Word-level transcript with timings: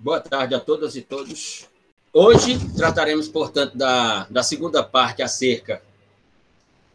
Boa 0.00 0.20
tarde 0.20 0.54
a 0.54 0.60
todas 0.60 0.94
e 0.94 1.02
todos. 1.02 1.66
Hoje 2.12 2.56
trataremos, 2.76 3.26
portanto, 3.26 3.76
da, 3.76 4.28
da 4.30 4.44
segunda 4.44 4.80
parte 4.80 5.22
acerca 5.22 5.82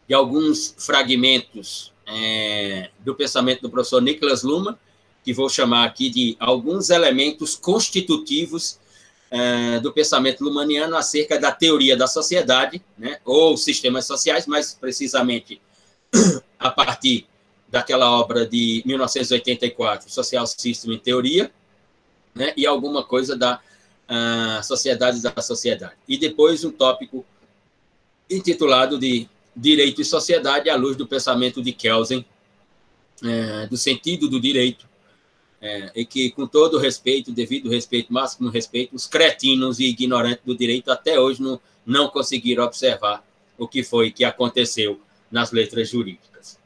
de 0.08 0.14
alguns 0.14 0.74
fragmentos 0.78 1.92
é, 2.06 2.88
do 3.00 3.14
pensamento 3.14 3.60
do 3.60 3.68
professor 3.68 4.00
Nicholas 4.00 4.42
Luma, 4.42 4.78
que 5.22 5.34
vou 5.34 5.50
chamar 5.50 5.84
aqui 5.84 6.08
de 6.08 6.34
alguns 6.40 6.88
elementos 6.88 7.54
constitutivos 7.54 8.78
é, 9.30 9.78
do 9.80 9.92
pensamento 9.92 10.42
lumaniano 10.42 10.96
acerca 10.96 11.38
da 11.38 11.52
teoria 11.52 11.98
da 11.98 12.06
sociedade, 12.06 12.82
né, 12.96 13.18
ou 13.22 13.54
sistemas 13.58 14.06
sociais, 14.06 14.46
mais 14.46 14.72
precisamente 14.72 15.60
a 16.58 16.70
partir 16.70 17.26
daquela 17.68 18.10
obra 18.18 18.46
de 18.46 18.82
1984, 18.86 20.10
Social 20.10 20.46
System 20.46 20.94
em 20.94 20.98
Teoria, 20.98 21.52
né, 22.34 22.52
e 22.56 22.66
alguma 22.66 23.04
coisa 23.04 23.36
da 23.36 23.60
uh, 24.08 24.62
Sociedade 24.62 25.20
da 25.20 25.40
Sociedade. 25.40 25.94
E 26.08 26.18
depois 26.18 26.64
um 26.64 26.70
tópico 26.70 27.24
intitulado 28.30 28.98
de 28.98 29.28
Direito 29.56 30.00
e 30.00 30.04
Sociedade 30.04 30.68
à 30.68 30.76
luz 30.76 30.96
do 30.96 31.06
pensamento 31.06 31.62
de 31.62 31.72
Kelsen, 31.72 32.24
é, 33.22 33.66
do 33.68 33.76
sentido 33.76 34.28
do 34.28 34.40
direito, 34.40 34.88
é, 35.60 35.92
e 35.94 36.04
que, 36.04 36.30
com 36.30 36.46
todo 36.46 36.78
respeito, 36.78 37.30
devido 37.30 37.70
respeito, 37.70 38.12
máximo 38.12 38.50
respeito, 38.50 38.94
os 38.94 39.06
cretinos 39.06 39.78
e 39.78 39.84
ignorantes 39.84 40.44
do 40.44 40.56
direito 40.56 40.90
até 40.90 41.18
hoje 41.18 41.40
não, 41.40 41.60
não 41.86 42.08
conseguiram 42.08 42.64
observar 42.64 43.24
o 43.56 43.68
que 43.68 43.82
foi 43.82 44.10
que 44.10 44.24
aconteceu 44.24 45.00
nas 45.30 45.52
letras 45.52 45.88
jurídicas. 45.88 46.58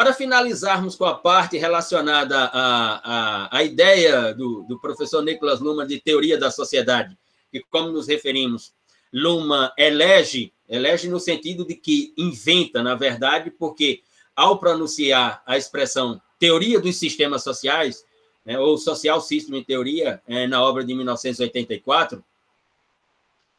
Para 0.00 0.14
finalizarmos 0.14 0.96
com 0.96 1.04
a 1.04 1.14
parte 1.14 1.58
relacionada 1.58 2.44
à, 2.54 3.00
à, 3.44 3.58
à 3.58 3.62
ideia 3.62 4.32
do, 4.32 4.62
do 4.62 4.80
professor 4.80 5.22
Nicolas 5.22 5.60
Luhmann 5.60 5.86
de 5.86 6.00
teoria 6.00 6.38
da 6.38 6.50
sociedade, 6.50 7.18
que, 7.52 7.60
como 7.68 7.90
nos 7.90 8.06
referimos, 8.06 8.72
Luhmann 9.12 9.70
elege, 9.76 10.54
elege 10.66 11.06
no 11.06 11.20
sentido 11.20 11.66
de 11.66 11.74
que 11.74 12.14
inventa, 12.16 12.82
na 12.82 12.94
verdade, 12.94 13.50
porque 13.50 14.00
ao 14.34 14.58
pronunciar 14.58 15.42
a 15.44 15.58
expressão 15.58 16.18
teoria 16.38 16.80
dos 16.80 16.96
sistemas 16.96 17.44
sociais, 17.44 18.02
né, 18.42 18.58
ou 18.58 18.78
social 18.78 19.20
system 19.20 19.58
em 19.58 19.62
teoria, 19.62 20.22
é, 20.26 20.46
na 20.46 20.62
obra 20.62 20.82
de 20.82 20.94
1984, 20.94 22.24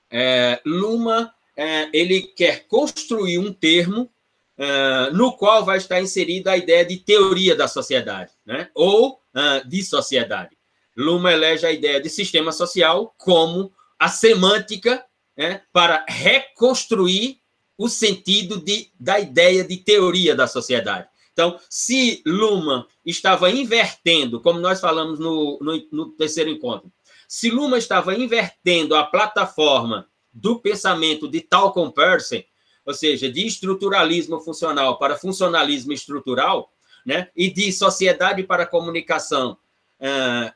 é, 0.10 0.60
Luhmann 0.66 1.30
é, 1.56 1.88
ele 1.94 2.24
quer 2.24 2.66
construir 2.68 3.38
um 3.38 3.54
termo 3.54 4.10
uh, 4.58 5.16
no 5.16 5.34
qual 5.34 5.66
vai 5.66 5.78
estar 5.78 6.02
inserida 6.02 6.52
a 6.52 6.58
ideia 6.58 6.86
de 6.86 6.98
teoria 6.98 7.56
da 7.56 7.68
sociedade, 7.68 8.32
né? 8.46 8.70
ou 8.74 9.14
uh, 9.14 9.68
de 9.68 9.84
sociedade. 9.84 10.58
Luma 10.96 11.32
elege 11.32 11.66
a 11.66 11.72
ideia 11.72 12.02
de 12.02 12.10
sistema 12.10 12.52
social 12.52 13.14
como 13.18 13.72
a 13.98 14.10
semântica 14.10 15.04
né, 15.38 15.62
para 15.72 16.06
reconstruir 16.08 17.40
o 17.78 17.88
sentido 17.88 18.60
de, 18.60 18.92
da 19.00 19.20
ideia 19.20 19.64
de 19.64 19.78
teoria 19.78 20.36
da 20.36 20.48
sociedade. 20.48 21.08
Então, 21.34 21.58
se 21.70 22.22
Luma 22.26 22.88
estava 23.06 23.50
invertendo, 23.50 24.42
como 24.42 24.60
nós 24.60 24.80
falamos 24.80 25.18
no, 25.18 25.58
no, 25.62 25.88
no 25.92 26.12
terceiro 26.12 26.50
encontro, 26.50 26.92
se 27.28 27.50
Luma 27.50 27.78
estava 27.78 28.14
invertendo 28.14 28.94
a 28.94 29.04
plataforma 29.04 30.08
do 30.34 30.60
pensamento 30.60 31.28
de 31.28 31.42
tal 31.42 31.74
Peirce, 31.92 32.46
ou 32.86 32.94
seja, 32.94 33.32
de 33.32 33.46
estruturalismo 33.46 34.40
funcional 34.40 34.98
para 34.98 35.18
funcionalismo 35.18 35.94
estrutural, 35.94 36.72
né? 37.06 37.30
e 37.36 37.50
de 37.50 37.72
sociedade 37.72 38.44
para 38.44 38.66
comunicação, 38.66 39.58
uh, 40.00 40.52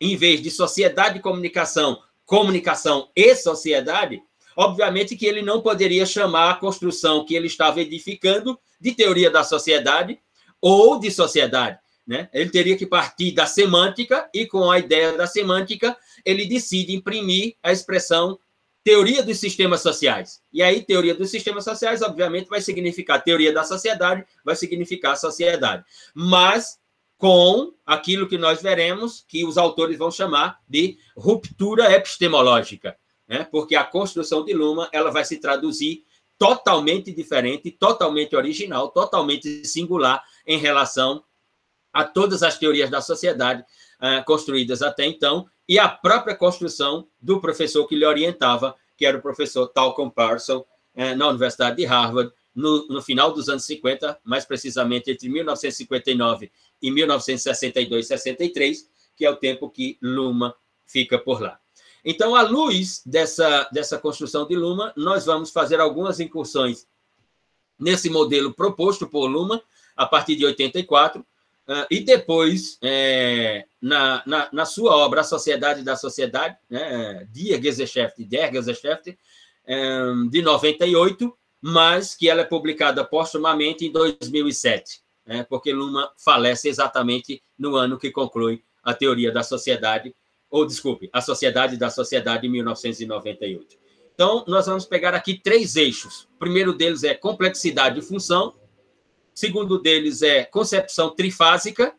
em 0.00 0.16
vez 0.16 0.40
de 0.42 0.50
sociedade 0.50 1.18
e 1.18 1.22
comunicação, 1.22 2.00
comunicação 2.24 3.10
e 3.14 3.34
sociedade, 3.36 4.22
obviamente 4.56 5.16
que 5.16 5.26
ele 5.26 5.42
não 5.42 5.60
poderia 5.60 6.06
chamar 6.06 6.50
a 6.50 6.54
construção 6.54 7.24
que 7.24 7.34
ele 7.34 7.46
estava 7.46 7.80
edificando 7.80 8.58
de 8.80 8.92
teoria 8.92 9.30
da 9.30 9.44
sociedade 9.44 10.18
ou 10.60 10.98
de 10.98 11.10
sociedade. 11.10 11.78
Né? 12.06 12.28
Ele 12.32 12.50
teria 12.50 12.76
que 12.76 12.86
partir 12.86 13.32
da 13.32 13.46
semântica, 13.46 14.28
e 14.34 14.46
com 14.46 14.70
a 14.70 14.78
ideia 14.78 15.16
da 15.16 15.26
semântica, 15.26 15.96
ele 16.24 16.44
decide 16.44 16.94
imprimir 16.94 17.56
a 17.62 17.72
expressão 17.72 18.38
teoria 18.84 19.22
dos 19.22 19.38
sistemas 19.38 19.80
sociais. 19.80 20.42
E 20.52 20.62
aí, 20.62 20.82
teoria 20.82 21.14
dos 21.14 21.30
sistemas 21.30 21.64
sociais, 21.64 22.02
obviamente, 22.02 22.48
vai 22.48 22.60
significar 22.60 23.24
teoria 23.24 23.52
da 23.52 23.64
sociedade, 23.64 24.24
vai 24.44 24.54
significar 24.54 25.16
sociedade. 25.16 25.82
Mas 26.14 26.78
com 27.16 27.72
aquilo 27.86 28.28
que 28.28 28.36
nós 28.36 28.60
veremos, 28.60 29.24
que 29.26 29.44
os 29.46 29.56
autores 29.56 29.96
vão 29.96 30.10
chamar 30.10 30.60
de 30.68 30.98
ruptura 31.16 31.90
epistemológica, 31.90 32.96
né? 33.26 33.48
porque 33.50 33.74
a 33.74 33.84
construção 33.84 34.44
de 34.44 34.52
Luma 34.52 34.90
ela 34.92 35.10
vai 35.10 35.24
se 35.24 35.38
traduzir 35.38 36.04
totalmente 36.36 37.12
diferente, 37.12 37.70
totalmente 37.70 38.36
original, 38.36 38.90
totalmente 38.90 39.64
singular 39.64 40.22
em 40.46 40.58
relação 40.58 41.24
a 41.92 42.04
todas 42.04 42.42
as 42.42 42.58
teorias 42.58 42.90
da 42.90 43.00
sociedade 43.00 43.62
uh, 43.62 44.22
construídas 44.26 44.82
até 44.82 45.06
então, 45.06 45.46
e 45.68 45.78
a 45.78 45.88
própria 45.88 46.36
construção 46.36 47.08
do 47.20 47.40
professor 47.40 47.86
que 47.86 47.96
lhe 47.96 48.04
orientava, 48.04 48.74
que 48.96 49.06
era 49.06 49.16
o 49.16 49.22
professor 49.22 49.66
Talcott 49.68 50.14
Parson, 50.14 50.64
eh, 50.94 51.14
na 51.14 51.28
Universidade 51.28 51.76
de 51.76 51.84
Harvard, 51.84 52.32
no, 52.54 52.86
no, 52.86 53.02
final 53.02 53.32
dos 53.32 53.48
anos 53.48 53.64
50, 53.64 54.20
mais 54.22 54.44
precisamente 54.44 55.10
entre 55.10 55.28
1959 55.28 56.52
e 56.80 56.90
1962, 56.90 58.06
63, 58.06 58.88
que 59.16 59.24
é 59.24 59.30
o 59.30 59.36
tempo 59.36 59.68
que 59.68 59.98
Luma 60.00 60.54
fica 60.86 61.18
por 61.18 61.40
lá. 61.40 61.58
Então, 62.04 62.36
à 62.36 62.42
luz 62.42 63.02
dessa, 63.04 63.68
dessa 63.72 63.98
construção 63.98 64.46
de 64.46 64.54
Luma, 64.54 64.92
nós 64.96 65.24
vamos 65.24 65.50
fazer 65.50 65.80
algumas 65.80 66.20
incursões 66.20 66.86
nesse 67.78 68.08
modelo 68.08 68.52
proposto 68.52 69.06
por 69.06 69.26
Luma, 69.26 69.60
a 69.96 70.06
partir 70.06 70.36
de 70.36 70.44
84, 70.44 71.24
Uh, 71.66 71.86
e 71.90 72.00
depois, 72.00 72.78
é, 72.82 73.64
na, 73.80 74.22
na, 74.26 74.48
na, 74.52 74.64
sua 74.66 74.94
obra 74.96 75.22
A 75.22 75.24
Sociedade 75.24 75.82
da 75.82 75.96
Sociedade, 75.96 76.58
né, 76.68 77.26
Die 77.30 77.58
Gesellschaft, 77.62 78.22
Der 78.22 78.52
Gesellschaft, 78.52 79.16
é, 79.66 79.78
de 80.30 80.42
98, 80.42 81.34
mas 81.62 82.14
que 82.14 82.28
ela 82.28 82.42
é 82.42 82.44
publicada 82.44 83.02
postumamente 83.02 83.86
em 83.86 83.90
2007, 83.90 85.00
né, 85.24 85.46
porque 85.48 85.72
Luma 85.72 86.12
falece 86.18 86.68
exatamente 86.68 87.42
no 87.58 87.76
ano 87.76 87.98
que 87.98 88.10
conclui 88.10 88.62
a 88.82 88.92
teoria 88.92 89.32
da 89.32 89.42
sociedade, 89.42 90.14
ou, 90.50 90.66
desculpe, 90.66 91.08
a 91.14 91.22
Sociedade 91.22 91.78
da 91.78 91.88
Sociedade, 91.88 92.46
em 92.46 92.50
1998. 92.50 93.78
Então, 94.14 94.44
nós 94.46 94.66
vamos 94.66 94.84
pegar 94.84 95.14
aqui 95.14 95.40
três 95.42 95.74
eixos. 95.74 96.28
O 96.36 96.38
primeiro 96.38 96.72
deles 96.72 97.02
é 97.02 97.14
complexidade 97.14 97.98
e 97.98 98.02
função, 98.02 98.54
segundo 99.34 99.78
deles 99.78 100.22
é 100.22 100.44
concepção 100.44 101.10
trifásica 101.10 101.94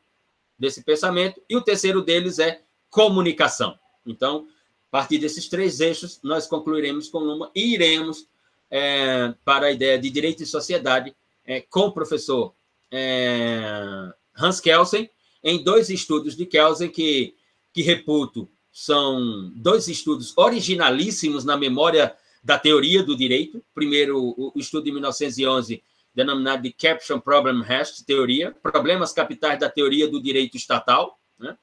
desse 0.58 0.84
pensamento, 0.84 1.42
e 1.50 1.56
o 1.56 1.62
terceiro 1.62 2.02
deles 2.02 2.40
é 2.40 2.62
comunicação. 2.90 3.78
Então, 4.06 4.48
a 4.88 4.92
partir 4.92 5.18
desses 5.18 5.50
três 5.50 5.82
eixos, 5.82 6.20
nós 6.24 6.48
concluiremos 6.48 7.10
com 7.10 7.20
uma 7.20 7.52
e 7.54 7.74
iremos 7.74 8.28
é, 8.72 9.34
para 9.44 9.68
a 9.68 9.72
ideia 9.72 10.00
de 10.00 10.10
direito 10.10 10.44
e 10.44 10.46
sociedade 10.46 11.14
é, 11.46 11.60
com 11.62 11.88
o 11.88 11.92
professor 11.92 12.54
é, 12.90 14.14
Hans 14.38 14.60
Kelsen, 14.60 15.10
em 15.44 15.64
dois 15.64 15.90
estudos 15.90 16.36
de 16.36 16.46
Kelsen 16.46 16.90
que, 16.90 17.36
que 17.74 17.82
reputo 17.82 18.50
são 18.72 19.52
dois 19.56 19.88
estudos 19.88 20.34
originalíssimos 20.38 21.46
na 21.46 21.56
memória 21.56 22.16
da 22.44 22.60
teoria 22.60 23.04
do 23.04 23.16
direito. 23.16 23.64
Primeiro, 23.74 24.36
o 24.38 24.54
estudo 24.56 24.84
de 24.84 24.92
1911 24.92 25.84
denominado 26.16 26.64
de 26.64 26.72
Caption 26.72 27.20
Problem 27.20 27.62
Hash 27.62 28.02
teoria, 28.02 28.56
problemas 28.64 29.12
capitais 29.12 29.60
da 29.60 29.70
teoria 29.70 30.08
do 30.08 30.22
direito 30.22 30.56
estatal, 30.56 31.20
né? 31.38 31.58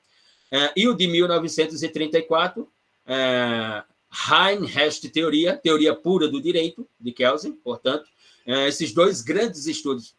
É, 0.51 0.71
e 0.77 0.87
o 0.87 0.95
de 0.95 1.07
1934, 1.07 2.71
é, 3.07 3.83
Hein 4.13 4.67
Hash 4.67 5.01
teoria, 5.01 5.57
teoria 5.57 5.97
pura 5.97 6.29
do 6.29 6.43
direito, 6.43 6.87
de 7.01 7.11
Kelsen, 7.11 7.53
portanto, 7.53 8.05
é, 8.47 8.69
esses 8.69 8.93
dois 8.93 9.23
grandes 9.23 9.67
estudos, 9.67 10.15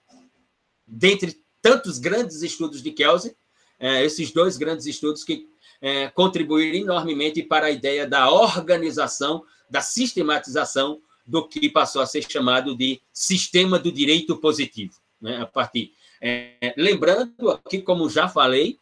dentre 0.88 1.40
tantos 1.62 2.00
grandes 2.00 2.42
estudos 2.42 2.82
de 2.82 2.90
Kelsen, 2.92 3.36
é, 3.80 4.04
esses 4.04 4.32
dois 4.32 4.58
grandes 4.58 4.88
estudos 4.88 5.24
que 5.24 5.48
é, 5.80 6.08
contribuíram 6.10 6.80
enormemente 6.80 7.44
para 7.44 7.68
a 7.68 7.72
ideia 7.72 8.08
da 8.08 8.32
organização, 8.32 9.46
da 9.70 9.82
sistematização 9.82 11.00
do 11.26 11.48
que 11.48 11.70
passou 11.70 12.02
a 12.02 12.06
ser 12.06 12.30
chamado 12.30 12.76
de 12.76 13.02
sistema 13.12 13.80
do 13.80 13.92
direito 13.92 14.38
positivo. 14.38 14.94
Né? 15.22 15.38
A 15.42 15.46
partir, 15.46 15.94
é, 16.22 16.74
lembrando 16.78 17.52
aqui, 17.52 17.82
como 17.82 18.10
já 18.10 18.28
falei, 18.28 18.78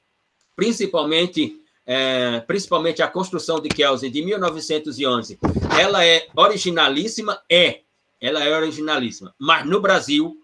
principalmente 0.56 1.62
é, 1.86 2.40
principalmente 2.42 3.02
a 3.02 3.08
construção 3.08 3.60
de 3.60 3.68
Kelsen 3.70 4.12
de 4.12 4.24
1911, 4.24 5.40
ela 5.80 6.06
é 6.06 6.28
originalíssima, 6.36 7.42
é, 7.50 7.82
ela 8.20 8.44
é 8.44 8.56
originalíssima, 8.56 9.34
mas 9.38 9.66
no 9.66 9.82
Brasil, 9.82 10.38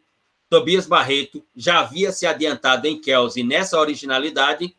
Tobias 0.49 0.87
Barreto 0.87 1.45
já 1.55 1.79
havia 1.79 2.11
se 2.11 2.25
adiantado 2.25 2.87
em 2.87 2.99
Kelsen 2.99 3.43
nessa 3.43 3.79
originalidade 3.79 4.75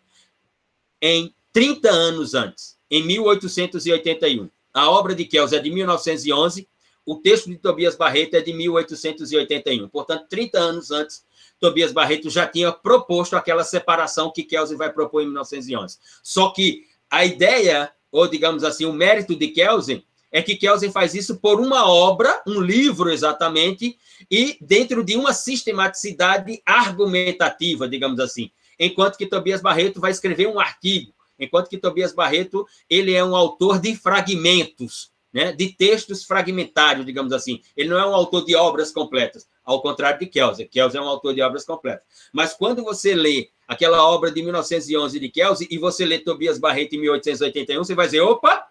em 1.00 1.32
30 1.52 1.90
anos 1.90 2.34
antes, 2.34 2.76
em 2.90 3.04
1881. 3.04 4.50
A 4.72 4.90
obra 4.90 5.14
de 5.14 5.24
Kells 5.24 5.54
é 5.54 5.60
de 5.60 5.70
1911, 5.70 6.68
o 7.08 7.16
texto 7.16 7.48
de 7.48 7.56
Tobias 7.56 7.96
Barreto 7.96 8.34
é 8.34 8.42
de 8.42 8.52
1881. 8.52 9.88
Portanto, 9.88 10.26
30 10.28 10.58
anos 10.58 10.90
antes, 10.90 11.24
Tobias 11.58 11.90
Barreto 11.90 12.28
já 12.28 12.46
tinha 12.46 12.70
proposto 12.70 13.34
aquela 13.34 13.64
separação 13.64 14.30
que 14.30 14.44
Kelsen 14.44 14.76
vai 14.76 14.92
propor 14.92 15.22
em 15.22 15.24
1911. 15.28 15.96
Só 16.22 16.50
que 16.50 16.82
a 17.10 17.24
ideia, 17.24 17.90
ou 18.12 18.28
digamos 18.28 18.62
assim, 18.62 18.84
o 18.84 18.92
mérito 18.92 19.34
de 19.34 19.48
Kelsen 19.48 20.04
é 20.30 20.42
que 20.42 20.54
Kelsen 20.54 20.92
faz 20.92 21.14
isso 21.14 21.38
por 21.38 21.58
uma 21.58 21.90
obra, 21.90 22.42
um 22.46 22.60
livro 22.60 23.08
exatamente, 23.10 23.98
e 24.30 24.58
dentro 24.60 25.02
de 25.02 25.16
uma 25.16 25.32
sistematicidade 25.32 26.60
argumentativa, 26.66 27.88
digamos 27.88 28.20
assim. 28.20 28.50
Enquanto 28.78 29.16
que 29.16 29.24
Tobias 29.24 29.62
Barreto 29.62 29.98
vai 29.98 30.10
escrever 30.10 30.46
um 30.46 30.60
artigo, 30.60 31.14
enquanto 31.38 31.70
que 31.70 31.78
Tobias 31.78 32.12
Barreto 32.12 32.66
ele 32.90 33.14
é 33.14 33.24
um 33.24 33.34
autor 33.34 33.80
de 33.80 33.96
fragmentos, 33.96 35.10
né, 35.32 35.52
de 35.52 35.68
textos 35.72 36.24
fragmentários, 36.24 37.04
digamos 37.04 37.32
assim. 37.32 37.60
Ele 37.76 37.88
não 37.88 37.98
é 37.98 38.06
um 38.06 38.14
autor 38.14 38.44
de 38.44 38.54
obras 38.56 38.90
completas, 38.90 39.48
ao 39.64 39.82
contrário 39.82 40.18
de 40.18 40.26
Kelsen. 40.26 40.68
Kelsen 40.68 41.00
é 41.00 41.04
um 41.04 41.08
autor 41.08 41.34
de 41.34 41.42
obras 41.42 41.64
completas. 41.64 42.04
Mas 42.32 42.54
quando 42.54 42.82
você 42.82 43.14
lê 43.14 43.50
aquela 43.66 44.02
obra 44.06 44.30
de 44.30 44.42
1911 44.42 45.20
de 45.20 45.28
Kelsen 45.28 45.68
e 45.70 45.78
você 45.78 46.04
lê 46.04 46.18
Tobias 46.18 46.58
Barreto 46.58 46.94
em 46.94 47.00
1881, 47.00 47.84
você 47.84 47.94
vai 47.94 48.06
dizer, 48.06 48.20
opa, 48.20 48.66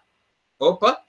opa, 0.58 1.00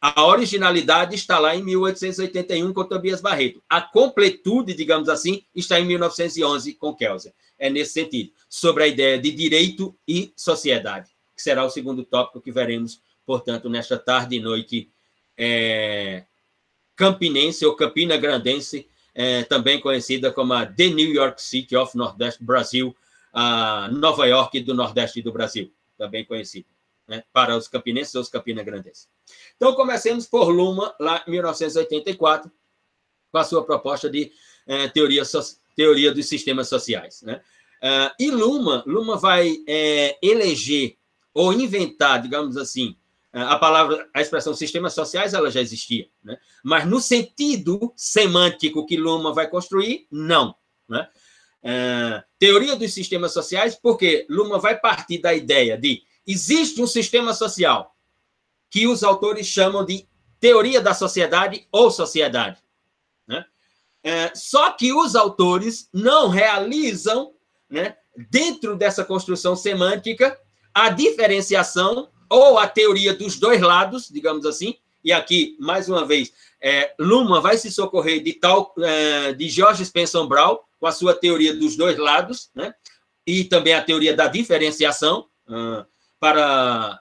a 0.00 0.26
originalidade 0.26 1.14
está 1.14 1.38
lá 1.38 1.54
em 1.54 1.62
1881 1.62 2.72
com 2.72 2.84
Tobias 2.84 3.20
Barreto. 3.20 3.62
A 3.68 3.80
completude, 3.80 4.74
digamos 4.74 5.08
assim, 5.08 5.44
está 5.54 5.78
em 5.78 5.86
1911 5.86 6.74
com 6.74 6.92
Kelsen. 6.92 7.32
É 7.56 7.70
nesse 7.70 7.92
sentido, 7.92 8.32
sobre 8.48 8.82
a 8.82 8.88
ideia 8.88 9.16
de 9.16 9.30
direito 9.30 9.96
e 10.06 10.32
sociedade, 10.36 11.12
que 11.36 11.40
será 11.40 11.64
o 11.64 11.70
segundo 11.70 12.04
tópico 12.04 12.40
que 12.40 12.50
veremos, 12.50 13.00
portanto, 13.24 13.68
nesta 13.68 13.98
tarde 13.98 14.36
e 14.36 14.40
noite 14.40 14.90
é, 15.36 16.24
campinense 16.96 17.64
ou 17.64 17.74
Campina 17.74 18.16
Grandense, 18.16 18.88
é, 19.14 19.44
também 19.44 19.80
conhecida 19.80 20.32
como 20.32 20.52
a 20.52 20.66
The 20.66 20.88
New 20.88 21.12
York 21.12 21.42
City 21.42 21.76
of 21.76 21.96
Nordeste 21.96 22.42
Brasil, 22.42 22.96
a 23.32 23.88
Nova 23.90 24.26
York 24.26 24.60
do 24.60 24.74
Nordeste 24.74 25.22
do 25.22 25.32
Brasil, 25.32 25.72
também 25.96 26.24
conhecida 26.24 26.66
né, 27.06 27.24
para 27.32 27.56
os 27.56 27.68
campinenses 27.68 28.14
ou 28.14 28.22
os 28.22 28.28
campina-grandenses. 28.28 29.08
Então, 29.56 29.74
comecemos 29.74 30.26
por 30.26 30.48
Luma, 30.48 30.94
lá 30.98 31.22
em 31.26 31.30
1984, 31.30 32.50
com 33.30 33.38
a 33.38 33.44
sua 33.44 33.64
proposta 33.64 34.08
de 34.08 34.32
é, 34.66 34.88
teoria, 34.88 35.24
so, 35.24 35.40
teoria 35.74 36.12
dos 36.12 36.26
sistemas 36.26 36.68
sociais. 36.68 37.22
Né? 37.22 37.40
Uh, 37.82 38.14
e 38.18 38.30
Luma, 38.30 38.84
Luma 38.86 39.16
vai 39.16 39.56
é, 39.66 40.18
eleger 40.22 40.96
ou 41.34 41.52
inventar, 41.52 42.22
digamos 42.22 42.56
assim, 42.56 42.96
a 43.32 43.56
palavra, 43.56 44.08
a 44.12 44.20
expressão 44.20 44.54
sistemas 44.54 44.92
sociais, 44.92 45.32
ela 45.32 45.50
já 45.50 45.60
existia, 45.60 46.06
né? 46.22 46.36
mas 46.62 46.86
no 46.86 47.00
sentido 47.00 47.92
semântico 47.96 48.84
que 48.84 48.96
Luma 48.96 49.32
vai 49.32 49.48
construir, 49.48 50.06
não. 50.10 50.54
Né? 50.86 51.08
Uh, 51.64 52.22
teoria 52.38 52.76
dos 52.76 52.92
sistemas 52.92 53.32
sociais, 53.32 53.74
porque 53.74 54.26
Luma 54.28 54.58
vai 54.58 54.78
partir 54.78 55.18
da 55.18 55.32
ideia 55.32 55.78
de 55.78 56.02
existe 56.26 56.82
um 56.82 56.86
sistema 56.86 57.32
social 57.32 57.96
que 58.68 58.86
os 58.86 59.02
autores 59.02 59.46
chamam 59.46 59.84
de 59.84 60.06
teoria 60.38 60.80
da 60.80 60.92
sociedade 60.92 61.66
ou 61.72 61.90
sociedade. 61.90 62.58
Né? 63.26 63.44
É, 64.04 64.34
só 64.34 64.72
que 64.72 64.92
os 64.92 65.16
autores 65.16 65.88
não 65.92 66.28
realizam, 66.28 67.32
né, 67.70 67.96
dentro 68.30 68.76
dessa 68.76 69.04
construção 69.04 69.56
semântica, 69.56 70.38
a 70.74 70.90
diferenciação 70.90 72.11
ou 72.32 72.58
a 72.58 72.66
teoria 72.66 73.12
dos 73.14 73.38
dois 73.38 73.60
lados, 73.60 74.08
digamos 74.10 74.46
assim, 74.46 74.76
e 75.04 75.12
aqui, 75.12 75.56
mais 75.60 75.88
uma 75.88 76.06
vez, 76.06 76.32
é, 76.60 76.94
Luma 76.98 77.40
vai 77.40 77.56
se 77.58 77.70
socorrer 77.70 78.22
de 78.22 78.32
tal 78.34 78.72
é, 78.78 79.32
de 79.32 79.48
George 79.48 79.84
Spencer 79.84 80.24
Brown, 80.24 80.58
com 80.78 80.86
a 80.86 80.92
sua 80.92 81.14
teoria 81.14 81.54
dos 81.54 81.76
dois 81.76 81.98
lados, 81.98 82.50
né? 82.54 82.74
e 83.26 83.44
também 83.44 83.74
a 83.74 83.82
teoria 83.82 84.14
da 84.14 84.28
diferenciação. 84.28 85.26
Uh, 85.46 85.84
para, 86.18 87.00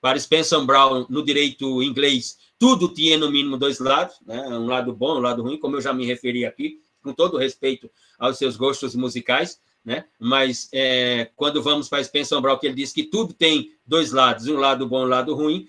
para 0.00 0.18
Spencer 0.18 0.60
Brown, 0.64 1.06
no 1.10 1.24
direito 1.24 1.82
inglês, 1.82 2.38
tudo 2.58 2.88
tinha 2.88 3.18
no 3.18 3.30
mínimo 3.30 3.56
dois 3.56 3.80
lados, 3.80 4.16
né? 4.24 4.40
um 4.48 4.66
lado 4.66 4.92
bom, 4.92 5.16
um 5.16 5.20
lado 5.20 5.42
ruim, 5.42 5.58
como 5.58 5.76
eu 5.76 5.80
já 5.80 5.92
me 5.92 6.06
referi 6.06 6.46
aqui, 6.46 6.80
com 7.02 7.12
todo 7.12 7.36
respeito 7.36 7.90
aos 8.18 8.38
seus 8.38 8.56
gostos 8.56 8.94
musicais, 8.94 9.60
né? 9.84 10.06
mas 10.18 10.68
é, 10.72 11.30
quando 11.36 11.62
vamos 11.62 11.88
para 11.88 12.02
Spencer 12.02 12.40
Brown, 12.40 12.58
que 12.58 12.66
ele 12.66 12.74
diz 12.74 12.92
que 12.92 13.04
tudo 13.04 13.34
tem 13.34 13.72
dois 13.84 14.12
lados, 14.12 14.46
um 14.48 14.56
lado 14.56 14.88
bom 14.88 15.02
e 15.02 15.04
um 15.04 15.08
lado 15.08 15.34
ruim, 15.34 15.66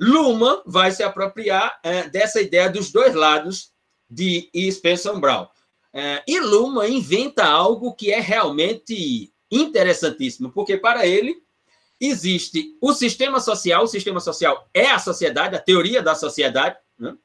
Luma 0.00 0.62
vai 0.66 0.90
se 0.90 1.02
apropriar 1.02 1.78
é, 1.82 2.08
dessa 2.08 2.40
ideia 2.40 2.68
dos 2.70 2.90
dois 2.90 3.14
lados 3.14 3.72
de 4.08 4.50
Spencer 4.70 5.16
Brown. 5.18 5.46
É, 5.92 6.22
e 6.26 6.40
Luma 6.40 6.88
inventa 6.88 7.44
algo 7.44 7.94
que 7.94 8.10
é 8.10 8.20
realmente 8.20 9.32
interessantíssimo, 9.50 10.50
porque 10.50 10.76
para 10.76 11.06
ele 11.06 11.42
existe 12.00 12.76
o 12.80 12.92
sistema 12.92 13.38
social, 13.38 13.84
o 13.84 13.88
sistema 13.88 14.18
social 14.20 14.68
é 14.74 14.86
a 14.86 14.98
sociedade, 14.98 15.54
a 15.54 15.60
teoria 15.60 16.02
da 16.02 16.14
sociedade, 16.14 16.76
né? 16.98 17.16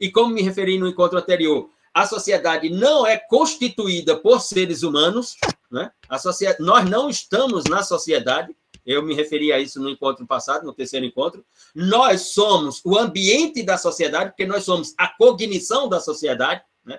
e 0.00 0.10
como 0.10 0.32
me 0.32 0.42
referi 0.42 0.78
no 0.78 0.88
encontro 0.88 1.18
anterior, 1.18 1.70
a 1.92 2.06
sociedade 2.06 2.70
não 2.70 3.06
é 3.06 3.16
constituída 3.16 4.16
por 4.16 4.40
seres 4.40 4.82
humanos, 4.82 5.36
né? 5.70 5.90
a 6.08 6.18
sociedade, 6.18 6.62
nós 6.62 6.88
não 6.88 7.08
estamos 7.08 7.64
na 7.64 7.82
sociedade, 7.82 8.54
eu 8.84 9.02
me 9.02 9.14
referi 9.14 9.52
a 9.52 9.58
isso 9.58 9.80
no 9.80 9.90
encontro 9.90 10.26
passado, 10.26 10.64
no 10.64 10.72
terceiro 10.72 11.04
encontro, 11.04 11.44
nós 11.74 12.32
somos 12.32 12.80
o 12.84 12.96
ambiente 12.96 13.62
da 13.62 13.76
sociedade, 13.76 14.30
porque 14.30 14.46
nós 14.46 14.64
somos 14.64 14.94
a 14.96 15.06
cognição 15.08 15.88
da 15.88 16.00
sociedade, 16.00 16.62
né? 16.84 16.98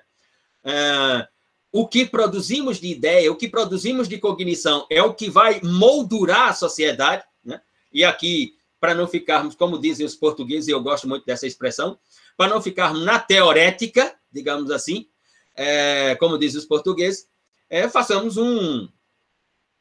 É, 0.63 1.27
o 1.71 1.87
que 1.87 2.05
produzimos 2.05 2.79
de 2.79 2.87
ideia, 2.87 3.31
o 3.31 3.35
que 3.35 3.47
produzimos 3.47 4.07
de 4.07 4.17
cognição 4.17 4.85
é 4.89 5.01
o 5.01 5.13
que 5.13 5.29
vai 5.29 5.61
moldurar 5.63 6.49
a 6.49 6.53
sociedade, 6.53 7.23
né? 7.43 7.59
E 7.91 8.03
aqui, 8.03 8.55
para 8.79 8.93
não 8.93 9.07
ficarmos, 9.07 9.55
como 9.55 9.79
dizem 9.79 10.05
os 10.05 10.15
portugueses, 10.15 10.67
e 10.67 10.71
eu 10.71 10.81
gosto 10.81 11.07
muito 11.07 11.25
dessa 11.25 11.47
expressão, 11.47 11.97
para 12.39 12.53
não 12.53 12.61
ficarmos 12.61 13.03
na 13.03 13.19
teorética, 13.19 14.15
digamos 14.31 14.71
assim, 14.71 15.09
é, 15.57 16.15
como 16.15 16.37
dizem 16.37 16.57
os 16.57 16.65
portugueses, 16.65 17.27
é, 17.69 17.89
façamos 17.89 18.37
um, 18.37 18.87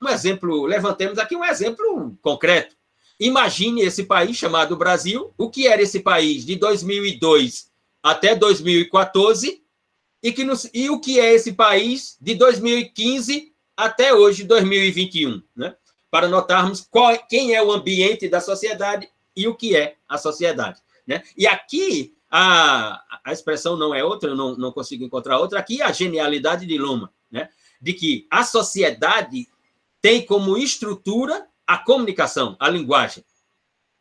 um 0.02 0.08
exemplo, 0.08 0.66
levantemos 0.66 1.20
aqui 1.20 1.36
um 1.36 1.44
exemplo 1.44 2.18
concreto. 2.20 2.74
Imagine 3.20 3.82
esse 3.82 4.02
país 4.02 4.36
chamado 4.36 4.76
Brasil, 4.76 5.32
o 5.38 5.48
que 5.48 5.68
era 5.68 5.80
esse 5.80 6.00
país 6.00 6.44
de 6.44 6.56
2002 6.56 7.70
até 8.02 8.34
2014 8.34 9.62
e, 10.20 10.32
que 10.32 10.42
nos, 10.42 10.68
e 10.74 10.90
o 10.90 10.98
que 10.98 11.20
é 11.20 11.32
esse 11.32 11.52
país 11.52 12.16
de 12.20 12.34
2015 12.34 13.54
até 13.76 14.12
hoje, 14.12 14.42
2021, 14.42 15.40
né? 15.54 15.76
para 16.10 16.26
notarmos 16.26 16.80
qual, 16.90 17.16
quem 17.28 17.54
é 17.54 17.62
o 17.62 17.70
ambiente 17.70 18.28
da 18.28 18.40
sociedade 18.40 19.08
e 19.36 19.46
o 19.46 19.54
que 19.54 19.76
é 19.76 19.94
a 20.08 20.18
sociedade. 20.18 20.80
Né? 21.06 21.22
E 21.36 21.46
aqui 21.46 22.17
a, 22.30 23.02
a 23.24 23.32
expressão 23.32 23.76
não 23.76 23.94
é 23.94 24.04
outra, 24.04 24.30
eu 24.30 24.36
não, 24.36 24.56
não 24.56 24.72
consigo 24.72 25.04
encontrar 25.04 25.38
outra, 25.38 25.58
aqui 25.58 25.80
é 25.80 25.84
a 25.84 25.92
genialidade 25.92 26.66
de 26.66 26.78
Luma, 26.78 27.12
né? 27.30 27.48
de 27.80 27.92
que 27.92 28.26
a 28.30 28.44
sociedade 28.44 29.48
tem 30.00 30.24
como 30.24 30.56
estrutura 30.56 31.46
a 31.66 31.78
comunicação, 31.78 32.56
a 32.58 32.68
linguagem. 32.68 33.24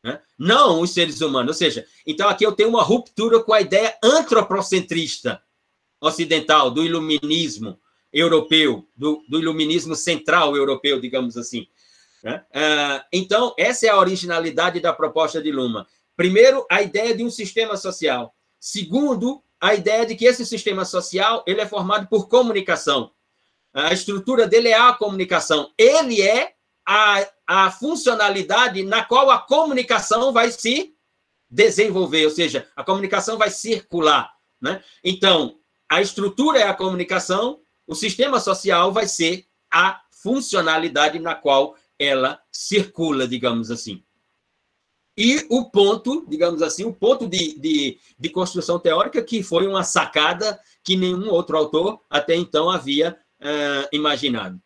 Né? 0.04 0.22
Não 0.38 0.82
os 0.82 0.92
seres 0.92 1.22
humanos. 1.22 1.50
Ou 1.50 1.54
seja, 1.54 1.86
então 2.06 2.30
aqui 2.30 2.46
eu 2.46 2.54
tenho 2.54 2.70
uma 2.70 2.84
ruptura 2.84 3.44
com 3.44 3.54
a 3.54 3.62
ideia 3.62 3.98
antropocentrista 4.04 5.42
ocidental, 6.00 6.70
do 6.72 6.84
iluminismo 6.84 7.80
europeu, 8.14 8.88
do, 8.96 9.24
do 9.28 9.40
iluminismo 9.40 9.96
central 9.96 10.56
europeu, 10.56 11.02
digamos 11.02 11.36
assim. 11.36 11.68
Né? 12.24 12.44
Uh, 12.52 13.04
então, 13.12 13.54
essa 13.58 13.86
é 13.88 13.90
a 13.90 13.98
originalidade 13.98 14.80
da 14.80 14.94
proposta 14.94 15.42
de 15.42 15.52
Luma. 15.52 15.88
Primeiro, 16.18 16.66
a 16.70 16.82
ideia 16.82 17.16
de 17.16 17.24
um 17.24 17.30
sistema 17.30 17.78
social. 17.78 18.34
Segundo, 18.60 19.42
a 19.62 19.76
ideia 19.76 20.04
de 20.04 20.16
que 20.16 20.26
esse 20.26 20.46
sistema 20.46 20.84
social 20.84 21.44
ele 21.48 21.62
é 21.62 21.66
formado 21.68 22.08
por 22.08 22.28
comunicação. 22.28 23.12
A 23.72 23.94
estrutura 23.94 24.48
dele 24.48 24.70
é 24.70 24.78
a 24.78 24.94
comunicação. 24.94 25.72
Ele 25.78 26.22
é 26.22 26.56
a, 26.86 27.28
a 27.46 27.72
funcionalidade 27.72 28.84
na 28.84 29.06
qual 29.06 29.30
a 29.30 29.38
comunicação 29.38 30.34
vai 30.34 30.52
se 30.52 30.96
desenvolver, 31.50 32.26
ou 32.26 32.32
seja, 32.32 32.68
a 32.76 32.84
comunicação 32.84 33.38
vai 33.38 33.52
circular. 33.52 34.34
Né? 34.60 34.84
Então, 35.04 35.60
a 35.88 36.02
estrutura 36.02 36.60
é 36.60 36.68
a 36.68 36.74
comunicação, 36.74 37.62
o 37.86 37.94
sistema 37.94 38.40
social 38.40 38.92
vai 38.92 39.08
ser 39.08 39.46
a 39.72 40.02
funcionalidade 40.12 41.20
na 41.20 41.36
qual 41.36 41.76
ela 42.00 42.42
circula, 42.52 43.28
digamos 43.28 43.70
assim. 43.70 44.04
E 45.18 45.48
o 45.50 45.66
ponto, 45.66 46.24
digamos 46.30 46.62
assim, 46.62 46.86
o 46.86 46.94
ponto 46.94 47.28
de, 47.28 47.60
de, 47.60 48.00
de, 48.20 48.30
construção 48.30 48.78
teórica 48.78 49.24
que 49.24 49.42
foi 49.42 49.66
uma 49.66 49.84
sacada 49.84 50.60
que 50.84 50.96
nenhum 50.96 51.30
outro 51.32 51.58
autor 51.58 52.00
até 52.08 52.36
então 52.36 52.70
havia 52.70 53.18
uh, 53.42 53.88
imaginado. 53.92 54.62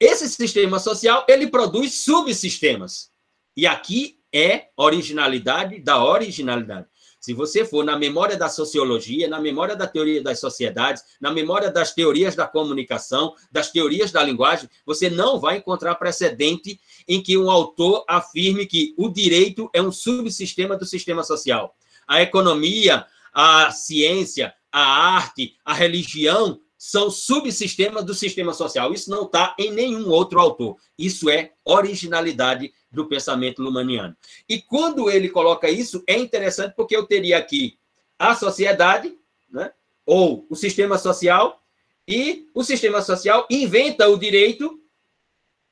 esse 0.00 0.28
sistema 0.30 0.78
social, 0.78 1.26
ele 1.28 1.46
produz 1.46 1.94
subsistemas. 1.94 3.10
E 3.54 3.66
aqui 3.66 4.18
é 4.32 4.68
originalidade 4.78 5.78
da 5.78 6.02
originalidade. 6.02 6.86
Se 7.22 7.32
você 7.32 7.64
for 7.64 7.84
na 7.84 7.96
memória 7.96 8.36
da 8.36 8.48
sociologia, 8.48 9.28
na 9.28 9.40
memória 9.40 9.76
da 9.76 9.86
teoria 9.86 10.20
das 10.20 10.40
sociedades, 10.40 11.04
na 11.20 11.30
memória 11.30 11.70
das 11.70 11.94
teorias 11.94 12.34
da 12.34 12.48
comunicação, 12.48 13.36
das 13.48 13.70
teorias 13.70 14.10
da 14.10 14.24
linguagem, 14.24 14.68
você 14.84 15.08
não 15.08 15.38
vai 15.38 15.58
encontrar 15.58 15.94
precedente 15.94 16.80
em 17.06 17.22
que 17.22 17.38
um 17.38 17.48
autor 17.48 18.04
afirme 18.08 18.66
que 18.66 18.92
o 18.98 19.08
direito 19.08 19.70
é 19.72 19.80
um 19.80 19.92
subsistema 19.92 20.76
do 20.76 20.84
sistema 20.84 21.22
social. 21.22 21.76
A 22.08 22.20
economia, 22.20 23.06
a 23.32 23.70
ciência, 23.70 24.52
a 24.72 24.82
arte, 24.82 25.54
a 25.64 25.72
religião 25.72 26.58
são 26.76 27.08
subsistemas 27.08 28.04
do 28.04 28.14
sistema 28.14 28.52
social. 28.52 28.92
Isso 28.92 29.08
não 29.08 29.22
está 29.22 29.54
em 29.56 29.70
nenhum 29.70 30.08
outro 30.08 30.40
autor. 30.40 30.76
Isso 30.98 31.30
é 31.30 31.52
originalidade 31.64 32.72
do 32.92 33.06
pensamento 33.06 33.62
lumaniano. 33.62 34.14
E 34.48 34.60
quando 34.60 35.10
ele 35.10 35.28
coloca 35.28 35.68
isso, 35.68 36.04
é 36.06 36.18
interessante 36.18 36.74
porque 36.76 36.94
eu 36.94 37.06
teria 37.06 37.38
aqui 37.38 37.78
a 38.18 38.34
sociedade, 38.34 39.16
né? 39.50 39.72
ou 40.04 40.46
o 40.50 40.54
sistema 40.54 40.98
social, 40.98 41.62
e 42.06 42.48
o 42.54 42.62
sistema 42.62 43.00
social 43.00 43.46
inventa 43.50 44.08
o 44.08 44.18
direito, 44.18 44.80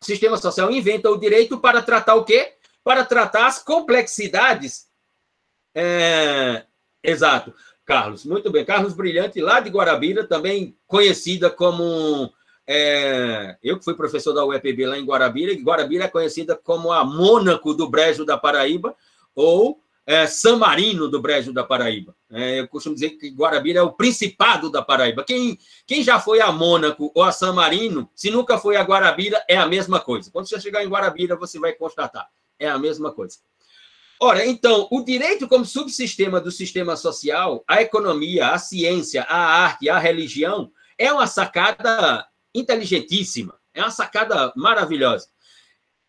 o 0.01 0.05
sistema 0.05 0.37
social 0.37 0.71
inventa 0.71 1.11
o 1.11 1.19
direito 1.19 1.59
para 1.59 1.83
tratar 1.83 2.15
o 2.15 2.25
quê? 2.25 2.55
Para 2.83 3.05
tratar 3.05 3.47
as 3.47 3.63
complexidades. 3.63 4.89
É, 5.75 6.65
exato, 7.03 7.53
Carlos, 7.85 8.25
muito 8.25 8.51
bem. 8.51 8.65
Carlos 8.65 8.95
Brilhante, 8.95 9.41
lá 9.41 9.61
de 9.61 9.69
Guarabira, 9.69 10.27
também 10.27 10.77
conhecida 10.87 11.51
como 11.51 12.33
é, 12.73 13.57
eu 13.61 13.77
que 13.77 13.85
fui 13.85 13.95
professor 13.95 14.33
da 14.33 14.45
UEPB 14.45 14.87
lá 14.87 14.97
em 14.97 15.05
Guarabira, 15.05 15.51
e 15.51 15.61
Guarabira 15.61 16.05
é 16.05 16.09
conhecida 16.09 16.55
como 16.55 16.93
a 16.93 17.05
Mônaco 17.05 17.75
do 17.75 17.91
Brejo 17.91 18.25
da 18.25 18.39
Paraíba, 18.39 18.95
ou 19.35 19.83
é, 20.07 20.25
San 20.29 20.57
Marino 20.57 21.09
do 21.09 21.21
Brejo 21.21 21.53
da 21.53 21.65
Paraíba. 21.65 22.15
É, 22.31 22.61
eu 22.61 22.69
costumo 22.69 22.95
dizer 22.95 23.11
que 23.11 23.29
Guarabira 23.31 23.81
é 23.81 23.83
o 23.83 23.91
principado 23.91 24.71
da 24.71 24.83
Paraíba. 24.83 25.25
Quem, 25.25 25.59
quem 25.85 26.05
já 26.05 26.21
foi 26.21 26.41
a 26.41 26.53
Mônaco 26.53 27.11
ou 27.13 27.25
a 27.25 27.33
San 27.33 27.53
Marino, 27.53 28.09
se 28.15 28.31
nunca 28.31 28.57
foi 28.57 28.77
a 28.77 28.85
Guarabira, 28.85 29.45
é 29.49 29.57
a 29.57 29.67
mesma 29.67 29.99
coisa. 29.99 30.31
Quando 30.31 30.49
você 30.49 30.61
chegar 30.61 30.85
em 30.85 30.89
Guarabira, 30.89 31.35
você 31.35 31.59
vai 31.59 31.73
constatar. 31.73 32.29
É 32.57 32.71
a 32.71 32.79
mesma 32.79 33.11
coisa. 33.11 33.39
Ora, 34.21 34.47
então, 34.47 34.87
o 34.93 35.03
direito 35.03 35.49
como 35.49 35.65
subsistema 35.65 36.41
do 36.41 36.53
sistema 36.53 36.95
social, 36.95 37.65
a 37.67 37.83
economia, 37.83 38.51
a 38.51 38.59
ciência, 38.59 39.25
a 39.25 39.39
arte, 39.65 39.91
a 39.91 39.99
religião, 39.99 40.71
é 40.97 41.13
uma 41.13 41.27
sacada 41.27 42.30
inteligentíssima, 42.55 43.59
é 43.73 43.81
uma 43.83 43.91
sacada 43.91 44.53
maravilhosa. 44.57 45.29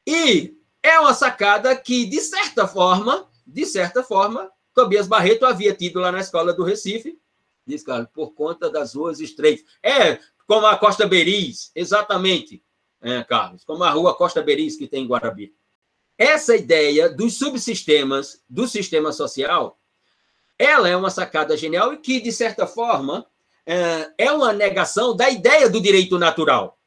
E 0.06 0.56
é 0.82 1.00
uma 1.00 1.14
sacada 1.14 1.76
que, 1.76 2.06
de 2.06 2.20
certa 2.20 2.68
forma, 2.68 3.30
de 3.46 3.66
certa 3.66 4.04
forma, 4.04 4.52
Tobias 4.74 5.08
Barreto 5.08 5.46
havia 5.46 5.74
tido 5.74 6.00
lá 6.00 6.12
na 6.12 6.20
escola 6.20 6.54
do 6.54 6.64
Recife, 6.64 7.20
diz, 7.66 7.84
cara, 7.84 8.06
por 8.06 8.34
conta 8.34 8.70
das 8.70 8.96
ruas 8.96 9.20
estreitas. 9.20 9.66
É, 9.84 10.20
como 10.48 10.66
a 10.66 10.78
Costa 10.78 11.08
Beris, 11.08 11.72
exatamente, 11.76 12.64
é, 13.02 13.24
Carlos, 13.24 13.64
como 13.64 13.84
a 13.84 13.90
rua 13.90 14.16
Costa 14.16 14.42
Beris 14.42 14.76
que 14.76 14.88
tem 14.88 15.04
em 15.04 15.08
Guarabira. 15.08 15.52
Essa 16.18 16.56
ideia 16.56 17.10
dos 17.10 17.38
subsistemas 17.38 18.44
do 18.50 18.68
sistema 18.68 19.12
social, 19.12 19.80
ela 20.58 20.88
é 20.88 20.96
uma 20.96 21.10
sacada 21.10 21.58
genial 21.58 21.94
e 21.94 21.98
que, 21.98 22.20
de 22.20 22.32
certa 22.32 22.68
forma, 22.68 23.26
é, 23.66 24.12
é 24.18 24.32
uma 24.32 24.54
negação 24.54 25.16
da 25.16 25.30
ideia 25.30 25.70
do 25.70 25.82
direito 25.82 26.18
natural. 26.18 26.78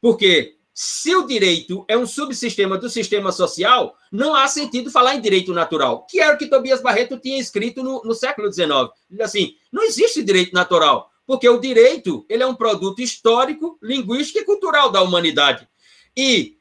Porque 0.00 0.56
se 0.74 1.14
o 1.14 1.26
direito 1.26 1.84
é 1.86 1.96
um 1.96 2.06
subsistema 2.06 2.78
do 2.78 2.88
sistema 2.88 3.30
social, 3.30 3.94
não 4.10 4.34
há 4.34 4.48
sentido 4.48 4.90
falar 4.90 5.14
em 5.14 5.20
direito 5.20 5.52
natural, 5.52 6.06
que 6.08 6.20
era 6.20 6.34
o 6.34 6.38
que 6.38 6.46
Tobias 6.46 6.80
Barreto 6.80 7.18
tinha 7.18 7.38
escrito 7.38 7.82
no, 7.82 8.02
no 8.02 8.14
século 8.14 8.50
XIX. 8.50 8.70
Assim, 9.20 9.54
não 9.70 9.82
existe 9.82 10.22
direito 10.22 10.54
natural, 10.54 11.10
porque 11.26 11.48
o 11.48 11.60
direito 11.60 12.24
ele 12.28 12.42
é 12.42 12.46
um 12.46 12.54
produto 12.54 13.00
histórico, 13.00 13.78
linguístico 13.82 14.38
e 14.38 14.44
cultural 14.44 14.90
da 14.90 15.02
humanidade. 15.02 15.68
E 16.16 16.56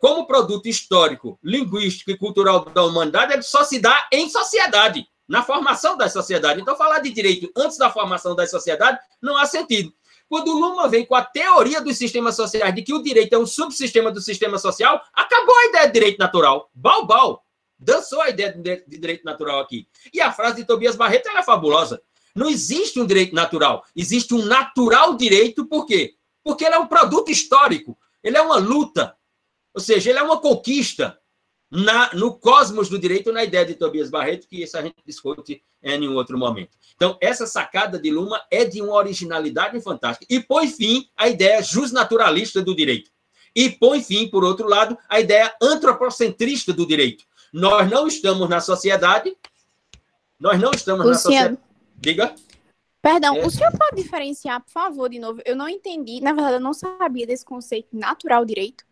como 0.00 0.26
produto 0.26 0.66
histórico, 0.66 1.38
linguístico 1.42 2.10
e 2.10 2.16
cultural 2.16 2.64
da 2.64 2.84
humanidade, 2.84 3.32
ele 3.32 3.42
só 3.42 3.64
se 3.64 3.78
dá 3.78 4.08
em 4.12 4.28
sociedade 4.28 5.06
na 5.28 5.42
formação 5.42 5.96
da 5.96 6.08
sociedade. 6.08 6.60
Então, 6.60 6.76
falar 6.76 7.00
de 7.00 7.10
direito 7.10 7.50
antes 7.56 7.76
da 7.76 7.90
formação 7.90 8.34
da 8.34 8.46
sociedade 8.46 8.98
não 9.20 9.36
há 9.36 9.46
sentido. 9.46 9.92
Quando 10.28 10.48
o 10.48 10.58
Luma 10.58 10.88
vem 10.88 11.06
com 11.06 11.14
a 11.14 11.24
teoria 11.24 11.80
dos 11.80 11.96
sistemas 11.96 12.34
sociais 12.34 12.74
de 12.74 12.82
que 12.82 12.92
o 12.92 13.02
direito 13.02 13.34
é 13.34 13.38
um 13.38 13.46
subsistema 13.46 14.10
do 14.10 14.20
sistema 14.20 14.58
social, 14.58 15.00
acabou 15.12 15.56
a 15.56 15.66
ideia 15.66 15.86
de 15.86 15.92
direito 15.92 16.18
natural. 16.18 16.70
Balbal. 16.74 17.44
Dançou 17.78 18.20
a 18.22 18.30
ideia 18.30 18.52
de 18.52 18.84
direito 18.88 19.24
natural 19.24 19.60
aqui. 19.60 19.86
E 20.12 20.20
a 20.20 20.32
frase 20.32 20.56
de 20.56 20.64
Tobias 20.64 20.96
Barreto 20.96 21.28
é 21.28 21.42
fabulosa. 21.42 22.02
Não 22.34 22.48
existe 22.48 22.98
um 22.98 23.06
direito 23.06 23.34
natural. 23.34 23.84
Existe 23.94 24.34
um 24.34 24.44
natural 24.44 25.14
direito, 25.14 25.66
por 25.66 25.86
quê? 25.86 26.14
Porque 26.42 26.64
ele 26.64 26.74
é 26.74 26.78
um 26.78 26.86
produto 26.86 27.30
histórico. 27.30 27.96
Ele 28.22 28.36
é 28.36 28.40
uma 28.40 28.56
luta. 28.56 29.16
Ou 29.74 29.80
seja, 29.80 30.10
ele 30.10 30.18
é 30.18 30.22
uma 30.22 30.40
conquista 30.40 31.18
na, 31.70 32.10
no 32.14 32.38
cosmos 32.38 32.88
do 32.88 32.98
direito, 32.98 33.32
na 33.32 33.44
ideia 33.44 33.64
de 33.64 33.74
Tobias 33.74 34.10
Barreto, 34.10 34.46
que 34.48 34.62
isso 34.62 34.76
a 34.78 34.82
gente 34.82 34.96
discute 35.04 35.62
em 35.82 36.08
um 36.08 36.14
outro 36.14 36.38
momento. 36.38 36.76
Então, 36.94 37.16
essa 37.20 37.46
sacada 37.46 37.98
de 37.98 38.10
Luma 38.10 38.40
é 38.50 38.64
de 38.64 38.80
uma 38.80 38.94
originalidade 38.94 39.80
fantástica. 39.80 40.26
E 40.28 40.40
põe 40.40 40.68
fim 40.68 41.08
à 41.16 41.28
ideia 41.28 41.62
justnaturalista 41.62 42.62
do 42.62 42.74
direito. 42.74 43.10
E 43.54 43.70
põe 43.70 44.02
fim, 44.02 44.28
por 44.28 44.44
outro 44.44 44.68
lado, 44.68 44.96
à 45.08 45.20
ideia 45.20 45.54
antropocentrista 45.62 46.72
do 46.72 46.86
direito. 46.86 47.24
Nós 47.52 47.90
não 47.90 48.06
estamos 48.06 48.48
na 48.48 48.60
sociedade. 48.60 49.36
Nós 50.38 50.60
não 50.60 50.70
estamos 50.72 51.06
Luciano, 51.06 51.10
na 51.10 51.18
sociedade. 51.18 51.58
Diga. 51.96 52.34
Perdão, 53.00 53.36
é. 53.36 53.46
o 53.46 53.50
senhor 53.50 53.72
pode 53.72 54.02
diferenciar, 54.02 54.60
por 54.60 54.70
favor, 54.70 55.08
de 55.08 55.18
novo? 55.18 55.40
Eu 55.44 55.56
não 55.56 55.68
entendi. 55.68 56.20
Na 56.20 56.32
verdade, 56.32 56.56
eu 56.56 56.60
não 56.60 56.74
sabia 56.74 57.26
desse 57.26 57.44
conceito 57.44 57.88
natural 57.92 58.44
direito. 58.44 58.84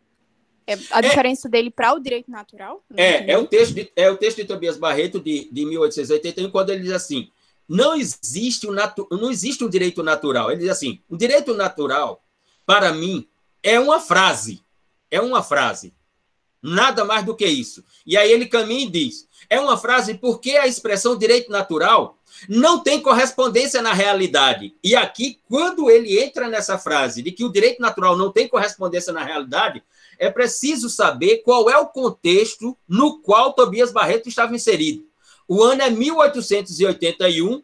É 0.66 0.74
a 0.90 0.98
é. 0.98 1.02
diferença 1.02 1.48
é, 1.48 1.50
dele 1.50 1.70
para 1.70 1.92
o 1.94 2.00
direito 2.00 2.30
natural? 2.30 2.82
É, 2.96 3.32
é 3.32 3.38
o, 3.38 3.46
texto 3.46 3.74
de, 3.74 3.92
é 3.94 4.10
o 4.10 4.16
texto 4.16 4.38
de 4.38 4.44
Tobias 4.44 4.76
Barreto, 4.78 5.20
de, 5.20 5.48
de 5.50 5.64
1881, 5.66 6.50
quando 6.50 6.70
ele 6.70 6.82
diz 6.82 6.92
assim: 6.92 7.30
não 7.68 7.94
existe, 7.94 8.66
um 8.66 8.72
natu, 8.72 9.06
não 9.10 9.30
existe 9.30 9.64
um 9.64 9.68
direito 9.68 10.02
natural. 10.02 10.50
Ele 10.50 10.60
diz 10.60 10.70
assim: 10.70 11.00
o 11.08 11.16
direito 11.16 11.54
natural, 11.54 12.22
para 12.64 12.92
mim, 12.92 13.28
é 13.62 13.78
uma 13.78 14.00
frase. 14.00 14.62
É 15.10 15.20
uma 15.20 15.42
frase. 15.42 15.94
Nada 16.62 17.04
mais 17.04 17.24
do 17.24 17.36
que 17.36 17.46
isso. 17.46 17.84
E 18.06 18.16
aí 18.16 18.32
ele 18.32 18.46
caminha 18.46 18.86
e 18.86 18.90
diz: 18.90 19.28
é 19.50 19.60
uma 19.60 19.76
frase 19.76 20.14
porque 20.14 20.52
a 20.52 20.66
expressão 20.66 21.16
direito 21.16 21.50
natural 21.50 22.18
não 22.48 22.82
tem 22.82 23.00
correspondência 23.00 23.80
na 23.80 23.92
realidade. 23.92 24.74
E 24.82 24.96
aqui, 24.96 25.40
quando 25.48 25.90
ele 25.90 26.18
entra 26.18 26.48
nessa 26.48 26.78
frase 26.78 27.22
de 27.22 27.32
que 27.32 27.44
o 27.44 27.52
direito 27.52 27.80
natural 27.80 28.16
não 28.16 28.32
tem 28.32 28.48
correspondência 28.48 29.12
na 29.12 29.22
realidade, 29.22 29.82
é 30.18 30.30
preciso 30.30 30.88
saber 30.88 31.38
qual 31.38 31.68
é 31.68 31.76
o 31.78 31.88
contexto 31.88 32.76
no 32.88 33.20
qual 33.20 33.52
Tobias 33.52 33.92
Barreto 33.92 34.28
estava 34.28 34.54
inserido. 34.54 35.06
O 35.46 35.62
ano 35.62 35.82
é 35.82 35.90
1881, 35.90 37.62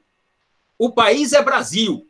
o 0.78 0.90
país 0.92 1.32
é 1.32 1.42
Brasil. 1.42 2.06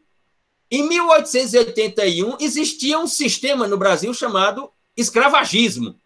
Em 0.71 0.89
1881 0.89 2.37
existia 2.41 2.99
um 2.99 3.07
sistema 3.07 3.67
no 3.67 3.77
Brasil 3.77 4.13
chamado 4.15 4.71
escravagismo. 4.97 5.99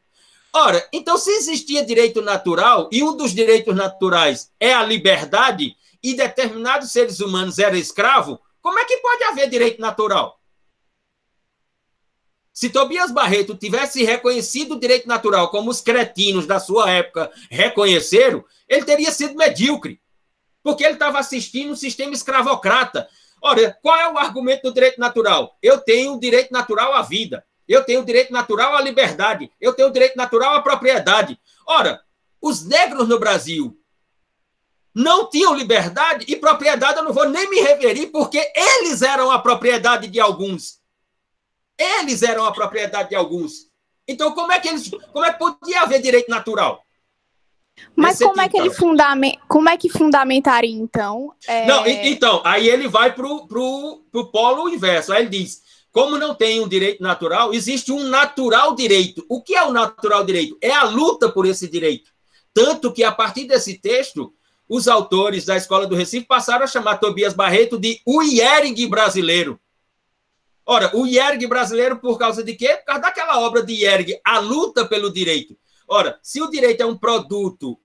Ora, 0.53 0.87
então 0.93 1.19
se 1.19 1.31
existia 1.31 1.85
direito 1.85 2.23
natural 2.23 2.89
e 2.93 3.03
um 3.03 3.17
dos 3.17 3.33
direitos 3.33 3.75
naturais 3.75 4.53
é 4.61 4.73
a 4.73 4.85
liberdade 4.85 5.75
e 6.03 6.15
determinados 6.15 6.93
seres 6.93 7.21
humanos 7.21 7.59
eram 7.59 7.77
escravos, 7.77 8.39
como 8.63 8.79
é 8.79 8.85
que 8.85 8.99
pode 8.99 9.25
haver 9.25 9.49
direito 9.51 9.81
natural? 9.81 10.39
Se 12.55 12.71
Tobias 12.71 13.11
Barreto 13.11 13.57
tivesse 13.57 14.05
reconhecido 14.05 14.77
o 14.77 14.81
direito 14.81 15.09
natural 15.09 15.51
como 15.51 15.73
os 15.73 15.81
cretinos 15.81 16.47
da 16.47 16.61
sua 16.61 16.89
época 16.89 17.29
reconheceram, 17.51 18.45
ele 18.69 18.85
teria 18.85 19.11
sido 19.11 19.35
medíocre, 19.35 20.01
porque 20.63 20.85
ele 20.85 20.95
estava 20.95 21.19
assistindo 21.19 21.73
um 21.73 21.77
sistema 21.77 22.15
escravocrata. 22.15 23.09
Ora, 23.43 23.77
qual 23.83 23.99
é 23.99 24.09
o 24.09 24.17
argumento 24.17 24.63
do 24.63 24.73
direito 24.73 25.01
natural? 25.01 25.59
Eu 25.61 25.79
tenho 25.79 26.15
o 26.15 26.21
direito 26.21 26.53
natural 26.53 26.95
à 26.95 27.03
vida, 27.03 27.45
eu 27.67 27.83
tenho 27.83 28.03
o 28.03 28.05
direito 28.05 28.33
natural 28.33 28.77
à 28.77 28.81
liberdade, 28.81 29.51
eu 29.61 29.73
tenho 29.73 29.89
o 29.89 29.93
direito 29.93 30.17
natural 30.17 30.55
à 30.55 30.63
propriedade. 30.63 31.37
Ora, 31.67 32.01
os 32.41 32.65
negros 32.65 33.09
no 33.09 33.19
Brasil 33.19 33.77
não 34.95 35.29
tinham 35.29 35.57
liberdade 35.57 36.25
e 36.29 36.37
propriedade, 36.37 36.99
eu 36.99 37.05
não 37.05 37.13
vou 37.13 37.29
nem 37.29 37.51
me 37.51 37.61
referir, 37.61 38.07
porque 38.07 38.39
eles 38.55 39.03
eram 39.03 39.29
a 39.29 39.41
propriedade 39.41 40.07
de 40.07 40.21
alguns. 40.21 40.84
Eles 41.79 42.23
eram 42.23 42.45
a 42.45 42.53
propriedade 42.53 43.11
de 43.11 43.15
alguns. 43.15 43.69
Então, 44.07 44.33
como 44.33 44.53
é 44.53 44.61
que 44.61 44.69
eles, 44.69 44.91
como 45.13 45.25
é 45.25 45.33
que 45.33 45.39
podia 45.39 45.83
haver 45.83 46.01
direito 46.01 46.31
natural? 46.31 46.85
Mas 47.97 48.19
como 48.19 48.41
é 48.41 48.49
que 48.49 48.57
ele 48.57 48.71
como 49.49 49.69
é 49.69 49.77
que 49.77 49.89
fundamentaria 49.89 50.71
então? 50.71 51.33
É... 51.47 51.67
Não, 51.67 51.85
então, 51.87 52.41
aí 52.45 52.69
ele 52.69 52.87
vai 52.87 53.13
para 53.13 53.27
o 53.27 53.49
pro, 53.49 54.05
pro 54.13 54.31
polo 54.31 54.69
inverso. 54.69 55.13
Aí 55.13 55.23
ele 55.23 55.31
diz: 55.31 55.63
como 55.91 56.19
não 56.19 56.35
tem 56.35 56.61
um 56.61 56.69
direito 56.69 57.03
natural, 57.03 57.55
existe 57.55 57.93
um 57.93 58.05
natural 58.05 58.75
direito. 58.75 59.25
O 59.29 59.43
que 59.43 59.55
é 59.55 59.65
o 59.65 59.73
natural 59.73 60.25
direito? 60.25 60.57
É 60.61 60.73
a 60.73 60.85
luta 60.85 61.29
por 61.29 61.47
esse 61.47 61.69
direito. 61.69 62.11
Tanto 62.53 62.93
que, 62.93 63.03
a 63.03 63.13
partir 63.13 63.45
desse 63.45 63.79
texto, 63.79 64.33
os 64.69 64.89
autores 64.89 65.45
da 65.45 65.57
Escola 65.57 65.87
do 65.87 65.97
Recife 65.97 66.27
passaram 66.27 66.65
a 66.65 66.69
chamar 66.69 66.99
Tobias 66.99 67.35
Barreto 67.35 67.79
de 67.79 68.01
o 68.07 68.23
IERG 68.23 68.87
brasileiro. 68.87 69.59
Ora, 70.67 70.91
o 70.97 71.07
IERG 71.07 71.47
brasileiro, 71.47 71.99
por 71.99 72.19
causa 72.19 72.43
de 72.43 72.55
quê? 72.55 72.77
Por 72.77 72.87
causa 72.87 73.03
daquela 73.03 73.41
obra 73.41 73.63
de 73.63 73.75
IERG, 73.75 74.19
A 74.25 74.39
Luta 74.39 74.87
pelo 74.87 75.13
Direito. 75.13 75.57
Ora, 75.87 76.19
se 76.23 76.41
o 76.41 76.51
direito 76.51 76.81
é 76.81 76.87
um 76.87 76.97
produto 76.97 77.79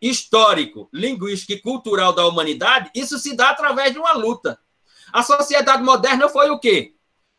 histórico, 0.00 0.88
linguístico 0.92 1.52
e 1.52 1.60
cultural 1.60 2.12
da 2.12 2.26
humanidade, 2.26 2.90
isso 2.94 3.18
se 3.18 3.34
dá 3.36 3.50
através 3.50 3.92
de 3.92 3.98
uma 3.98 4.12
luta. 4.12 4.58
A 5.12 5.22
sociedade 5.22 5.82
moderna 5.82 6.28
foi 6.28 6.50
o 6.50 6.58
quê? 6.58 6.94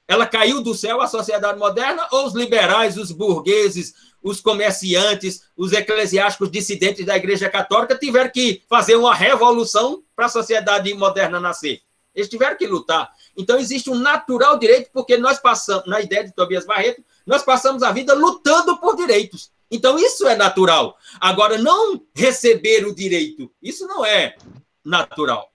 Ela 0.08 0.28
caiu 0.28 0.62
do 0.62 0.76
céu, 0.76 1.02
a 1.02 1.08
sociedade 1.08 1.58
moderna, 1.58 2.08
ou 2.12 2.28
os 2.28 2.36
liberais, 2.36 2.98
os 2.98 3.12
burgueses, 3.12 3.94
os 4.22 4.42
comerciantes, 4.42 5.44
os 5.56 5.72
eclesiásticos 5.72 6.52
dissidentes 6.52 7.06
da 7.06 7.16
Igreja 7.16 7.50
Católica 7.50 7.98
tiveram 7.98 8.30
que 8.30 8.62
fazer 8.70 8.96
uma 8.96 9.16
revolução 9.16 10.04
para 10.16 10.26
a 10.26 10.30
sociedade 10.30 10.94
moderna 10.94 11.40
nascer? 11.40 11.82
Eles 12.16 12.30
tiveram 12.30 12.56
que 12.56 12.66
lutar. 12.66 13.12
Então, 13.36 13.60
existe 13.60 13.90
um 13.90 13.96
natural 13.96 14.58
direito, 14.58 14.90
porque 14.94 15.18
nós 15.18 15.40
passamos, 15.40 15.86
na 15.86 16.00
ideia 16.00 16.24
de 16.24 16.32
Tobias 16.32 16.66
Barreto, 16.66 17.04
nós 17.26 17.44
passamos 17.44 17.84
a 17.84 17.92
vida 17.92 18.14
lutando 18.14 18.78
por 18.78 18.96
direitos. 18.96 19.52
Então, 19.70 20.00
isso 20.00 20.28
é 20.28 20.36
natural. 20.36 20.98
Agora, 21.20 21.58
não 21.58 22.02
receber 22.16 22.86
o 22.86 22.96
direito, 22.96 23.52
isso 23.62 23.86
não 23.88 24.06
é 24.06 24.36
natural. 24.84 25.52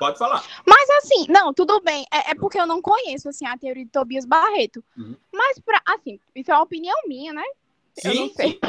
Pode 0.00 0.16
falar. 0.16 0.42
Mas 0.66 0.88
assim, 0.90 1.26
não, 1.28 1.52
tudo 1.52 1.78
bem. 1.82 2.06
É, 2.10 2.30
é, 2.30 2.34
porque 2.34 2.58
eu 2.58 2.66
não 2.66 2.80
conheço 2.80 3.28
assim 3.28 3.46
a 3.46 3.58
teoria 3.58 3.84
de 3.84 3.90
Tobias 3.90 4.24
Barreto. 4.24 4.82
Uhum. 4.96 5.14
Mas 5.30 5.58
para 5.58 5.78
assim, 5.84 6.18
isso 6.34 6.50
é 6.50 6.54
uma 6.54 6.62
opinião 6.62 6.96
minha, 7.06 7.34
né? 7.34 7.44
Sim, 8.00 8.08
eu 8.08 8.14
não 8.14 8.34
sei. 8.34 8.60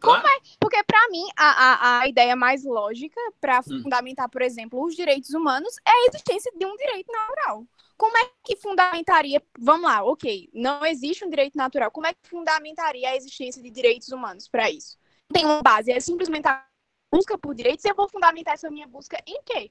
Como 0.00 0.26
é? 0.26 0.38
Porque 0.60 0.82
para 0.84 1.08
mim 1.10 1.26
a, 1.36 1.48
a, 1.48 2.00
a, 2.00 2.08
ideia 2.08 2.36
mais 2.36 2.64
lógica 2.64 3.20
para 3.40 3.60
hum. 3.60 3.82
fundamentar, 3.82 4.28
por 4.28 4.42
exemplo, 4.42 4.82
os 4.84 4.94
direitos 4.94 5.30
humanos 5.30 5.74
é 5.86 5.90
a 5.90 6.06
existência 6.08 6.52
de 6.56 6.66
um 6.66 6.76
direito 6.76 7.10
natural. 7.10 7.64
Como 7.96 8.16
é 8.16 8.30
que 8.44 8.56
fundamentaria? 8.56 9.42
Vamos 9.58 9.88
lá, 9.88 10.04
ok, 10.04 10.50
não 10.52 10.84
existe 10.84 11.24
um 11.24 11.30
direito 11.30 11.56
natural. 11.56 11.90
Como 11.90 12.06
é 12.06 12.12
que 12.12 12.28
fundamentaria 12.28 13.08
a 13.08 13.16
existência 13.16 13.62
de 13.62 13.70
direitos 13.70 14.08
humanos 14.08 14.48
para 14.48 14.70
isso? 14.70 14.98
Tem 15.32 15.44
uma 15.44 15.62
base, 15.62 15.90
é 15.90 15.98
simplesmente 15.98 16.46
a 16.46 16.64
busca 17.10 17.38
por 17.38 17.54
direitos. 17.54 17.84
E 17.84 17.88
eu 17.88 17.94
vou 17.94 18.08
fundamentar 18.08 18.54
essa 18.54 18.70
minha 18.70 18.86
busca 18.86 19.18
em 19.26 19.40
quê? 19.44 19.70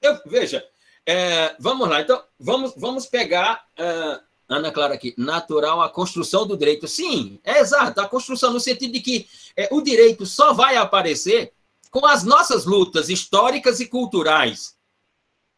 Eu, 0.00 0.20
veja, 0.26 0.64
é, 1.06 1.56
vamos 1.58 1.88
lá, 1.88 2.00
então, 2.00 2.22
vamos, 2.38 2.74
vamos 2.76 3.06
pegar, 3.06 3.66
é, 3.76 4.20
Ana 4.48 4.70
Clara 4.70 4.94
aqui, 4.94 5.14
natural 5.16 5.80
a 5.80 5.88
construção 5.88 6.46
do 6.46 6.56
direito. 6.56 6.86
Sim, 6.86 7.38
é 7.42 7.60
exato, 7.60 8.00
a 8.00 8.08
construção 8.08 8.52
no 8.52 8.60
sentido 8.60 8.92
de 8.92 9.00
que 9.00 9.26
é, 9.56 9.68
o 9.70 9.80
direito 9.80 10.26
só 10.26 10.52
vai 10.52 10.76
aparecer 10.76 11.52
com 11.90 12.04
as 12.06 12.24
nossas 12.24 12.64
lutas 12.64 13.08
históricas 13.08 13.80
e 13.80 13.86
culturais. 13.86 14.74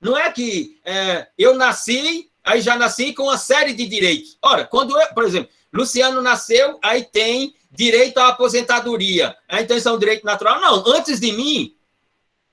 Não 0.00 0.16
é 0.16 0.30
que 0.30 0.78
é, 0.84 1.26
eu 1.36 1.56
nasci, 1.56 2.30
aí 2.44 2.60
já 2.60 2.76
nasci 2.76 3.12
com 3.12 3.24
uma 3.24 3.38
série 3.38 3.72
de 3.72 3.86
direitos. 3.86 4.38
Ora, 4.42 4.64
quando 4.64 4.98
eu, 4.98 5.08
por 5.14 5.24
exemplo, 5.24 5.50
Luciano 5.72 6.22
nasceu, 6.22 6.78
aí 6.82 7.04
tem 7.04 7.54
direito 7.70 8.18
à 8.18 8.28
aposentadoria. 8.28 9.36
Então 9.50 9.76
isso 9.76 9.88
é 9.88 9.92
um 9.92 9.98
direito 9.98 10.24
natural? 10.24 10.60
Não, 10.60 10.86
antes 10.86 11.18
de 11.18 11.32
mim, 11.32 11.76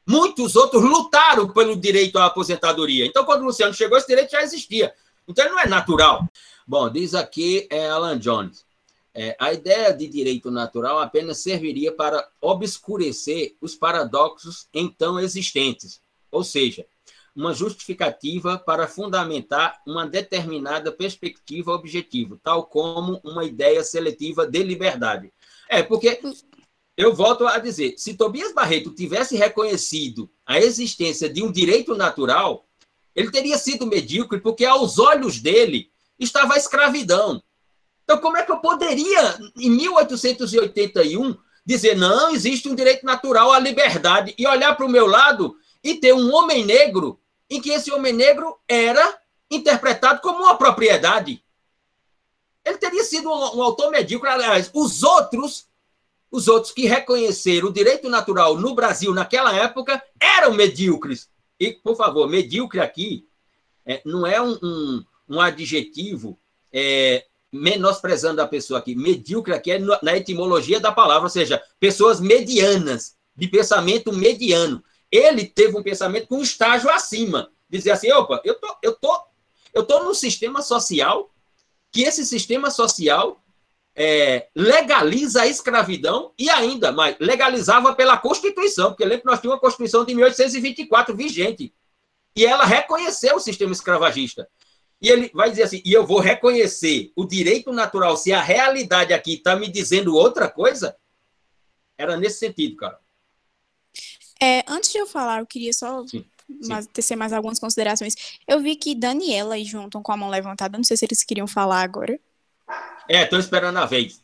Muitos 0.06 0.56
outros 0.58 0.84
lutaram 0.84 1.48
pelo 1.48 1.78
direito 1.78 2.18
à 2.18 2.26
aposentadoria. 2.26 3.06
Então, 3.06 3.24
quando 3.24 3.46
Luciano 3.46 3.74
chegou, 3.74 3.98
esse 3.98 4.08
direito 4.08 4.32
já 4.32 4.44
existia. 4.44 4.94
Então, 5.28 5.46
ele 5.46 5.54
não 5.54 5.62
é 5.62 5.68
natural. 5.68 6.28
Bom, 6.68 6.90
diz 6.90 7.14
aqui 7.14 7.68
é 7.70 7.90
Alan 7.90 8.18
Jones. 8.18 8.66
É, 9.16 9.36
a 9.40 9.54
ideia 9.54 9.94
de 9.94 10.08
direito 10.08 10.50
natural 10.50 10.98
apenas 10.98 11.38
serviria 11.38 11.92
para 11.92 12.28
obscurecer 12.42 13.56
os 13.62 13.76
paradoxos 13.76 14.68
então 14.74 15.20
existentes, 15.20 16.02
ou 16.32 16.44
seja, 16.44 16.88
uma 17.36 17.54
justificativa 17.54 18.58
para 18.58 18.88
fundamentar 18.88 19.82
uma 19.86 20.08
determinada 20.08 20.92
perspectiva 20.92 21.72
objetiva, 21.72 22.40
tal 22.44 22.66
como 22.66 23.20
uma 23.24 23.44
ideia 23.44 23.84
seletiva 23.84 24.48
de 24.48 24.64
liberdade. 24.64 25.32
É, 25.70 25.84
porque 25.84 26.20
eu 26.96 27.14
volto 27.14 27.46
a 27.48 27.58
dizer, 27.60 27.96
se 27.98 28.16
Tobias 28.16 28.54
Barreto 28.54 28.94
tivesse 28.94 29.36
reconhecido 29.36 30.30
a 30.46 30.60
existência 30.60 31.30
de 31.30 31.44
um 31.44 31.52
direito 31.52 31.96
natural, 31.96 32.66
ele 33.16 33.32
teria 33.32 33.58
sido 33.58 33.86
medíocre, 33.86 34.40
porque 34.40 34.66
aos 34.66 35.00
olhos 35.00 35.40
dele 35.40 35.92
estava 36.20 36.54
a 36.54 36.58
escravidão. 36.58 37.42
Então, 38.04 38.18
como 38.18 38.38
é 38.38 38.44
que 38.44 38.52
eu 38.52 38.60
poderia, 38.60 39.40
em 39.58 39.70
1881, 39.70 41.36
dizer 41.66 41.96
não, 41.96 42.32
existe 42.32 42.68
um 42.68 42.76
direito 42.76 43.06
natural 43.06 43.52
à 43.52 43.60
liberdade 43.60 44.34
e 44.38 44.48
olhar 44.48 44.76
para 44.76 44.86
o 44.86 44.90
meu 44.90 45.08
lado 45.08 45.56
e 45.84 45.96
ter 45.96 46.14
um 46.14 46.34
homem 46.34 46.66
negro 46.66 47.20
em 47.50 47.62
que 47.62 47.72
esse 47.72 47.92
homem 47.92 48.14
negro 48.14 48.58
era 48.68 49.18
interpretado 49.50 50.22
como 50.22 50.44
uma 50.44 50.58
propriedade? 50.58 51.44
Ele 52.66 52.78
teria 52.78 53.04
sido 53.04 53.30
um, 53.30 53.58
um 53.58 53.64
autor 53.64 53.92
medíocre. 53.92 54.30
Aliás, 54.30 54.70
os 54.74 55.04
outros 55.04 55.68
os 56.34 56.48
outros 56.48 56.74
que 56.74 56.88
reconheceram 56.88 57.68
o 57.68 57.72
direito 57.72 58.10
natural 58.10 58.58
no 58.58 58.74
Brasil 58.74 59.14
naquela 59.14 59.56
época 59.56 60.04
eram 60.20 60.56
medíocres. 60.56 61.30
E, 61.64 61.72
por 61.72 61.96
favor, 61.96 62.28
medíocre 62.28 62.82
aqui 62.82 63.26
é, 63.86 64.02
não 64.04 64.28
é 64.28 64.42
um, 64.42 64.58
um, 64.62 65.06
um 65.30 65.40
adjetivo 65.40 66.38
é, 66.74 67.26
menosprezando 67.50 68.42
a 68.42 68.48
pessoa 68.48 68.80
aqui. 68.80 68.94
Medíocre 68.96 69.54
aqui 69.54 69.72
é 69.72 69.80
na 69.80 70.18
etimologia 70.18 70.80
da 70.80 70.92
palavra, 70.92 71.24
ou 71.24 71.30
seja, 71.30 71.64
pessoas 71.80 72.20
medianas, 72.20 73.16
de 73.36 73.48
pensamento 73.48 74.12
mediano. 74.12 74.84
Ele 75.10 75.46
teve 75.46 75.78
um 75.78 75.84
pensamento 75.84 76.28
com 76.28 76.38
um 76.38 76.44
estágio 76.44 76.90
acima. 76.90 77.50
Dizer 77.70 77.92
assim, 77.92 78.12
opa, 78.12 78.42
eu 78.44 78.56
tô, 78.56 78.76
eu 78.84 78.94
tô, 78.94 79.22
eu 79.74 79.86
tô 79.86 80.04
num 80.04 80.14
sistema 80.14 80.62
social 80.62 81.34
que 81.92 82.02
esse 82.02 82.26
sistema 82.26 82.70
social 82.70 83.43
é, 83.96 84.48
legaliza 84.56 85.44
a 85.44 85.48
escravidão 85.48 86.34
e 86.38 86.50
ainda 86.50 86.92
mais, 86.92 87.16
legalizava 87.20 87.94
pela 87.94 88.18
Constituição, 88.18 88.90
porque 88.90 89.04
lembra 89.04 89.20
que 89.22 89.26
nós 89.26 89.40
tínhamos 89.40 89.56
uma 89.56 89.62
Constituição 89.62 90.04
de 90.04 90.16
1824 90.16 91.16
vigente, 91.16 91.74
e 92.36 92.46
ela 92.46 92.66
reconheceu 92.66 93.36
o 93.36 93.40
sistema 93.40 93.72
escravagista. 93.72 94.50
E 95.00 95.10
ele 95.10 95.30
vai 95.34 95.50
dizer 95.50 95.64
assim, 95.64 95.82
e 95.86 95.94
eu 95.94 96.06
vou 96.06 96.20
reconhecer 96.20 97.12
o 97.16 97.26
direito 97.26 97.72
natural 97.72 98.18
se 98.18 98.32
a 98.34 98.42
realidade 98.42 99.14
aqui 99.14 99.34
está 99.36 99.56
me 99.56 99.68
dizendo 99.68 100.16
outra 100.16 100.50
coisa? 100.50 100.96
Era 101.98 102.18
nesse 102.18 102.40
sentido, 102.40 102.78
cara. 102.78 103.00
É, 104.42 104.64
antes 104.68 104.92
de 104.92 104.98
eu 104.98 105.06
falar, 105.06 105.42
eu 105.42 105.46
queria 105.46 105.74
só 105.74 106.06
Sim. 106.08 106.26
Mas, 106.68 106.88
tecer 106.88 107.16
mais 107.16 107.34
algumas 107.34 107.60
considerações. 107.60 108.16
Eu 108.48 108.62
vi 108.62 108.76
que 108.76 108.96
Daniela 108.96 109.58
e 109.58 109.66
João 109.66 109.86
estão 109.86 110.02
com 110.02 110.12
a 110.12 110.18
mão 110.18 110.30
levantada, 110.30 110.78
não 110.78 110.84
sei 110.84 110.98
se 110.98 111.06
eles 111.06 111.24
queriam 111.24 111.48
falar 111.48 111.82
agora. 111.82 112.20
É, 113.08 113.24
estou 113.24 113.40
esperando 113.40 113.78
a 113.78 113.86
vez. 113.86 114.24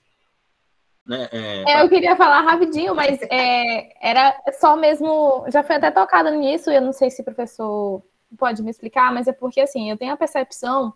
Né? 1.06 1.28
É, 1.32 1.64
é, 1.74 1.82
eu 1.84 1.90
queria 1.90 2.16
falar 2.16 2.42
rapidinho, 2.42 2.94
mas 2.94 3.20
é, 3.32 3.90
era 4.00 4.36
só 4.60 4.76
mesmo. 4.76 5.46
Já 5.52 5.64
foi 5.64 5.78
até 5.78 5.90
tocada 5.90 6.30
nisso, 6.32 6.70
eu 6.70 6.82
não 6.82 6.94
sei 6.94 7.10
se 7.10 7.22
o 7.22 7.26
professor 7.26 8.04
pode 8.38 8.62
me 8.62 8.70
explicar, 8.70 9.12
mas 9.12 9.28
é 9.28 9.34
porque 9.34 9.60
assim, 9.60 9.90
eu 9.90 9.98
tenho 9.98 10.14
a 10.14 10.18
percepção 10.18 10.94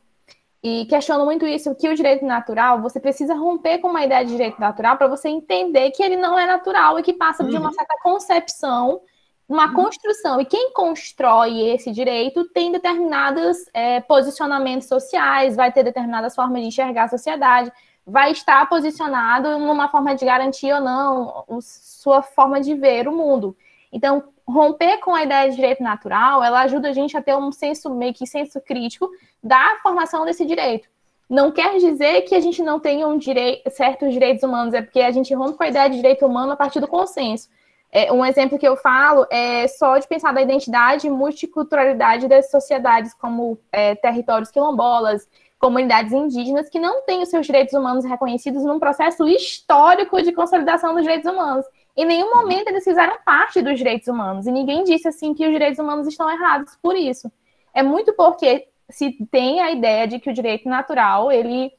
e 0.64 0.86
questiono 0.86 1.26
muito 1.26 1.46
isso, 1.46 1.76
que 1.76 1.90
o 1.90 1.96
direito 1.96 2.26
natural, 2.26 2.82
você 2.82 2.98
precisa 2.98 3.34
romper 3.34 3.80
com 3.80 3.90
uma 3.90 4.06
ideia 4.06 4.24
de 4.24 4.32
direito 4.32 4.62
natural 4.62 4.96
para 4.96 5.08
você 5.08 5.28
entender 5.28 5.92
que 5.92 6.02
ele 6.02 6.16
não 6.16 6.40
é 6.40 6.46
natural 6.46 6.98
e 6.98 7.04
que 7.04 7.12
passa 7.12 7.44
de 7.44 7.58
uma 7.58 7.68
uhum. 7.68 7.74
certa 7.74 7.96
concepção, 8.02 9.02
uma 9.48 9.68
uhum. 9.68 9.74
construção. 9.74 10.40
E 10.42 10.46
quem 10.46 10.72
constrói 10.72 11.70
esse 11.70 11.92
direito 11.92 12.46
tem 12.46 12.72
determinados 12.72 13.58
é, 13.74 14.00
posicionamentos 14.02 14.88
sociais, 14.88 15.56
vai 15.56 15.72
ter 15.72 15.84
determinadas 15.84 16.36
formas 16.36 16.62
de 16.62 16.68
enxergar 16.68 17.04
a 17.04 17.10
sociedade 17.10 17.72
vai 18.06 18.32
estar 18.32 18.68
posicionado 18.68 19.58
numa 19.58 19.88
forma 19.88 20.16
de 20.16 20.26
garantir 20.26 20.74
ou 20.74 20.82
não 20.82 21.46
sua 21.62 22.22
forma 22.22 22.60
de 22.60 22.76
ver 22.76 23.08
o 23.08 23.14
mundo. 23.14 23.56
Então, 23.92 24.24
romper 24.46 24.98
com 24.98 25.16
a 25.16 25.24
ideia 25.24 25.50
de 25.50 25.56
direito 25.56 25.82
natural, 25.82 26.44
ela 26.44 26.62
ajuda 26.62 26.90
a 26.90 26.94
gente 26.94 27.16
a 27.16 27.22
ter 27.22 27.36
um 27.36 27.52
senso, 27.52 27.90
meio 27.90 28.14
que 28.14 28.28
senso 28.28 28.60
crítico 28.60 29.10
da 29.42 29.78
formação 29.82 30.26
desse 30.26 30.46
direito. 30.46 30.90
Não 31.30 31.52
quer 31.52 31.78
dizer 31.78 32.24
que 32.24 32.36
a 32.36 32.42
gente 32.42 32.62
não 32.62 32.80
tenha 32.80 33.08
um 33.08 33.18
direito, 33.18 33.70
certos 33.70 34.12
direitos 34.12 34.44
humanos, 34.44 34.74
é 34.74 34.82
porque 34.82 35.00
a 35.00 35.12
gente 35.12 35.34
rompe 35.34 35.58
com 35.58 35.64
a 35.64 35.70
ideia 35.70 35.90
de 35.90 35.96
direito 35.96 36.26
humano 36.26 36.52
a 36.52 36.58
partir 36.58 36.80
do 36.80 36.88
consenso. 36.88 37.50
É, 37.96 38.12
um 38.12 38.26
exemplo 38.26 38.58
que 38.58 38.68
eu 38.68 38.76
falo 38.76 39.28
é 39.30 39.68
só 39.68 40.00
de 40.00 40.08
pensar 40.08 40.34
da 40.34 40.42
identidade 40.42 41.06
e 41.06 41.12
multiculturalidade 41.12 42.28
das 42.28 42.50
sociedades, 42.50 43.14
como 43.14 43.60
é, 43.72 43.94
territórios 43.94 44.50
quilombolas, 44.50 45.30
comunidades 45.60 46.12
indígenas 46.12 46.70
que 46.70 46.80
não 46.80 47.04
têm 47.04 47.22
os 47.22 47.30
seus 47.30 47.46
direitos 47.46 47.76
humanos 47.76 48.04
reconhecidos 48.04 48.64
num 48.64 48.80
processo 48.80 49.28
histórico 49.28 50.20
de 50.24 50.32
consolidação 50.32 50.96
dos 50.96 51.04
direitos 51.04 51.32
humanos. 51.32 51.68
Em 51.96 52.04
nenhum 52.04 52.36
momento 52.36 52.68
eles 52.68 52.84
fizeram 52.84 53.16
parte 53.24 53.62
dos 53.62 53.78
direitos 53.78 54.08
humanos. 54.08 54.48
E 54.48 54.52
ninguém 54.52 54.84
disse 54.84 55.08
assim 55.08 55.36
que 55.36 55.46
os 55.46 55.52
direitos 55.52 55.78
humanos 55.78 56.08
estão 56.08 56.28
errados 56.28 56.76
por 56.82 56.96
isso. 56.96 57.32
É 57.76 57.84
muito 57.84 58.12
porque 58.14 58.68
se 58.90 59.12
tem 59.30 59.62
a 59.62 59.72
ideia 59.72 60.08
de 60.08 60.20
que 60.20 60.32
o 60.32 60.34
direito 60.34 60.68
natural 60.68 61.32
ele 61.32 61.72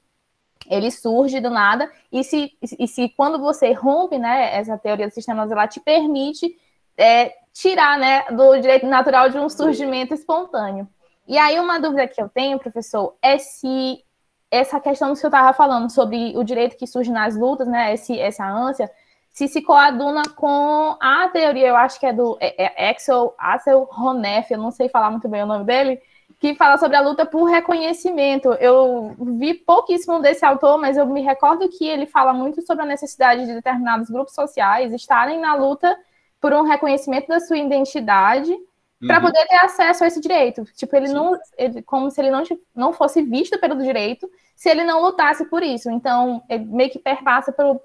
ele 0.68 0.90
surge 0.90 1.40
do 1.40 1.50
nada 1.50 1.90
e 2.11 2.22
se, 2.22 2.53
e 2.79 2.87
se 2.88 3.09
quando 3.11 3.38
você 3.38 3.72
rompe 3.72 4.18
né, 4.18 4.55
essa 4.55 4.77
teoria 4.79 5.07
dos 5.07 5.14
sistemas 5.14 5.50
ela 5.50 5.66
te 5.66 5.81
permite 5.81 6.57
é, 6.96 7.33
tirar 7.53 7.98
né, 7.98 8.24
do 8.31 8.57
direito 8.59 8.87
natural 8.87 9.29
de 9.29 9.38
um 9.38 9.48
surgimento 9.48 10.14
espontâneo. 10.14 10.88
E 11.27 11.38
aí 11.38 11.59
uma 11.59 11.79
dúvida 11.79 12.07
que 12.07 12.20
eu 12.20 12.29
tenho, 12.29 12.59
professor, 12.59 13.16
é 13.22 13.38
se 13.38 14.03
essa 14.50 14.79
questão 14.79 15.14
que 15.14 15.24
eu 15.24 15.29
estava 15.29 15.53
falando 15.53 15.90
sobre 15.90 16.37
o 16.37 16.44
direito 16.44 16.77
que 16.77 16.87
surge 16.87 17.11
nas 17.11 17.37
lutas, 17.37 17.66
né, 17.66 17.94
esse, 17.94 18.18
essa 18.18 18.46
ânsia, 18.46 18.90
se 19.31 19.48
se 19.48 19.62
coaduna 19.62 20.22
com 20.37 20.96
a 21.00 21.29
teoria, 21.29 21.68
eu 21.68 21.77
acho 21.77 21.98
que 21.98 22.07
é 22.07 22.12
do 22.12 22.38
é, 22.40 22.64
é 22.64 22.90
Axel, 22.90 23.35
Axel 23.37 23.88
Ronef, 23.90 24.53
eu 24.53 24.59
não 24.59 24.70
sei 24.70 24.88
falar 24.88 25.11
muito 25.11 25.29
bem 25.29 25.42
o 25.42 25.46
nome 25.46 25.64
dele, 25.64 26.00
que 26.53 26.55
fala 26.55 26.77
sobre 26.77 26.95
a 26.95 27.01
luta 27.01 27.25
por 27.25 27.45
reconhecimento. 27.45 28.53
Eu 28.55 29.17
vi 29.39 29.55
pouquíssimo 29.55 30.21
desse 30.21 30.45
autor, 30.45 30.79
mas 30.79 30.99
eu 30.99 31.07
me 31.07 31.23
recordo 31.23 31.67
que 31.71 31.87
ele 31.87 32.05
fala 32.05 32.35
muito 32.35 32.61
sobre 32.67 32.85
a 32.85 32.87
necessidade 32.87 33.47
de 33.47 33.55
determinados 33.55 34.11
grupos 34.11 34.35
sociais 34.35 34.93
estarem 34.93 35.41
na 35.41 35.55
luta 35.55 35.97
por 36.39 36.53
um 36.53 36.61
reconhecimento 36.61 37.29
da 37.29 37.41
sua 37.41 37.57
identidade 37.57 38.53
uhum. 38.53 39.07
para 39.07 39.23
poder 39.23 39.47
ter 39.47 39.57
acesso 39.57 40.05
a 40.05 40.07
esse 40.07 40.21
direito. 40.21 40.67
Tipo, 40.77 40.95
ele 40.97 41.07
Sim. 41.07 41.15
não, 41.15 41.39
ele, 41.57 41.81
como 41.81 42.11
se 42.11 42.21
ele 42.21 42.31
não, 42.31 42.43
não 42.75 42.93
fosse 42.93 43.23
visto 43.23 43.59
pelo 43.59 43.79
direito, 43.79 44.31
se 44.55 44.69
ele 44.69 44.85
não 44.85 45.01
lutasse 45.01 45.47
por 45.47 45.63
isso. 45.63 45.91
Então, 45.91 46.43
ele 46.47 46.67
meio 46.67 46.91
que 46.91 46.99
perpassa 46.99 47.53
pelo, 47.53 47.81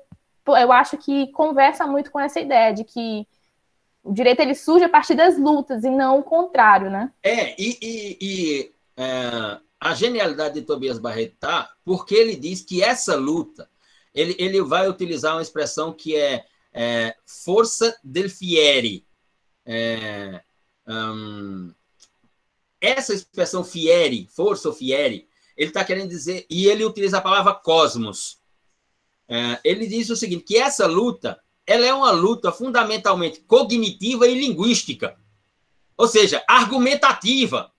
eu 0.48 0.74
acho 0.74 0.98
que 0.98 1.32
conversa 1.32 1.88
muito 1.88 2.12
com 2.12 2.20
essa 2.20 2.42
ideia 2.42 2.74
de 2.74 2.84
que 2.84 3.26
o 4.04 4.14
direito 4.14 4.40
ele 4.42 4.56
surge 4.56 4.86
a 4.86 4.90
partir 4.90 5.16
das 5.16 5.38
lutas 5.38 5.84
e 5.84 5.90
não 5.90 6.20
o 6.20 6.24
contrário, 6.24 6.90
né? 6.90 7.12
É, 7.22 7.60
e, 7.62 7.78
e, 7.82 8.18
e 8.22 8.74
é, 8.98 9.60
a 9.80 9.94
genialidade 9.94 10.56
de 10.56 10.66
Tobias 10.66 11.00
Barreto 11.00 11.36
tá 11.40 11.72
porque 11.84 12.16
ele 12.16 12.36
diz 12.36 12.62
que 12.62 12.84
essa 12.84 13.16
luta, 13.16 13.70
ele, 14.14 14.36
ele 14.40 14.62
vai 14.62 14.88
utilizar 14.90 15.36
uma 15.36 15.42
expressão 15.42 15.94
que 15.94 16.16
é, 16.16 16.46
é 16.74 17.16
força 17.26 17.98
del 18.04 18.30
fieri. 18.30 19.06
É, 19.66 20.42
hum, 20.88 21.74
essa 22.82 23.14
expressão 23.14 23.64
fieri, 23.64 24.28
força 24.28 24.70
ou 24.70 24.74
fieri, 24.74 25.28
ele 25.56 25.70
está 25.70 25.84
querendo 25.84 26.10
dizer, 26.10 26.46
e 26.50 26.68
ele 26.68 26.86
utiliza 26.86 27.18
a 27.18 27.22
palavra 27.22 27.54
cosmos. 27.54 28.40
É, 29.28 29.60
ele 29.64 29.86
diz 29.86 30.10
o 30.10 30.16
seguinte, 30.16 30.44
que 30.44 30.58
essa 30.58 30.88
luta 30.88 31.40
ela 31.70 31.86
é 31.86 31.94
uma 31.94 32.10
luta 32.10 32.52
fundamentalmente 32.52 33.42
cognitiva 33.42 34.26
e 34.26 34.34
linguística. 34.34 35.16
Ou 35.96 36.08
seja, 36.08 36.44
argumentativa. 36.48 37.72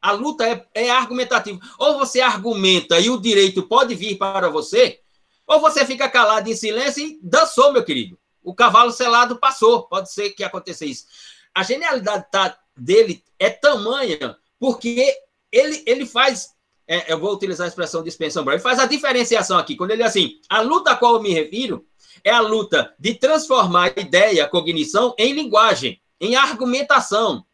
A 0.00 0.12
luta 0.12 0.46
é, 0.46 0.64
é, 0.72 0.88
argumentativa. 0.88 1.58
Ou 1.76 1.98
você 1.98 2.20
argumenta 2.20 3.00
e 3.00 3.10
o 3.10 3.20
direito 3.20 3.64
pode 3.64 3.96
vir 3.96 4.16
para 4.16 4.48
você, 4.48 5.00
ou 5.44 5.58
você 5.60 5.84
fica 5.84 6.08
calado 6.08 6.48
em 6.48 6.54
silêncio 6.54 7.04
e 7.04 7.18
dançou, 7.20 7.72
meu 7.72 7.84
querido. 7.84 8.16
O 8.40 8.54
cavalo 8.54 8.92
selado 8.92 9.40
passou. 9.40 9.88
Pode 9.88 10.12
ser 10.12 10.30
que 10.30 10.44
aconteça 10.44 10.84
isso. 10.84 11.06
A 11.52 11.64
genialidade 11.64 12.30
tá, 12.30 12.56
dele 12.76 13.24
é 13.40 13.50
tamanha 13.50 14.38
porque 14.60 15.12
ele, 15.50 15.82
ele 15.84 16.06
faz. 16.06 16.54
É, 16.86 17.12
eu 17.12 17.18
vou 17.18 17.32
utilizar 17.32 17.64
a 17.64 17.68
expressão 17.68 18.02
de 18.02 18.10
Spencer. 18.10 18.46
Ele 18.46 18.58
faz 18.58 18.78
a 18.78 18.86
diferenciação 18.86 19.58
aqui. 19.58 19.76
Quando 19.76 19.92
ele 19.92 20.02
diz 20.02 20.10
assim, 20.10 20.34
a 20.48 20.60
luta 20.60 20.92
a 20.92 20.96
qual 20.96 21.14
eu 21.14 21.22
me 21.22 21.32
refiro 21.32 21.86
é 22.24 22.30
a 22.30 22.40
luta 22.40 22.94
de 22.98 23.14
transformar 23.14 23.98
ideia, 23.98 24.48
cognição, 24.48 25.14
em 25.18 25.32
linguagem, 25.32 26.00
em 26.20 26.36
argumentação. 26.36 27.44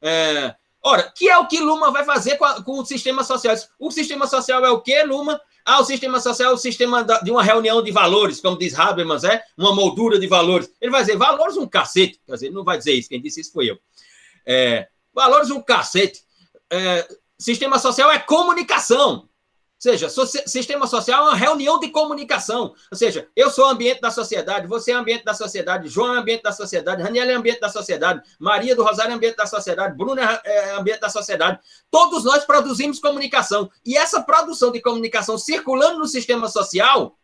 É, 0.00 0.54
ora, 0.82 1.12
que 1.16 1.28
é 1.28 1.38
o 1.38 1.46
que 1.46 1.60
Luma 1.60 1.90
vai 1.90 2.04
fazer 2.04 2.36
com, 2.36 2.44
a, 2.44 2.62
com 2.62 2.84
social? 2.84 3.56
O 3.78 3.90
sistema 3.90 4.26
social 4.26 4.64
é 4.64 4.70
o 4.70 4.80
que, 4.80 5.02
Luma? 5.04 5.40
Ah, 5.64 5.80
o 5.80 5.84
sistema 5.84 6.18
social 6.18 6.50
é 6.50 6.54
o 6.54 6.58
sistema 6.58 7.04
da, 7.04 7.20
de 7.20 7.30
uma 7.30 7.42
reunião 7.42 7.82
de 7.82 7.92
valores, 7.92 8.40
como 8.40 8.58
diz 8.58 8.76
Habermas, 8.76 9.22
é 9.22 9.42
uma 9.56 9.74
moldura 9.74 10.18
de 10.18 10.26
valores. 10.26 10.68
Ele 10.80 10.90
vai 10.90 11.02
dizer, 11.02 11.16
valores 11.16 11.56
um 11.56 11.68
cacete. 11.68 12.20
Quer 12.26 12.32
dizer, 12.32 12.46
ele 12.46 12.54
não 12.54 12.64
vai 12.64 12.78
dizer 12.78 12.92
isso, 12.92 13.08
quem 13.08 13.20
disse 13.20 13.40
isso 13.40 13.52
foi 13.52 13.70
eu. 13.70 13.78
É, 14.44 14.88
valores 15.14 15.50
um 15.50 15.62
cacete. 15.62 16.20
É, 16.70 17.08
sistema 17.38 17.78
social 17.78 18.10
é 18.10 18.18
comunicação 18.18 19.28
seja, 19.82 20.08
so 20.08 20.24
sistema 20.24 20.86
social 20.86 21.24
é 21.24 21.30
uma 21.30 21.36
reunião 21.36 21.80
de 21.80 21.88
comunicação. 21.88 22.72
Ou 22.92 22.96
seja, 22.96 23.28
eu 23.34 23.50
sou 23.50 23.64
ambiente 23.64 24.00
da 24.00 24.12
sociedade, 24.12 24.68
você 24.68 24.92
é 24.92 24.94
ambiente 24.94 25.24
da 25.24 25.34
sociedade, 25.34 25.88
João 25.88 26.14
é 26.14 26.18
ambiente 26.18 26.42
da 26.42 26.52
sociedade, 26.52 27.02
Raniel 27.02 27.28
é 27.28 27.34
ambiente 27.34 27.58
da 27.58 27.68
sociedade, 27.68 28.22
Maria 28.38 28.76
do 28.76 28.84
Rosário 28.84 29.10
é 29.10 29.14
ambiente 29.16 29.34
da 29.34 29.44
sociedade, 29.44 29.96
Bruno 29.96 30.20
é, 30.20 30.40
é 30.44 30.70
ambiente 30.76 31.00
da 31.00 31.08
sociedade. 31.08 31.58
Todos 31.90 32.22
nós 32.22 32.44
produzimos 32.44 33.00
comunicação. 33.00 33.68
E 33.84 33.96
essa 33.96 34.22
produção 34.22 34.70
de 34.70 34.80
comunicação 34.80 35.36
circulando 35.36 35.98
no 35.98 36.06
sistema 36.06 36.46
social 36.46 37.18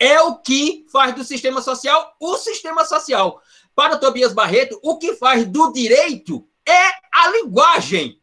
é 0.00 0.20
o 0.20 0.34
que 0.34 0.84
faz 0.90 1.14
do 1.14 1.22
sistema 1.22 1.62
social 1.62 2.12
o 2.20 2.36
sistema 2.38 2.84
social. 2.84 3.40
Para 3.76 3.96
Tobias 3.96 4.32
Barreto, 4.32 4.80
o 4.82 4.98
que 4.98 5.14
faz 5.14 5.46
do 5.46 5.72
direito 5.72 6.44
é 6.66 6.88
a 7.12 7.30
linguagem 7.30 8.17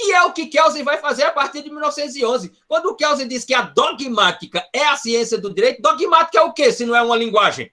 que 0.00 0.12
é 0.12 0.22
o 0.22 0.32
que 0.32 0.46
Kelsen 0.46 0.82
vai 0.82 0.96
fazer 0.96 1.24
a 1.24 1.30
partir 1.30 1.62
de 1.62 1.70
1911. 1.70 2.52
Quando 2.66 2.86
o 2.86 2.94
Kelsen 2.94 3.28
diz 3.28 3.44
que 3.44 3.52
a 3.52 3.60
dogmática 3.60 4.66
é 4.72 4.86
a 4.86 4.96
ciência 4.96 5.36
do 5.36 5.52
direito, 5.52 5.82
dogmática 5.82 6.38
é 6.38 6.42
o 6.42 6.54
quê, 6.54 6.72
se 6.72 6.86
não 6.86 6.96
é 6.96 7.02
uma 7.02 7.16
linguagem? 7.16 7.70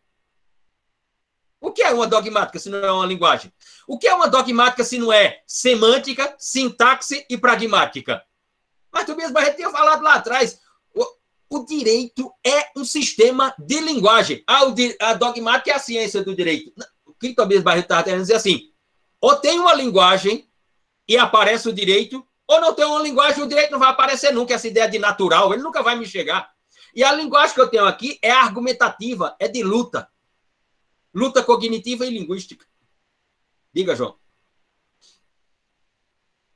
O 1.61 1.71
que 1.71 1.81
é 1.81 1.91
uma 1.91 2.05
dogmática 2.05 2.59
se 2.59 2.69
não 2.69 2.79
é 2.79 2.91
uma 2.91 3.05
linguagem? 3.05 3.51
O 3.87 3.97
que 3.97 4.07
é 4.07 4.13
uma 4.13 4.27
dogmática 4.27 4.83
se 4.83 4.97
não 4.97 5.11
é 5.11 5.41
semântica, 5.47 6.35
sintaxe 6.37 7.25
e 7.29 7.37
pragmática? 7.37 8.21
Mas 8.91 9.05
Tobias 9.05 9.31
Barreto 9.31 9.55
tinha 9.55 9.69
falado 9.69 10.03
lá 10.03 10.15
atrás. 10.15 10.59
O, 10.93 11.05
o 11.49 11.65
direito 11.65 12.31
é 12.45 12.69
um 12.75 12.83
sistema 12.83 13.55
de 13.57 13.79
linguagem. 13.79 14.43
Ah, 14.45 14.65
o, 14.65 14.75
a 14.99 15.13
dogmática 15.13 15.71
é 15.71 15.75
a 15.75 15.79
ciência 15.79 16.21
do 16.23 16.35
direito. 16.35 16.73
O 17.05 17.13
que 17.13 17.33
Tobias 17.33 17.63
Barreto 17.63 17.85
estava 17.85 18.03
querendo 18.03 18.21
dizer 18.21 18.35
assim? 18.35 18.69
Ou 19.21 19.35
tem 19.35 19.59
uma 19.59 19.73
linguagem 19.73 20.46
e 21.07 21.17
aparece 21.17 21.69
o 21.69 21.73
direito, 21.73 22.25
ou 22.47 22.61
não 22.61 22.73
tem 22.73 22.85
uma 22.85 23.01
linguagem, 23.01 23.43
o 23.43 23.47
direito 23.47 23.71
não 23.71 23.79
vai 23.79 23.89
aparecer 23.89 24.31
nunca, 24.31 24.53
essa 24.53 24.67
ideia 24.67 24.89
de 24.89 24.99
natural, 24.99 25.53
ele 25.53 25.63
nunca 25.63 25.83
vai 25.83 25.95
me 25.95 26.05
chegar. 26.05 26.49
E 26.95 27.03
a 27.03 27.13
linguagem 27.13 27.53
que 27.53 27.61
eu 27.61 27.67
tenho 27.67 27.85
aqui 27.85 28.17
é 28.21 28.31
argumentativa, 28.31 29.35
é 29.39 29.47
de 29.47 29.63
luta. 29.63 30.07
Luta 31.13 31.43
cognitiva 31.43 32.05
e 32.05 32.09
linguística. 32.09 32.65
Diga, 33.73 33.95
João. 33.95 34.15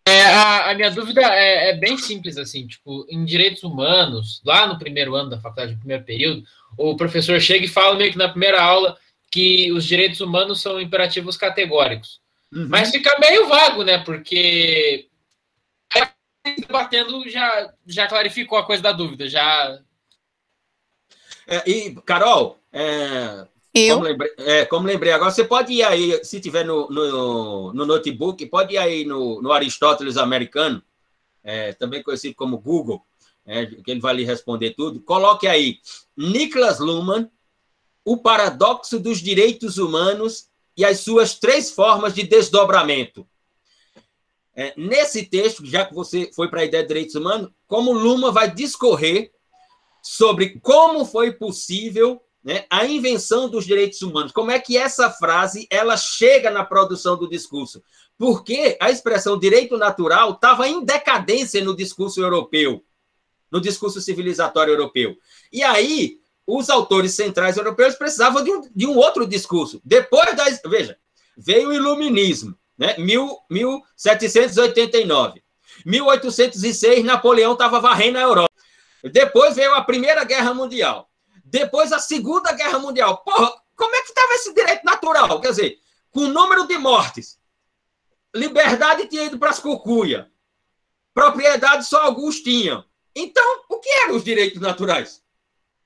É, 0.08 0.24
a, 0.24 0.72
a, 0.72 0.74
minha 0.74 0.90
dúvida 0.90 1.22
é, 1.22 1.70
é, 1.70 1.78
bem 1.78 1.98
simples, 1.98 2.38
assim, 2.38 2.66
tipo, 2.66 3.06
em 3.08 3.24
direitos 3.24 3.64
humanos, 3.64 4.42
lá 4.44 4.66
no 4.66 4.80
primeiro 4.80 5.14
ano 5.14 5.30
da 5.30 5.40
faculdade, 5.40 5.74
no 5.74 5.80
primeiro 5.80 6.04
período, 6.04 6.44
o 6.76 6.96
professor 6.98 7.40
chega 7.40 7.66
e 7.66 7.70
fala 7.70 7.96
meio 7.96 8.12
que 8.12 8.18
na 8.18 8.28
primeira 8.28 8.62
aula 8.62 8.98
que 9.32 9.72
os 9.72 9.86
direitos 9.86 10.20
humanos 10.20 10.60
são 10.60 10.82
imperativos 10.82 11.38
categóricos. 11.38 12.20
Uhum. 12.54 12.68
Mas 12.70 12.92
fica 12.92 13.18
meio 13.20 13.48
vago, 13.48 13.84
né? 13.84 14.00
Porque 14.00 15.08
debatendo 16.58 17.30
já, 17.30 17.72
já 17.86 18.08
clarificou 18.08 18.58
a 18.58 18.66
coisa 18.66 18.82
da 18.82 18.92
dúvida, 18.92 19.30
já. 19.30 19.80
É, 21.48 21.70
e, 21.70 21.96
Carol, 22.02 22.60
é, 22.72 23.48
eu? 23.74 23.96
Como 23.96 24.08
lembrei, 24.08 24.32
é, 24.38 24.66
como 24.66 24.88
lembrei 24.88 25.14
agora, 25.14 25.32
você 25.32 25.46
pode 25.46 25.74
ir 25.74 25.84
aí, 25.84 26.24
se 26.26 26.42
tiver 26.42 26.66
no, 26.66 26.90
no, 26.90 27.74
no 27.74 27.86
notebook, 27.86 28.46
pode 28.48 28.74
ir 28.74 28.78
aí 28.78 29.06
no, 29.06 29.42
no 29.42 29.52
Aristóteles 29.52 30.18
americano, 30.18 30.84
é, 31.44 31.72
também 31.74 32.04
conhecido 32.04 32.36
como 32.36 32.58
Google, 32.58 33.02
é, 33.46 33.66
que 33.66 33.90
ele 33.90 34.02
vai 34.02 34.14
lhe 34.14 34.26
responder 34.26 34.72
tudo. 34.72 35.02
Coloque 35.02 35.48
aí 35.48 35.80
Niklas 36.18 36.80
Luhmann, 36.80 37.30
o 38.04 38.18
paradoxo 38.18 39.00
dos 39.00 39.20
direitos 39.20 39.78
humanos 39.78 40.50
e 40.76 40.86
as 40.86 41.00
suas 41.00 41.38
três 41.40 41.72
formas 41.72 42.14
de 42.14 42.24
desdobramento. 42.24 43.28
É, 44.56 44.74
nesse 44.76 45.26
texto, 45.26 45.66
já 45.66 45.86
que 45.86 45.94
você 45.94 46.30
foi 46.36 46.50
para 46.50 46.62
a 46.62 46.66
ideia 46.66 46.84
de 46.84 46.88
direitos 46.88 47.16
humanos, 47.16 47.50
como 47.68 47.94
Luma 47.94 48.32
vai 48.32 48.54
discorrer 48.54 49.32
sobre 50.04 50.60
como 50.60 51.06
foi 51.06 51.32
possível 51.32 52.22
né, 52.44 52.66
a 52.70 52.86
invenção 52.86 53.50
dos 53.50 53.66
direitos 53.66 54.02
humanos, 54.02 54.32
como 54.32 54.52
é 54.52 54.60
que 54.60 54.78
essa 54.78 55.10
frase 55.10 55.68
ela 55.70 55.96
chega 55.96 56.50
na 56.50 56.66
produção 56.66 57.18
do 57.18 57.30
discurso, 57.30 57.84
porque 58.18 58.78
a 58.82 58.90
expressão 58.90 59.38
direito 59.38 59.78
natural 59.78 60.32
estava 60.32 60.68
em 60.68 60.84
decadência 60.84 61.64
no 61.64 61.76
discurso 61.76 62.20
europeu, 62.20 62.84
no 63.52 63.62
discurso 63.62 64.02
civilizatório 64.02 64.74
europeu. 64.74 65.16
E 65.52 65.64
aí 65.64 66.21
os 66.46 66.70
autores 66.70 67.14
centrais 67.14 67.58
europeus 67.58 67.96
precisavam 67.96 68.44
de 68.44 68.52
um, 68.52 68.62
de 68.76 68.88
um 68.88 68.98
outro 68.98 69.28
discurso. 69.28 69.82
Depois 69.84 70.36
da. 70.36 70.46
Veja, 70.70 70.98
veio 71.38 71.70
o 71.70 71.74
iluminismo, 71.74 72.58
né? 72.78 72.96
Mil, 72.98 73.38
1789. 73.50 75.44
1806, 75.86 77.04
Napoleão 77.04 77.54
estava 77.54 77.80
varrendo 77.80 78.18
a 78.18 78.22
Europa. 78.22 78.52
Depois 79.12 79.56
veio 79.56 79.74
a 79.74 79.84
Primeira 79.84 80.24
Guerra 80.24 80.54
Mundial. 80.54 81.10
Depois, 81.44 81.92
a 81.92 82.00
Segunda 82.00 82.52
Guerra 82.54 82.80
Mundial. 82.80 83.18
Porra, 83.24 83.52
como 83.76 83.96
é 83.96 84.02
que 84.02 84.10
estava 84.10 84.34
esse 84.34 84.54
direito 84.54 84.86
natural? 84.86 85.42
Quer 85.42 85.50
dizer, 85.50 85.80
com 86.12 86.22
o 86.22 86.28
número 86.28 86.68
de 86.68 86.78
mortes, 86.78 87.40
liberdade 88.36 89.08
tinha 89.08 89.24
ido 89.24 89.40
para 89.40 89.50
as 89.50 89.60
cucuia, 89.60 90.30
propriedade 91.14 91.86
só 91.86 92.04
alguns 92.04 92.42
tinham. 92.42 92.86
Então, 93.16 93.64
o 93.70 93.80
que 93.80 93.90
eram 93.90 94.16
os 94.16 94.24
direitos 94.24 94.62
naturais? 94.62 95.21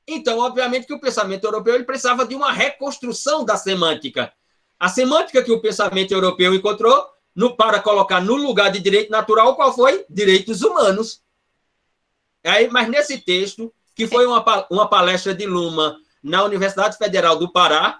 Então, 0.07 0.39
obviamente 0.39 0.85
que 0.85 0.93
o 0.93 0.99
pensamento 0.99 1.43
europeu 1.45 1.75
ele 1.75 1.83
precisava 1.83 2.25
de 2.25 2.35
uma 2.35 2.51
reconstrução 2.51 3.43
da 3.43 3.57
semântica. 3.57 4.31
A 4.79 4.87
semântica 4.87 5.43
que 5.43 5.51
o 5.51 5.61
pensamento 5.61 6.11
europeu 6.11 6.53
encontrou 6.53 7.09
no, 7.35 7.55
para 7.55 7.79
colocar 7.79 8.21
no 8.21 8.35
lugar 8.35 8.71
de 8.71 8.79
direito 8.79 9.11
natural, 9.11 9.55
qual 9.55 9.73
foi? 9.73 10.05
Direitos 10.09 10.61
humanos. 10.61 11.21
Aí, 12.43 12.69
mas 12.69 12.87
nesse 12.87 13.17
texto, 13.17 13.73
que 13.95 14.05
foi 14.05 14.25
uma, 14.25 14.43
uma 14.69 14.87
palestra 14.87 15.33
de 15.33 15.45
Luma 15.45 15.97
na 16.21 16.43
Universidade 16.43 16.97
Federal 16.97 17.37
do 17.37 17.51
Pará, 17.51 17.99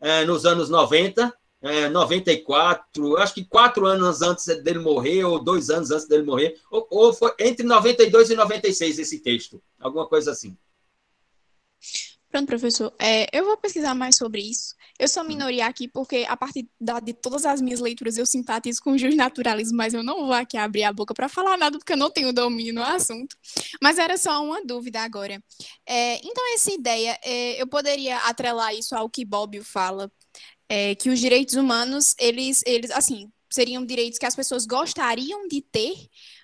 é, 0.00 0.24
nos 0.24 0.44
anos 0.44 0.68
90, 0.68 1.32
é, 1.60 1.88
94, 1.88 3.16
acho 3.18 3.34
que 3.34 3.44
quatro 3.44 3.86
anos 3.86 4.22
antes 4.22 4.46
dele 4.62 4.78
morrer, 4.78 5.24
ou 5.24 5.42
dois 5.42 5.70
anos 5.70 5.90
antes 5.90 6.06
dele 6.06 6.22
morrer, 6.22 6.56
ou, 6.70 6.86
ou 6.90 7.12
foi 7.12 7.32
entre 7.38 7.64
92 7.64 8.30
e 8.30 8.34
96 8.34 8.98
esse 8.98 9.20
texto, 9.20 9.60
alguma 9.78 10.06
coisa 10.06 10.32
assim. 10.32 10.56
Pronto, 12.30 12.46
professor. 12.46 12.92
É, 12.98 13.26
eu 13.32 13.44
vou 13.44 13.56
pesquisar 13.56 13.94
mais 13.94 14.16
sobre 14.16 14.42
isso. 14.42 14.74
Eu 14.98 15.08
sou 15.08 15.24
minoria 15.24 15.66
aqui 15.66 15.88
porque, 15.88 16.26
a 16.28 16.36
partir 16.36 16.68
da, 16.78 17.00
de 17.00 17.14
todas 17.14 17.46
as 17.46 17.60
minhas 17.60 17.80
leituras, 17.80 18.18
eu 18.18 18.26
simpatizo 18.26 18.82
com 18.82 18.90
o 18.90 18.98
justnaturalismo, 18.98 19.76
mas 19.78 19.94
eu 19.94 20.02
não 20.02 20.26
vou 20.26 20.34
aqui 20.34 20.58
abrir 20.58 20.84
a 20.84 20.92
boca 20.92 21.14
para 21.14 21.28
falar 21.28 21.56
nada 21.56 21.78
porque 21.78 21.94
eu 21.94 21.96
não 21.96 22.10
tenho 22.10 22.32
domínio 22.32 22.74
no 22.74 22.82
assunto. 22.82 23.34
Mas 23.82 23.98
era 23.98 24.18
só 24.18 24.44
uma 24.44 24.62
dúvida 24.62 25.00
agora. 25.00 25.42
É, 25.86 26.16
então, 26.16 26.54
essa 26.54 26.70
ideia, 26.70 27.18
é, 27.24 27.60
eu 27.60 27.66
poderia 27.66 28.18
atrelar 28.18 28.74
isso 28.74 28.94
ao 28.94 29.08
que 29.08 29.24
Bobbio 29.24 29.64
fala, 29.64 30.12
é, 30.68 30.94
que 30.94 31.08
os 31.08 31.18
direitos 31.18 31.54
humanos, 31.54 32.14
eles, 32.18 32.62
eles, 32.66 32.90
assim, 32.90 33.32
seriam 33.50 33.86
direitos 33.86 34.18
que 34.18 34.26
as 34.26 34.36
pessoas 34.36 34.66
gostariam 34.66 35.48
de 35.48 35.62
ter, 35.62 35.94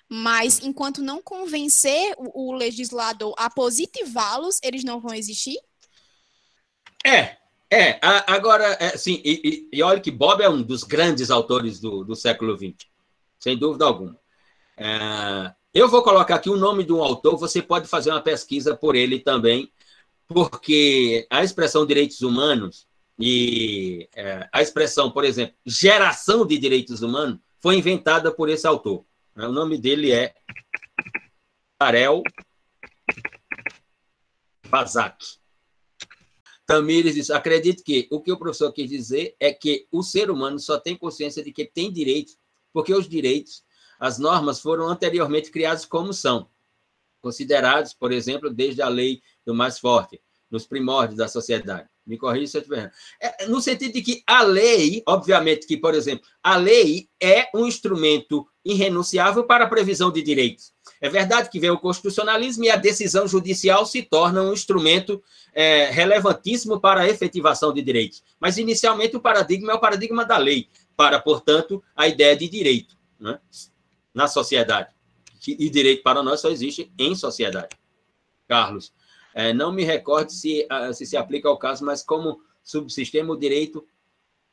mas 0.09 0.59
enquanto 0.63 1.03
não 1.03 1.21
convencer 1.21 2.15
o, 2.17 2.49
o 2.49 2.53
legislador 2.53 3.35
a 3.37 3.49
positivá-los, 3.49 4.59
eles 4.63 4.83
não 4.83 4.99
vão 4.99 5.13
existir? 5.13 5.57
É, 7.05 7.37
é. 7.71 7.99
agora, 8.01 8.75
é, 8.79 8.97
sim, 8.97 9.21
e, 9.23 9.69
e, 9.71 9.77
e, 9.77 9.83
olha 9.83 9.99
que 9.99 10.09
Bob 10.09 10.41
é 10.41 10.49
um 10.49 10.63
dos 10.63 10.83
grandes 10.83 11.29
autores 11.29 11.79
do, 11.79 12.03
do 12.03 12.15
século 12.15 12.57
XX, 12.57 12.87
sem 13.39 13.55
dúvida 13.55 13.85
alguma. 13.85 14.19
É, 14.75 15.53
eu 15.71 15.87
vou 15.87 16.01
colocar 16.01 16.35
aqui 16.35 16.49
o 16.49 16.57
nome 16.57 16.83
de 16.83 16.91
um 16.91 17.03
autor, 17.03 17.37
você 17.37 17.61
pode 17.61 17.87
fazer 17.87 18.09
uma 18.09 18.23
pesquisa 18.23 18.75
por 18.75 18.95
ele 18.95 19.19
também, 19.19 19.71
porque 20.27 21.27
a 21.29 21.43
expressão 21.43 21.85
direitos 21.85 22.21
humanos 22.21 22.87
e 23.19 24.09
é, 24.15 24.49
a 24.51 24.61
expressão, 24.63 25.11
por 25.11 25.23
exemplo, 25.23 25.55
geração 25.63 26.45
de 26.45 26.57
direitos 26.57 27.03
humanos 27.03 27.39
foi 27.61 27.75
inventada 27.75 28.31
por 28.31 28.49
esse 28.49 28.65
autor. 28.65 29.05
O 29.35 29.51
nome 29.51 29.77
dele 29.77 30.11
é 30.11 30.33
Karel 31.79 32.23
Bazak. 34.69 35.44
Tamires 36.65 37.15
diz: 37.15 37.29
acredito 37.29 37.83
que 37.83 38.07
o 38.09 38.19
que 38.19 38.31
o 38.31 38.37
professor 38.37 38.71
quis 38.71 38.89
dizer 38.89 39.35
é 39.39 39.53
que 39.53 39.87
o 39.91 40.01
ser 40.01 40.31
humano 40.31 40.59
só 40.59 40.79
tem 40.79 40.97
consciência 40.97 41.43
de 41.43 41.51
que 41.51 41.65
tem 41.65 41.91
direitos, 41.91 42.37
porque 42.73 42.93
os 42.93 43.07
direitos, 43.07 43.63
as 43.99 44.17
normas 44.17 44.59
foram 44.59 44.87
anteriormente 44.87 45.51
criados 45.51 45.85
como 45.85 46.13
são, 46.13 46.49
considerados, 47.21 47.93
por 47.93 48.11
exemplo, 48.11 48.49
desde 48.49 48.81
a 48.81 48.89
lei 48.89 49.21
do 49.45 49.53
mais 49.53 49.79
forte, 49.79 50.21
nos 50.49 50.65
primórdios 50.65 51.17
da 51.17 51.27
sociedade. 51.27 51.87
Me 52.05 52.17
corrija 52.17 52.47
se 52.47 52.57
eu 52.57 52.61
estiver 52.61 52.77
errado. 52.77 52.93
É, 53.19 53.47
no 53.47 53.61
sentido 53.61 53.93
de 53.93 54.01
que 54.01 54.23
a 54.27 54.43
lei, 54.43 55.01
obviamente 55.07 55.65
que, 55.65 55.77
por 55.77 55.95
exemplo, 55.95 56.27
a 56.43 56.55
lei 56.55 57.09
é 57.21 57.49
um 57.55 57.65
instrumento 57.65 58.47
irrenunciável 58.63 59.43
para 59.45 59.65
a 59.65 59.69
previsão 59.69 60.11
de 60.11 60.21
direitos. 60.21 60.74
É 61.01 61.09
verdade 61.09 61.49
que 61.49 61.59
vem 61.59 61.69
o 61.69 61.79
constitucionalismo 61.79 62.63
e 62.63 62.69
a 62.69 62.75
decisão 62.75 63.27
judicial 63.27 63.85
se 63.85 64.01
torna 64.01 64.41
um 64.41 64.53
instrumento 64.53 65.21
é, 65.53 65.89
relevantíssimo 65.91 66.79
para 66.79 67.01
a 67.01 67.07
efetivação 67.07 67.73
de 67.73 67.81
direitos. 67.81 68.23
Mas, 68.39 68.57
inicialmente, 68.57 69.15
o 69.15 69.19
paradigma 69.19 69.71
é 69.71 69.75
o 69.75 69.79
paradigma 69.79 70.25
da 70.25 70.37
lei, 70.37 70.69
para, 70.95 71.19
portanto, 71.19 71.83
a 71.95 72.07
ideia 72.07 72.35
de 72.35 72.47
direito 72.47 72.97
né, 73.19 73.39
na 74.13 74.27
sociedade. 74.27 74.93
E 75.47 75.69
direito 75.69 76.01
para 76.01 76.23
nós 76.23 76.39
só 76.39 76.49
existe 76.49 76.91
em 76.97 77.13
sociedade. 77.13 77.77
Carlos, 78.47 78.91
é, 79.33 79.53
não 79.53 79.71
me 79.71 79.83
recordo 79.83 80.31
se, 80.31 80.65
ah, 80.69 80.91
se 80.93 81.05
se 81.05 81.17
aplica 81.17 81.47
ao 81.47 81.57
caso, 81.57 81.85
mas 81.85 82.01
como 82.01 82.41
subsistema, 82.63 83.33
o 83.33 83.37
direito 83.37 83.85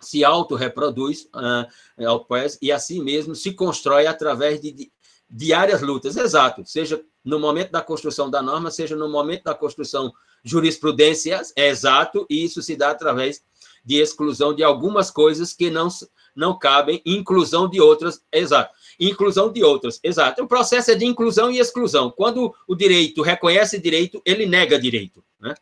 se 0.03 0.25
autorreproduz 0.25 1.29
uh, 1.35 2.57
e 2.61 2.73
assim 2.73 3.01
mesmo 3.03 3.35
se 3.35 3.55
constrói 3.55 4.07
através 4.07 4.61
de 4.61 4.91
diárias 5.33 5.81
lutas. 5.81 6.17
Exato, 6.17 6.63
seja 6.67 7.03
no 7.25 7.39
momento 7.39 7.71
da 7.71 7.81
construção 7.81 8.31
da 8.31 8.43
norma, 8.43 8.71
seja 8.71 8.95
no 8.95 9.09
momento 9.09 9.45
da 9.45 9.55
construção 9.55 10.13
jurisprudências, 10.45 11.53
é 11.57 11.69
exato, 11.69 12.27
e 12.29 12.45
isso 12.45 12.61
se 12.63 12.77
dá 12.77 12.91
através 12.91 13.43
de 13.85 13.97
exclusão 13.97 14.55
de 14.55 14.63
algumas 14.63 15.11
coisas 15.11 15.53
que 15.53 15.71
não, 15.71 15.89
não 16.37 16.59
cabem, 16.59 17.01
inclusão 17.07 17.69
de 17.69 17.81
outras, 17.81 18.23
exato. 18.31 18.75
Inclusão 19.01 19.51
de 19.51 19.65
outras, 19.65 19.99
exato. 20.03 20.43
O 20.43 20.49
processo 20.49 20.91
é 20.91 20.95
de 20.95 21.05
inclusão 21.05 21.51
e 21.51 21.59
exclusão. 21.59 22.11
Quando 22.11 22.55
o 22.69 22.75
direito 22.75 23.23
reconhece 23.23 23.81
direito, 23.81 24.21
ele 24.25 24.47
nega 24.47 24.79
direito. 24.79 25.25
Né? 25.41 25.55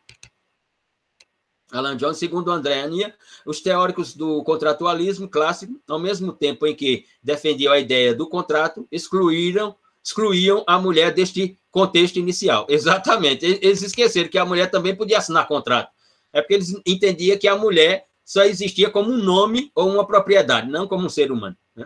Alan 1.71 1.95
Jones, 1.95 2.17
segundo 2.17 2.51
André 2.51 2.81
Ania, 2.81 3.13
os 3.45 3.61
teóricos 3.61 4.13
do 4.13 4.43
contratualismo 4.43 5.27
clássico, 5.27 5.79
ao 5.87 5.99
mesmo 5.99 6.33
tempo 6.33 6.67
em 6.67 6.75
que 6.75 7.05
defendiam 7.23 7.73
a 7.73 7.79
ideia 7.79 8.13
do 8.13 8.27
contrato, 8.27 8.87
excluíram, 8.91 9.75
excluíam 10.03 10.63
a 10.67 10.77
mulher 10.77 11.13
deste 11.13 11.57
contexto 11.71 12.17
inicial. 12.17 12.65
Exatamente. 12.69 13.45
Eles 13.45 13.81
esqueceram 13.81 14.29
que 14.29 14.37
a 14.37 14.45
mulher 14.45 14.69
também 14.69 14.95
podia 14.95 15.17
assinar 15.17 15.47
contrato. 15.47 15.89
É 16.33 16.41
porque 16.41 16.55
eles 16.55 16.73
entendiam 16.85 17.37
que 17.37 17.47
a 17.47 17.57
mulher 17.57 18.07
só 18.23 18.43
existia 18.43 18.89
como 18.89 19.11
um 19.11 19.17
nome 19.17 19.71
ou 19.73 19.89
uma 19.89 20.05
propriedade, 20.05 20.69
não 20.69 20.87
como 20.87 21.05
um 21.05 21.09
ser 21.09 21.31
humano. 21.31 21.57
Né? 21.75 21.85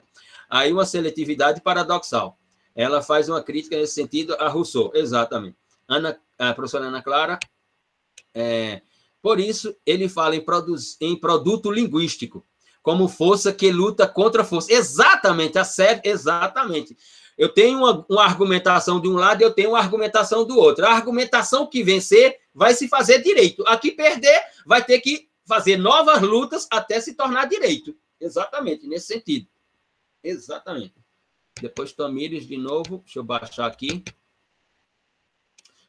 Aí 0.50 0.72
uma 0.72 0.86
seletividade 0.86 1.62
paradoxal. 1.62 2.38
Ela 2.76 3.02
faz 3.02 3.30
uma 3.30 3.42
crítica 3.42 3.78
nesse 3.78 3.94
sentido 3.94 4.36
a 4.36 4.50
Rousseau. 4.50 4.92
Exatamente. 4.94 5.56
Ana, 5.88 6.20
a 6.38 6.54
professora 6.54 6.86
Ana 6.86 7.02
Clara. 7.02 7.40
É, 8.34 8.82
por 9.26 9.40
isso, 9.40 9.76
ele 9.88 10.08
fala 10.08 10.36
em, 10.36 10.46
em 11.02 11.16
produto 11.16 11.72
linguístico, 11.72 12.46
como 12.84 13.08
força 13.08 13.52
que 13.52 13.72
luta 13.72 14.08
contra 14.08 14.44
força. 14.44 14.72
Exatamente, 14.72 15.58
a 15.58 15.64
série, 15.64 16.00
exatamente. 16.04 16.96
Eu 17.36 17.50
tenho 17.50 17.80
uma, 17.80 18.06
uma, 18.08 18.24
argumentação 18.24 19.02
de 19.02 19.08
um 19.08 19.16
lado 19.16 19.42
eu 19.42 19.52
tenho 19.52 19.72
uma 19.72 19.80
argumentação 19.80 20.46
do 20.46 20.56
outro. 20.60 20.86
A 20.86 20.92
argumentação 20.92 21.66
que 21.66 21.84
vencer 21.84 22.38
vai 22.54 22.76
se 22.76 22.88
fazer 22.88 23.24
direito. 23.24 23.64
A 23.66 23.80
que 23.80 23.90
perder 23.90 24.40
vai 24.64 24.86
ter 24.86 25.00
que 25.00 25.28
fazer 25.44 25.76
novas 25.76 26.22
lutas 26.22 26.68
até 26.70 27.02
se 27.02 27.16
tornar 27.16 27.46
direito. 27.46 27.98
Exatamente, 28.22 28.86
nesse 28.86 29.08
sentido. 29.08 29.48
Exatamente. 30.24 30.94
Depois 31.60 31.92
Tamires 31.92 32.46
de 32.46 32.58
novo. 32.58 33.00
Deixa 33.00 33.18
eu 33.18 33.24
baixar 33.24 33.66
aqui. 33.66 34.04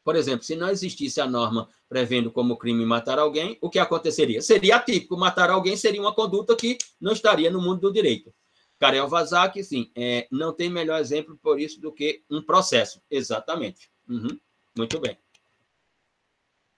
Por 0.03 0.17
exemplo, 0.17 0.43
se 0.43 0.57
não 0.57 0.71
existisse 0.71 1.21
a 1.21 1.27
norma 1.27 1.69
prevendo 1.89 2.31
como 2.31 2.57
crime 2.57 2.85
matar 2.85 3.19
alguém, 3.19 3.57
o 3.61 3.71
que 3.71 3.79
aconteceria? 3.79 4.43
Seria 4.43 4.77
atípico. 4.77 5.17
Matar 5.17 5.51
alguém 5.51 5.77
seria 5.77 6.01
uma 6.01 6.15
conduta 6.15 6.57
que 6.57 6.79
não 7.01 7.13
estaria 7.13 7.51
no 7.51 7.61
mundo 7.61 7.81
do 7.81 7.93
direito. 7.93 8.33
Karel 8.79 9.09
Vazak, 9.09 9.63
sim, 9.65 9.91
é, 9.97 10.27
não 10.31 10.53
tem 10.53 10.69
melhor 10.69 11.01
exemplo 11.01 11.39
por 11.43 11.59
isso 11.59 11.81
do 11.81 11.93
que 11.93 12.23
um 12.31 12.43
processo. 12.43 13.01
Exatamente. 13.11 13.91
Uhum. 14.09 14.39
Muito 14.77 15.01
bem. 15.01 15.17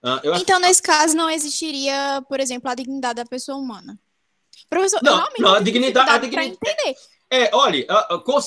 Ah, 0.01 0.21
então, 0.39 0.59
nesse 0.59 0.81
caso, 0.81 1.15
não 1.15 1.29
existiria, 1.29 2.23
por 2.29 2.39
exemplo, 2.39 2.69
a 2.69 2.75
dignidade 2.75 3.15
da 3.15 3.25
pessoa 3.25 3.57
humana. 3.57 3.99
Professor, 4.69 5.01
não, 5.03 5.27
não, 5.37 5.55
a 5.55 5.59
dignidade, 5.59 6.09
a 6.09 6.17
dignidade 6.17 6.57
entender. 6.61 6.95
É, 7.29 7.53
olhe, 7.55 7.85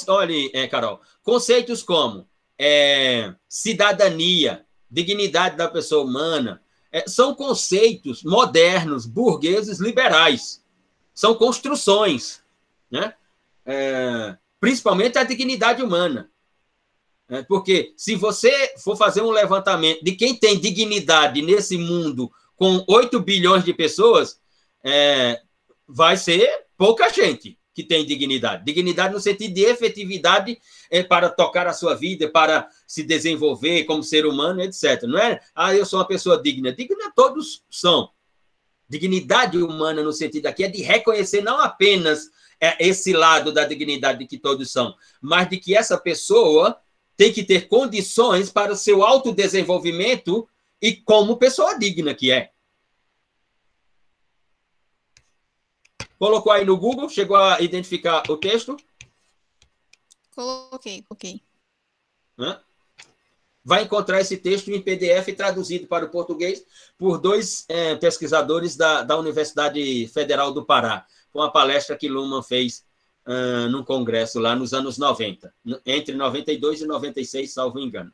olhe, 0.08 0.50
é, 0.54 0.66
Carol, 0.66 1.00
conceitos 1.22 1.82
como 1.82 2.26
é, 2.58 3.34
cidadania, 3.48 4.64
dignidade 4.92 5.56
da 5.56 5.66
pessoa 5.66 6.04
humana, 6.04 6.62
é, 6.92 7.08
são 7.08 7.34
conceitos 7.34 8.22
modernos, 8.22 9.06
burgueses, 9.06 9.80
liberais. 9.80 10.62
São 11.14 11.34
construções, 11.34 12.42
né? 12.90 13.14
É, 13.64 14.36
principalmente 14.60 15.18
a 15.18 15.24
dignidade 15.24 15.82
humana. 15.82 16.30
É, 17.28 17.42
porque 17.42 17.94
se 17.96 18.14
você 18.14 18.74
for 18.78 18.96
fazer 18.96 19.22
um 19.22 19.30
levantamento 19.30 20.04
de 20.04 20.12
quem 20.12 20.36
tem 20.36 20.60
dignidade 20.60 21.40
nesse 21.40 21.78
mundo 21.78 22.30
com 22.54 22.84
8 22.86 23.18
bilhões 23.20 23.64
de 23.64 23.72
pessoas, 23.72 24.38
é, 24.84 25.40
vai 25.88 26.16
ser 26.16 26.66
pouca 26.76 27.08
gente. 27.08 27.58
Que 27.74 27.82
tem 27.82 28.04
dignidade. 28.04 28.64
Dignidade 28.64 29.14
no 29.14 29.20
sentido 29.20 29.54
de 29.54 29.62
efetividade 29.62 30.58
é, 30.90 31.02
para 31.02 31.28
tocar 31.28 31.66
a 31.66 31.72
sua 31.72 31.94
vida, 31.94 32.28
para 32.28 32.68
se 32.86 33.02
desenvolver 33.02 33.84
como 33.84 34.02
ser 34.02 34.26
humano, 34.26 34.62
etc. 34.62 35.02
Não 35.04 35.18
é, 35.18 35.40
ah, 35.54 35.74
eu 35.74 35.86
sou 35.86 35.98
uma 35.98 36.06
pessoa 36.06 36.40
digna. 36.40 36.72
Digna 36.72 37.12
todos 37.14 37.64
são. 37.70 38.10
Dignidade 38.88 39.58
humana, 39.58 40.02
no 40.02 40.12
sentido 40.12 40.46
aqui, 40.46 40.64
é 40.64 40.68
de 40.68 40.82
reconhecer 40.82 41.40
não 41.40 41.58
apenas 41.60 42.30
é, 42.60 42.76
esse 42.86 43.12
lado 43.12 43.50
da 43.50 43.64
dignidade 43.64 44.20
de 44.20 44.26
que 44.26 44.38
todos 44.38 44.70
são, 44.70 44.94
mas 45.20 45.48
de 45.48 45.56
que 45.56 45.74
essa 45.74 45.98
pessoa 45.98 46.78
tem 47.16 47.32
que 47.32 47.42
ter 47.42 47.66
condições 47.66 48.50
para 48.50 48.72
o 48.72 48.76
seu 48.76 49.02
autodesenvolvimento 49.02 50.48
e 50.80 50.92
como 50.92 51.36
pessoa 51.38 51.76
digna 51.76 52.14
que 52.14 52.30
é. 52.30 52.51
Colocou 56.22 56.52
aí 56.52 56.64
no 56.64 56.76
Google, 56.76 57.08
chegou 57.08 57.36
a 57.36 57.60
identificar 57.60 58.22
o 58.30 58.36
texto? 58.36 58.76
Coloquei, 60.32 61.02
coloquei. 61.02 61.42
Vai 63.64 63.82
encontrar 63.82 64.20
esse 64.20 64.36
texto 64.36 64.70
em 64.70 64.80
PDF 64.80 65.34
traduzido 65.36 65.88
para 65.88 66.04
o 66.04 66.10
português 66.10 66.64
por 66.96 67.18
dois 67.18 67.64
é, 67.68 67.96
pesquisadores 67.96 68.76
da, 68.76 69.02
da 69.02 69.18
Universidade 69.18 70.06
Federal 70.14 70.52
do 70.52 70.64
Pará, 70.64 71.04
com 71.32 71.42
a 71.42 71.50
palestra 71.50 71.96
que 71.96 72.08
Luhmann 72.08 72.44
fez 72.44 72.84
uh, 73.26 73.68
num 73.68 73.82
congresso 73.82 74.38
lá 74.38 74.54
nos 74.54 74.72
anos 74.72 74.98
90, 74.98 75.52
entre 75.84 76.14
92 76.14 76.82
e 76.82 76.86
96, 76.86 77.52
salvo 77.52 77.80
engano. 77.80 78.12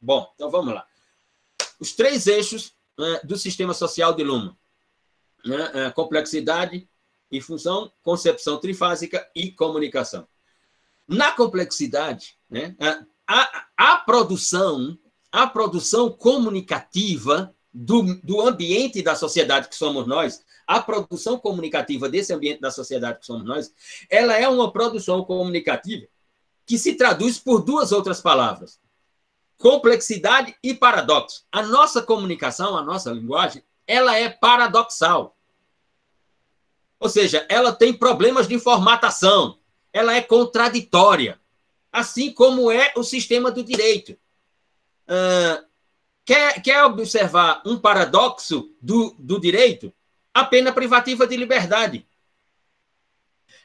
Bom, 0.00 0.30
então 0.36 0.48
vamos 0.48 0.74
lá. 0.74 0.86
Os 1.80 1.92
três 1.92 2.28
eixos 2.28 2.72
uh, 2.96 3.26
do 3.26 3.36
sistema 3.36 3.74
social 3.74 4.14
de 4.14 4.22
Luhmann: 4.22 4.56
uh, 5.44 5.92
complexidade, 5.92 6.88
e 7.30 7.40
função, 7.40 7.92
concepção 8.02 8.58
trifásica 8.58 9.28
e 9.34 9.50
comunicação. 9.50 10.26
Na 11.06 11.32
complexidade, 11.32 12.36
né, 12.48 12.76
a, 13.26 13.66
a 13.76 13.96
produção, 13.96 14.98
a 15.30 15.46
produção 15.46 16.10
comunicativa 16.10 17.54
do, 17.72 18.14
do 18.22 18.40
ambiente 18.40 19.02
da 19.02 19.14
sociedade 19.14 19.68
que 19.68 19.76
somos 19.76 20.06
nós, 20.06 20.42
a 20.66 20.80
produção 20.82 21.38
comunicativa 21.38 22.08
desse 22.08 22.32
ambiente 22.32 22.60
da 22.60 22.70
sociedade 22.70 23.20
que 23.20 23.26
somos 23.26 23.44
nós, 23.44 23.72
ela 24.10 24.36
é 24.36 24.46
uma 24.48 24.70
produção 24.70 25.24
comunicativa 25.24 26.06
que 26.66 26.78
se 26.78 26.94
traduz 26.94 27.38
por 27.38 27.64
duas 27.64 27.90
outras 27.90 28.20
palavras: 28.20 28.78
complexidade 29.56 30.54
e 30.62 30.74
paradoxo. 30.74 31.46
A 31.50 31.62
nossa 31.62 32.02
comunicação, 32.02 32.76
a 32.76 32.82
nossa 32.82 33.10
linguagem, 33.10 33.64
ela 33.86 34.14
é 34.14 34.28
paradoxal. 34.28 35.37
Ou 37.00 37.08
seja, 37.08 37.46
ela 37.48 37.72
tem 37.72 37.92
problemas 37.92 38.48
de 38.48 38.58
formatação, 38.58 39.58
ela 39.92 40.14
é 40.14 40.20
contraditória, 40.20 41.40
assim 41.92 42.32
como 42.32 42.70
é 42.70 42.92
o 42.96 43.02
sistema 43.02 43.50
do 43.50 43.62
direito. 43.62 44.12
Uh, 45.08 45.64
quer, 46.24 46.60
quer 46.60 46.84
observar 46.84 47.62
um 47.64 47.78
paradoxo 47.78 48.74
do, 48.80 49.14
do 49.18 49.40
direito? 49.40 49.92
A 50.34 50.44
pena 50.44 50.72
privativa 50.72 51.26
de 51.26 51.36
liberdade. 51.36 52.06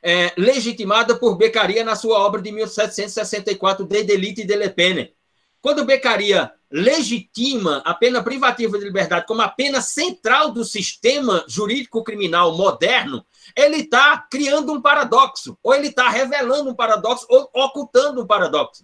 É, 0.01 0.33
legitimada 0.37 1.15
por 1.15 1.35
Beccaria 1.35 1.83
na 1.83 1.95
sua 1.95 2.19
obra 2.19 2.41
de 2.41 2.51
1764, 2.51 3.85
De 3.85 4.03
Delite 4.03 4.41
e 4.41 4.45
de 4.45 4.69
Pene. 4.69 5.15
Quando 5.61 5.85
Beccaria 5.85 6.51
legitima 6.73 7.83
a 7.85 7.93
pena 7.93 8.23
privativa 8.23 8.79
de 8.79 8.83
liberdade 8.83 9.27
como 9.27 9.43
a 9.43 9.47
pena 9.47 9.79
central 9.79 10.51
do 10.51 10.65
sistema 10.65 11.45
jurídico 11.47 12.03
criminal 12.03 12.57
moderno, 12.57 13.23
ele 13.55 13.81
está 13.81 14.17
criando 14.17 14.73
um 14.73 14.81
paradoxo, 14.81 15.55
ou 15.61 15.75
ele 15.75 15.89
está 15.89 16.09
revelando 16.09 16.71
um 16.71 16.75
paradoxo, 16.75 17.27
ou 17.29 17.47
ocultando 17.53 18.23
um 18.23 18.25
paradoxo. 18.25 18.83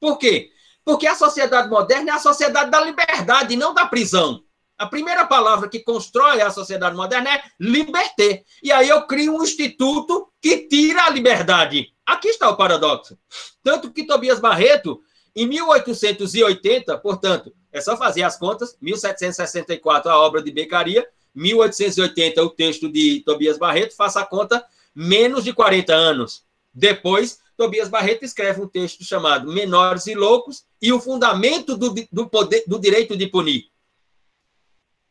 Por 0.00 0.18
quê? 0.18 0.50
Porque 0.84 1.06
a 1.06 1.14
sociedade 1.14 1.70
moderna 1.70 2.10
é 2.10 2.14
a 2.14 2.18
sociedade 2.18 2.68
da 2.68 2.80
liberdade, 2.80 3.54
não 3.54 3.72
da 3.72 3.86
prisão. 3.86 4.42
A 4.76 4.86
primeira 4.86 5.24
palavra 5.24 5.68
que 5.68 5.78
constrói 5.78 6.40
a 6.40 6.50
sociedade 6.50 6.96
moderna 6.96 7.34
é 7.34 7.42
liberté. 7.60 8.42
E 8.60 8.72
aí 8.72 8.88
eu 8.88 9.06
crio 9.06 9.36
um 9.36 9.42
instituto 9.44 10.32
que 10.42 10.66
tira 10.66 11.04
a 11.04 11.10
liberdade. 11.10 11.92
Aqui 12.04 12.28
está 12.28 12.48
o 12.48 12.56
paradoxo. 12.56 13.16
Tanto 13.62 13.92
que 13.92 14.06
Tobias 14.06 14.40
Barreto 14.40 15.00
em 15.34 15.46
1880, 15.46 16.98
portanto, 16.98 17.52
é 17.72 17.80
só 17.80 17.96
fazer 17.96 18.22
as 18.22 18.36
contas, 18.36 18.76
1764 18.80 20.10
a 20.10 20.18
obra 20.18 20.42
de 20.42 20.50
Beccaria, 20.50 21.06
1880 21.34 22.42
o 22.42 22.50
texto 22.50 22.90
de 22.90 23.20
Tobias 23.20 23.58
Barreto, 23.58 23.94
faça 23.94 24.20
a 24.20 24.26
conta, 24.26 24.64
menos 24.94 25.44
de 25.44 25.52
40 25.52 25.94
anos. 25.94 26.44
Depois, 26.74 27.40
Tobias 27.56 27.88
Barreto 27.88 28.24
escreve 28.24 28.60
um 28.60 28.66
texto 28.66 29.04
chamado 29.04 29.52
Menores 29.52 30.06
e 30.06 30.14
Loucos 30.14 30.64
e 30.80 30.92
o 30.92 31.00
fundamento 31.00 31.76
do, 31.76 31.94
do, 32.10 32.28
poder, 32.28 32.64
do 32.66 32.78
direito 32.78 33.16
de 33.16 33.26
punir. 33.26 33.66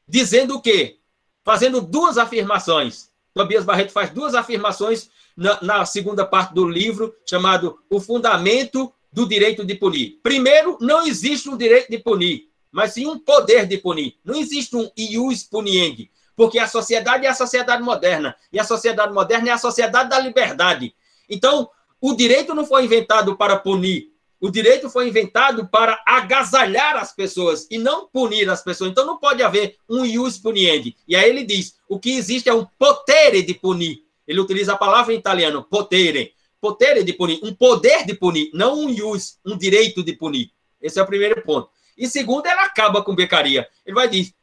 Dizendo 0.08 0.56
o 0.56 0.62
quê? 0.62 0.98
Fazendo 1.44 1.80
duas 1.80 2.18
afirmações. 2.18 3.10
Tobias 3.34 3.64
Barreto 3.64 3.92
faz 3.92 4.10
duas 4.10 4.34
afirmações 4.34 5.10
na, 5.38 5.62
na 5.62 5.86
segunda 5.86 6.26
parte 6.26 6.54
do 6.54 6.68
livro, 6.68 7.16
chamado 7.26 7.80
O 7.90 8.02
Fundamento 8.02 8.92
do 9.12 9.28
direito 9.28 9.66
de 9.66 9.76
punir. 9.76 10.20
Primeiro, 10.22 10.78
não 10.80 11.06
existe 11.06 11.50
um 11.50 11.58
direito 11.58 11.90
de 11.90 11.98
punir, 11.98 12.50
mas 12.72 12.94
sim 12.94 13.08
um 13.08 13.18
poder 13.18 13.66
de 13.66 13.78
punir. 13.78 14.16
Não 14.24 14.36
existe 14.36 14.76
um 14.76 14.90
ius 14.96 15.44
puniendi, 15.44 16.12
porque 16.36 16.60
a 16.60 16.68
sociedade 16.68 17.26
é 17.26 17.30
a 17.30 17.34
sociedade 17.34 17.82
moderna, 17.84 18.36
e 18.52 18.60
a 18.60 18.64
sociedade 18.64 19.14
moderna 19.14 19.50
é 19.50 19.52
a 19.54 19.58
sociedade 19.58 20.10
da 20.10 20.20
liberdade. 20.20 20.94
Então, 21.30 21.70
o 22.00 22.14
direito 22.14 22.54
não 22.54 22.66
foi 22.66 22.86
inventado 22.86 23.36
para 23.36 23.58
punir, 23.58 24.14
o 24.40 24.50
direito 24.50 24.90
foi 24.90 25.10
inventado 25.10 25.68
para 25.68 26.02
agasalhar 26.08 26.96
as 26.96 27.14
pessoas 27.14 27.68
e 27.70 27.78
não 27.78 28.08
punir 28.08 28.50
as 28.50 28.64
pessoas. 28.64 28.90
Então, 28.90 29.06
não 29.06 29.18
pode 29.18 29.44
haver 29.44 29.76
um 29.90 30.06
ius 30.06 30.38
puniendi. 30.38 30.96
E 31.06 31.14
aí 31.14 31.30
ele 31.30 31.44
diz, 31.44 31.76
o 31.90 32.00
que 32.00 32.12
existe 32.12 32.48
é 32.48 32.54
um 32.54 32.66
potere 32.78 33.42
de 33.42 33.54
punir. 33.54 34.06
Ele 34.26 34.40
utiliza 34.40 34.74
a 34.74 34.78
palavra 34.78 35.14
em 35.14 35.18
italiano, 35.18 35.64
potere 35.64 36.34
potere 36.60 37.04
de 37.04 37.14
punir, 37.14 37.40
um 37.44 37.54
poder 37.54 38.06
de 38.06 38.14
punir, 38.14 38.50
não 38.54 38.80
um 38.80 38.90
ius, 38.90 39.40
um 39.46 39.58
direito 39.58 40.04
de 40.04 40.14
punir. 40.14 40.52
Esse 40.82 41.00
é 41.00 41.04
o 41.04 41.08
primeiro 41.08 41.42
ponto. 41.44 41.70
E 41.98 42.08
segundo, 42.08 42.46
ela 42.46 42.64
acaba 42.64 43.04
com 43.04 43.16
becaria. 43.16 43.68
Ele 43.86 43.96
vai 43.96 44.08
dizer, 44.08 44.34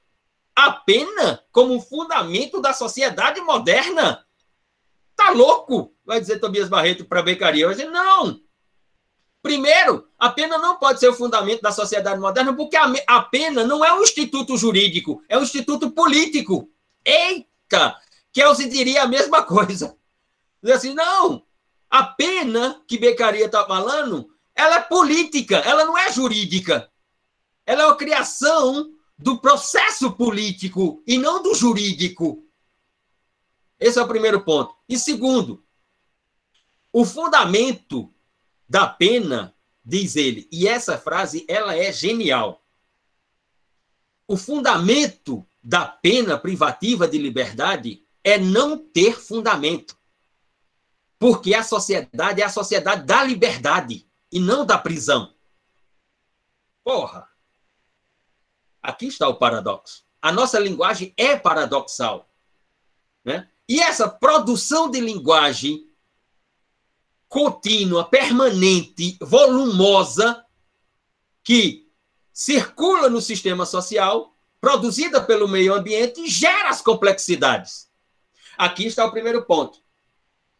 a 0.54 0.72
pena 0.72 1.42
como 1.52 1.80
fundamento 1.80 2.60
da 2.60 2.72
sociedade 2.72 3.40
moderna. 3.40 4.24
Tá 5.14 5.30
louco? 5.30 5.94
Vai 6.04 6.20
dizer 6.20 6.38
Tobias 6.38 6.68
Barreto 6.68 7.04
para 7.04 7.22
becaria. 7.22 7.66
Vai 7.66 7.74
dizer, 7.74 7.90
não. 7.90 8.40
Primeiro, 9.42 10.08
a 10.18 10.28
pena 10.28 10.58
não 10.58 10.76
pode 10.76 10.98
ser 10.98 11.08
o 11.08 11.14
fundamento 11.14 11.62
da 11.62 11.70
sociedade 11.70 12.20
moderna, 12.20 12.52
porque 12.52 12.76
a, 12.76 13.22
pena 13.22 13.64
não 13.64 13.84
é 13.84 13.94
um 13.94 14.02
instituto 14.02 14.56
jurídico, 14.56 15.22
é 15.28 15.38
um 15.38 15.42
instituto 15.42 15.90
político. 15.92 16.68
Eita! 17.04 17.96
Kelsey 18.32 18.68
diria 18.68 19.04
a 19.04 19.06
mesma 19.06 19.44
coisa. 19.44 19.96
Diz 20.60 20.74
assim, 20.74 20.94
não, 20.94 21.45
a 21.90 22.02
pena 22.04 22.82
que 22.86 22.98
Beccaria 22.98 23.46
está 23.46 23.64
falando, 23.64 24.30
ela 24.54 24.76
é 24.76 24.80
política, 24.80 25.56
ela 25.58 25.84
não 25.84 25.96
é 25.96 26.12
jurídica. 26.12 26.90
Ela 27.64 27.82
é 27.82 27.88
a 27.88 27.94
criação 27.94 28.92
do 29.18 29.38
processo 29.38 30.12
político 30.12 31.02
e 31.06 31.18
não 31.18 31.42
do 31.42 31.54
jurídico. 31.54 32.44
Esse 33.78 33.98
é 33.98 34.02
o 34.02 34.08
primeiro 34.08 34.40
ponto. 34.42 34.74
E 34.88 34.98
segundo, 34.98 35.64
o 36.92 37.04
fundamento 37.04 38.12
da 38.68 38.86
pena, 38.86 39.54
diz 39.84 40.16
ele, 40.16 40.48
e 40.50 40.66
essa 40.66 40.98
frase 40.98 41.44
ela 41.48 41.76
é 41.76 41.92
genial. 41.92 42.64
O 44.26 44.36
fundamento 44.36 45.46
da 45.62 45.86
pena 45.86 46.38
privativa 46.38 47.06
de 47.06 47.18
liberdade 47.18 48.02
é 48.24 48.38
não 48.38 48.78
ter 48.78 49.20
fundamento. 49.20 49.96
Porque 51.18 51.54
a 51.54 51.62
sociedade 51.62 52.42
é 52.42 52.44
a 52.44 52.50
sociedade 52.50 53.04
da 53.04 53.22
liberdade 53.24 54.06
e 54.30 54.38
não 54.38 54.66
da 54.66 54.76
prisão. 54.76 55.34
Porra! 56.84 57.28
Aqui 58.82 59.06
está 59.06 59.28
o 59.28 59.36
paradoxo. 59.36 60.04
A 60.20 60.30
nossa 60.30 60.58
linguagem 60.58 61.12
é 61.16 61.36
paradoxal. 61.36 62.30
Né? 63.24 63.48
E 63.68 63.80
essa 63.80 64.08
produção 64.08 64.90
de 64.90 65.00
linguagem 65.00 65.90
contínua, 67.28 68.04
permanente, 68.08 69.18
volumosa, 69.20 70.44
que 71.42 71.90
circula 72.32 73.08
no 73.08 73.20
sistema 73.20 73.66
social, 73.66 74.36
produzida 74.60 75.22
pelo 75.22 75.48
meio 75.48 75.74
ambiente, 75.74 76.28
gera 76.28 76.68
as 76.68 76.80
complexidades. 76.80 77.90
Aqui 78.56 78.86
está 78.86 79.04
o 79.04 79.10
primeiro 79.10 79.44
ponto 79.44 79.85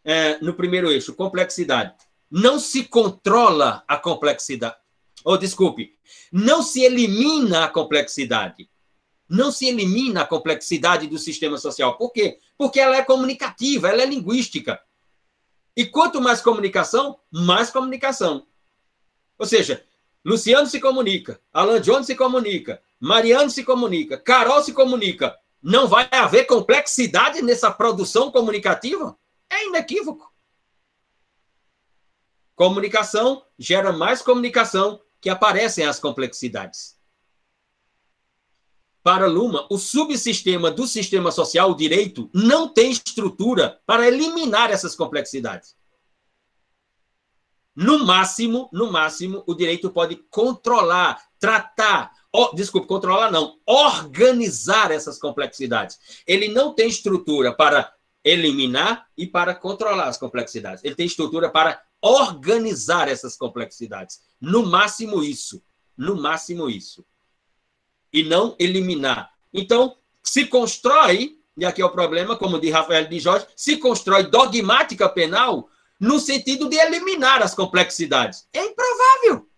é, 0.07 0.39
no 0.41 0.55
primeiro 0.55 0.91
eixo, 0.91 1.13
complexidade. 1.15 1.93
Não 2.31 2.61
se 2.61 2.85
controla 2.85 3.83
a 3.89 3.97
complexidade. 3.97 4.77
Ou, 5.25 5.37
desculpe, 5.37 5.97
não 6.31 6.63
se 6.63 6.83
elimina 6.85 7.65
a 7.65 7.69
complexidade. 7.69 8.71
Não 9.29 9.51
se 9.51 9.67
elimina 9.67 10.23
a 10.23 10.27
complexidade 10.27 11.09
do 11.09 11.19
sistema 11.19 11.59
social. 11.59 11.99
Por 11.99 12.13
quê? 12.13 12.39
Porque 12.57 12.79
ela 12.79 12.97
é 12.97 13.03
comunicativa, 13.03 13.89
ela 13.89 14.03
é 14.03 14.07
linguística. 14.07 14.81
E 15.77 15.85
quanto 15.85 16.21
mais 16.21 16.41
comunicação, 16.41 17.19
mais 17.33 17.71
comunicação. 17.71 18.47
Ou 19.37 19.45
seja, 19.45 19.85
Luciano 20.25 20.69
se 20.69 20.79
comunica, 20.79 21.41
Alan 21.53 21.81
Jones 21.81 22.07
se 22.07 22.15
comunica, 22.15 22.81
Mariano 23.01 23.51
se 23.51 23.65
comunica, 23.65 24.17
Carol 24.17 24.63
se 24.63 24.73
comunica. 24.73 25.37
Não 25.61 25.89
vai 25.89 26.09
haver 26.13 26.47
complexidade 26.47 27.43
nessa 27.43 27.73
produção 27.73 28.31
comunicativa? 28.31 29.19
É 29.51 29.67
inequívoco. 29.67 30.33
Comunicação 32.55 33.45
gera 33.59 33.93
mais 33.93 34.23
comunicação 34.23 35.01
que 35.21 35.29
aparecem 35.29 35.85
as 35.85 35.99
complexidades. 35.99 36.97
Para 39.03 39.27
Luma, 39.27 39.67
o 39.71 39.79
subsistema 39.79 40.71
do 40.71 40.87
sistema 40.87 41.31
social, 41.31 41.71
o 41.71 41.77
direito, 41.77 42.29
não 42.35 42.69
tem 42.69 42.91
estrutura 42.91 43.81
para 43.87 44.09
eliminar 44.09 44.71
essas 44.71 44.97
complexidades. 44.97 45.77
No 47.77 48.05
máximo, 48.07 48.71
no 48.73 48.91
máximo, 48.91 49.45
o 49.47 49.55
direito 49.55 49.91
pode 49.91 50.17
controlar, 50.31 51.23
tratar, 51.39 52.11
oh, 52.33 52.51
desculpe, 52.55 52.89
controlar 52.89 53.31
não, 53.31 53.61
organizar 53.67 54.91
essas 54.91 55.19
complexidades. 55.19 56.23
Ele 56.27 56.49
não 56.49 56.75
tem 56.75 56.89
estrutura 56.89 57.55
para 57.55 57.93
eliminar 58.27 59.07
e 59.17 59.25
para 59.25 59.55
controlar 59.55 60.09
as 60.09 60.19
complexidades. 60.19 60.83
Ele 60.83 60.97
tem 60.97 61.07
estrutura 61.07 61.49
para 61.49 61.81
organizar 62.03 63.09
essas 63.09 63.37
complexidades. 63.37 64.21
No 64.41 64.67
máximo 64.67 65.23
isso. 65.23 65.63
No 65.97 66.17
máximo 66.17 66.69
isso. 66.69 67.07
E 68.13 68.25
não 68.25 68.57
eliminar. 68.59 69.33
Então, 69.55 69.97
se 70.21 70.45
constrói, 70.47 71.39
e 71.57 71.65
aqui 71.65 71.81
é 71.81 71.85
o 71.85 71.91
problema, 71.91 72.37
como 72.37 72.59
diz 72.59 72.73
Rafael 72.73 73.07
de 73.07 73.21
Jorge, 73.21 73.47
se 73.55 73.77
constrói 73.77 74.25
dogmática 74.25 75.09
penal 75.09 75.71
no 76.01 76.19
sentido 76.19 76.69
de 76.69 76.77
eliminar 76.77 77.43
as 77.43 77.55
complexidades. 77.55 78.49
É 78.53 78.65
improvável. 78.65 79.49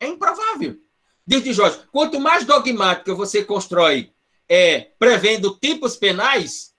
É 0.00 0.08
improvável. 0.08 0.78
Diz 1.26 1.44
de 1.44 1.52
Jorge, 1.52 1.78
quanto 1.92 2.18
mais 2.18 2.46
dogmática 2.46 3.14
você 3.14 3.44
constrói 3.44 4.12
é, 4.48 4.92
prevendo 4.98 5.56
tipos 5.60 5.96
penais, 5.96 6.73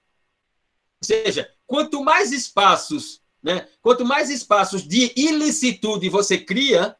seja, 1.04 1.52
quanto 1.66 2.04
mais 2.04 2.32
espaços, 2.32 3.22
né, 3.42 3.68
quanto 3.82 4.06
mais 4.06 4.30
espaços 4.30 4.88
de 4.88 5.14
ilicitude 5.16 6.10
você 6.10 6.38
cria, 6.38 6.96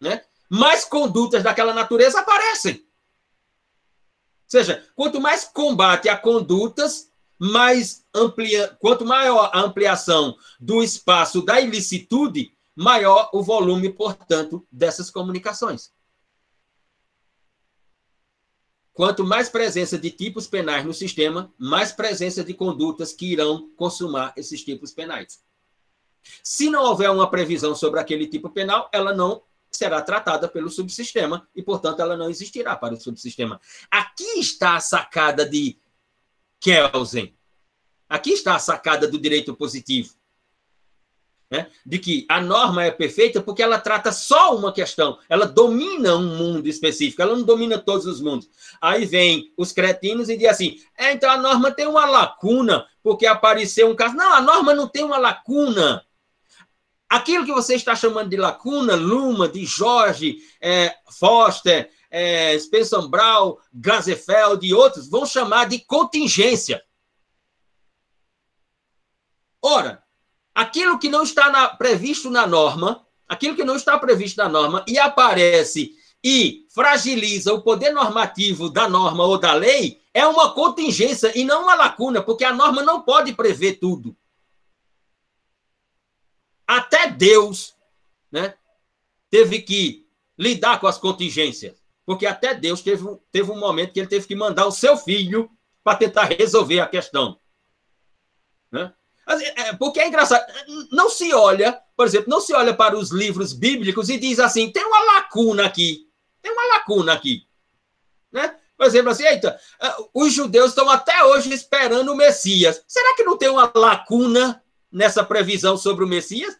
né, 0.00 0.22
mais 0.48 0.84
condutas 0.84 1.42
daquela 1.42 1.74
natureza 1.74 2.20
aparecem. 2.20 2.74
Ou 2.74 4.50
seja, 4.60 4.86
quanto 4.94 5.20
mais 5.20 5.44
combate 5.44 6.08
a 6.08 6.16
condutas, 6.16 7.10
mais 7.38 8.04
amplia, 8.14 8.76
quanto 8.80 9.04
maior 9.04 9.50
a 9.52 9.60
ampliação 9.60 10.36
do 10.60 10.82
espaço 10.82 11.42
da 11.42 11.60
ilicitude, 11.60 12.52
maior 12.74 13.30
o 13.32 13.42
volume, 13.42 13.92
portanto, 13.92 14.66
dessas 14.70 15.10
comunicações. 15.10 15.92
Quanto 18.94 19.24
mais 19.24 19.48
presença 19.48 19.98
de 19.98 20.08
tipos 20.08 20.46
penais 20.46 20.84
no 20.84 20.94
sistema, 20.94 21.52
mais 21.58 21.90
presença 21.90 22.44
de 22.44 22.54
condutas 22.54 23.12
que 23.12 23.26
irão 23.26 23.68
consumar 23.76 24.32
esses 24.36 24.64
tipos 24.64 24.92
penais. 24.92 25.42
Se 26.44 26.70
não 26.70 26.84
houver 26.84 27.10
uma 27.10 27.28
previsão 27.28 27.74
sobre 27.74 27.98
aquele 27.98 28.28
tipo 28.28 28.48
penal, 28.48 28.88
ela 28.92 29.12
não 29.12 29.42
será 29.68 30.00
tratada 30.00 30.48
pelo 30.48 30.70
subsistema 30.70 31.46
e, 31.56 31.60
portanto, 31.60 32.00
ela 32.00 32.16
não 32.16 32.30
existirá 32.30 32.76
para 32.76 32.94
o 32.94 33.00
subsistema. 33.00 33.60
Aqui 33.90 34.38
está 34.38 34.76
a 34.76 34.80
sacada 34.80 35.44
de 35.44 35.76
Kelsen. 36.60 37.36
Aqui 38.08 38.30
está 38.30 38.54
a 38.54 38.60
sacada 38.60 39.08
do 39.08 39.18
direito 39.18 39.56
positivo 39.56 40.14
né, 41.50 41.68
de 41.84 41.98
que 41.98 42.26
a 42.28 42.40
norma 42.40 42.84
é 42.84 42.90
perfeita 42.90 43.40
porque 43.40 43.62
ela 43.62 43.78
trata 43.78 44.10
só 44.12 44.56
uma 44.56 44.72
questão, 44.72 45.18
ela 45.28 45.46
domina 45.46 46.16
um 46.16 46.36
mundo 46.36 46.68
específico, 46.68 47.22
ela 47.22 47.36
não 47.36 47.42
domina 47.42 47.78
todos 47.78 48.06
os 48.06 48.20
mundos. 48.20 48.48
Aí 48.80 49.04
vem 49.04 49.52
os 49.56 49.72
cretinos 49.72 50.28
e 50.28 50.36
diz 50.36 50.48
assim: 50.48 50.78
é, 50.96 51.12
então 51.12 51.30
a 51.30 51.36
norma 51.36 51.70
tem 51.70 51.86
uma 51.86 52.06
lacuna, 52.06 52.86
porque 53.02 53.26
apareceu 53.26 53.88
um 53.88 53.96
caso. 53.96 54.16
Não, 54.16 54.32
a 54.32 54.40
norma 54.40 54.74
não 54.74 54.88
tem 54.88 55.04
uma 55.04 55.18
lacuna. 55.18 56.04
Aquilo 57.08 57.44
que 57.44 57.52
você 57.52 57.76
está 57.76 57.94
chamando 57.94 58.30
de 58.30 58.36
lacuna, 58.36 58.96
Luma, 58.96 59.48
de 59.48 59.64
Jorge, 59.64 60.38
é, 60.60 60.92
Foster, 61.18 61.88
é, 62.10 62.58
Spencer 62.58 63.02
Brown, 63.08 63.56
Gazefeld 63.72 64.66
e 64.66 64.74
outros, 64.74 65.08
vão 65.08 65.24
chamar 65.24 65.68
de 65.68 65.78
contingência. 65.80 66.82
Ora, 69.62 70.03
aquilo 70.54 70.98
que 70.98 71.08
não 71.08 71.22
está 71.22 71.50
na, 71.50 71.68
previsto 71.68 72.30
na 72.30 72.46
norma, 72.46 73.04
aquilo 73.28 73.56
que 73.56 73.64
não 73.64 73.76
está 73.76 73.98
previsto 73.98 74.36
na 74.36 74.48
norma 74.48 74.84
e 74.86 74.98
aparece 74.98 75.96
e 76.22 76.66
fragiliza 76.70 77.52
o 77.52 77.62
poder 77.62 77.90
normativo 77.90 78.70
da 78.70 78.88
norma 78.88 79.24
ou 79.24 79.36
da 79.36 79.52
lei, 79.52 80.00
é 80.14 80.26
uma 80.26 80.54
contingência 80.54 81.36
e 81.36 81.44
não 81.44 81.64
uma 81.64 81.74
lacuna, 81.74 82.22
porque 82.22 82.44
a 82.44 82.52
norma 82.52 82.82
não 82.82 83.02
pode 83.02 83.34
prever 83.34 83.74
tudo. 83.74 84.16
Até 86.66 87.10
Deus 87.10 87.74
né, 88.32 88.54
teve 89.28 89.60
que 89.60 90.08
lidar 90.38 90.80
com 90.80 90.86
as 90.86 90.96
contingências, 90.96 91.82
porque 92.06 92.24
até 92.24 92.54
Deus 92.54 92.80
teve, 92.80 93.04
teve 93.30 93.50
um 93.50 93.58
momento 93.58 93.92
que 93.92 94.00
ele 94.00 94.08
teve 94.08 94.26
que 94.26 94.34
mandar 94.34 94.66
o 94.66 94.72
seu 94.72 94.96
filho 94.96 95.50
para 95.82 95.98
tentar 95.98 96.24
resolver 96.24 96.80
a 96.80 96.88
questão. 96.88 97.38
Né? 98.72 98.92
É, 99.26 99.72
porque 99.74 100.00
é 100.00 100.08
engraçado, 100.08 100.44
não 100.92 101.08
se 101.08 101.32
olha, 101.32 101.80
por 101.96 102.06
exemplo, 102.06 102.28
não 102.28 102.40
se 102.40 102.52
olha 102.52 102.74
para 102.74 102.96
os 102.96 103.10
livros 103.10 103.52
bíblicos 103.52 104.08
e 104.10 104.18
diz 104.18 104.38
assim: 104.38 104.70
tem 104.70 104.84
uma 104.84 105.14
lacuna 105.14 105.64
aqui, 105.64 106.08
tem 106.42 106.52
uma 106.52 106.66
lacuna 106.74 107.12
aqui. 107.14 107.46
Né? 108.30 108.54
Por 108.76 108.86
exemplo, 108.86 109.10
assim, 109.10 109.24
eita, 109.24 109.58
é, 109.80 109.94
os 110.12 110.32
judeus 110.32 110.70
estão 110.70 110.90
até 110.90 111.24
hoje 111.24 111.52
esperando 111.52 112.12
o 112.12 112.16
Messias. 112.16 112.84
Será 112.86 113.14
que 113.16 113.24
não 113.24 113.38
tem 113.38 113.48
uma 113.48 113.72
lacuna 113.74 114.62
nessa 114.90 115.24
previsão 115.24 115.76
sobre 115.76 116.04
o 116.04 116.08
Messias? 116.08 116.56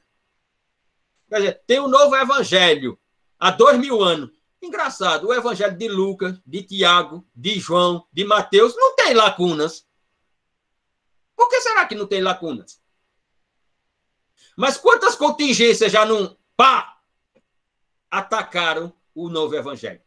Quer 1.29 1.37
dizer, 1.37 1.63
tem 1.67 1.81
um 1.81 1.89
novo 1.89 2.15
evangelho 2.17 2.99
há 3.39 3.51
dois 3.51 3.79
mil 3.79 4.03
anos. 4.03 4.31
Engraçado, 4.63 5.29
o 5.29 5.35
evangelho 5.35 5.77
de 5.77 5.89
Lucas, 5.89 6.41
de 6.47 6.63
Tiago, 6.63 7.27
de 7.37 7.59
João, 7.59 8.07
de 8.11 8.25
Mateus, 8.25 8.75
não 8.75 8.95
tem 8.95 9.13
lacunas. 9.13 9.85
Por 11.37 11.49
que 11.49 11.61
será 11.61 11.87
que 11.87 11.95
não 11.95 12.07
tem 12.07 12.21
lacunas? 12.21 12.81
Mas 14.57 14.77
quantas 14.77 15.17
contingências 15.17 15.91
já 15.91 16.05
não 16.05 16.37
pá, 16.57 16.99
atacaram 18.11 18.93
o 19.15 19.29
novo 19.29 19.55
evangelho? 19.57 20.01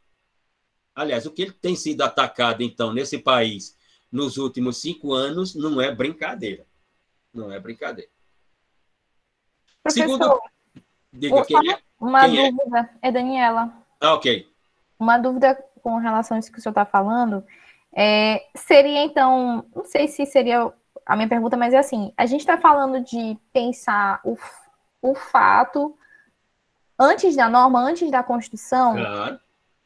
Aliás, 0.96 1.26
o 1.26 1.32
que 1.32 1.44
ele 1.44 1.52
tem 1.52 1.76
sido 1.76 2.02
atacado, 2.02 2.64
então, 2.64 2.94
nesse 2.94 3.20
país 3.20 3.78
nos 4.12 4.38
últimos 4.38 4.82
cinco 4.82 5.14
anos 5.14 5.54
não 5.54 5.82
é 5.82 5.94
brincadeira. 5.94 6.66
Não 7.34 7.52
é 7.52 7.60
brincadeira. 7.60 8.10
Professor, 9.84 10.10
Segundo... 10.10 10.42
Diga, 11.12 11.46
quem 11.46 11.72
é? 11.72 11.80
Uma 12.00 12.22
quem 12.22 12.46
é? 12.46 12.52
dúvida, 12.52 12.90
é? 13.02 13.08
é 13.08 13.12
Daniela. 13.12 13.74
Ah, 14.00 14.14
ok. 14.14 14.48
Uma 15.00 15.18
dúvida 15.18 15.56
com 15.82 15.98
relação 15.98 16.38
a 16.38 16.40
isso 16.40 16.52
que 16.52 16.60
o 16.60 16.62
senhor 16.62 16.72
está 16.72 16.86
falando. 16.86 17.44
É, 17.96 18.48
seria, 18.56 19.04
então, 19.04 19.66
não 19.76 19.84
sei 19.86 20.08
se 20.08 20.26
seria 20.26 20.72
a 21.08 21.16
minha 21.16 21.30
pergunta, 21.30 21.56
mas 21.56 21.74
é 21.74 21.78
assim: 21.78 22.14
a 22.18 22.26
gente 22.26 22.42
está 22.42 22.58
falando 22.58 23.04
de 23.04 23.38
pensar 23.54 24.20
o, 24.24 24.38
o 25.02 25.16
fato 25.16 25.98
antes 27.00 27.36
da 27.36 27.50
norma, 27.50 27.80
antes 27.80 28.12
da 28.12 28.22
Constituição. 28.22 28.94
Claro. 28.94 29.40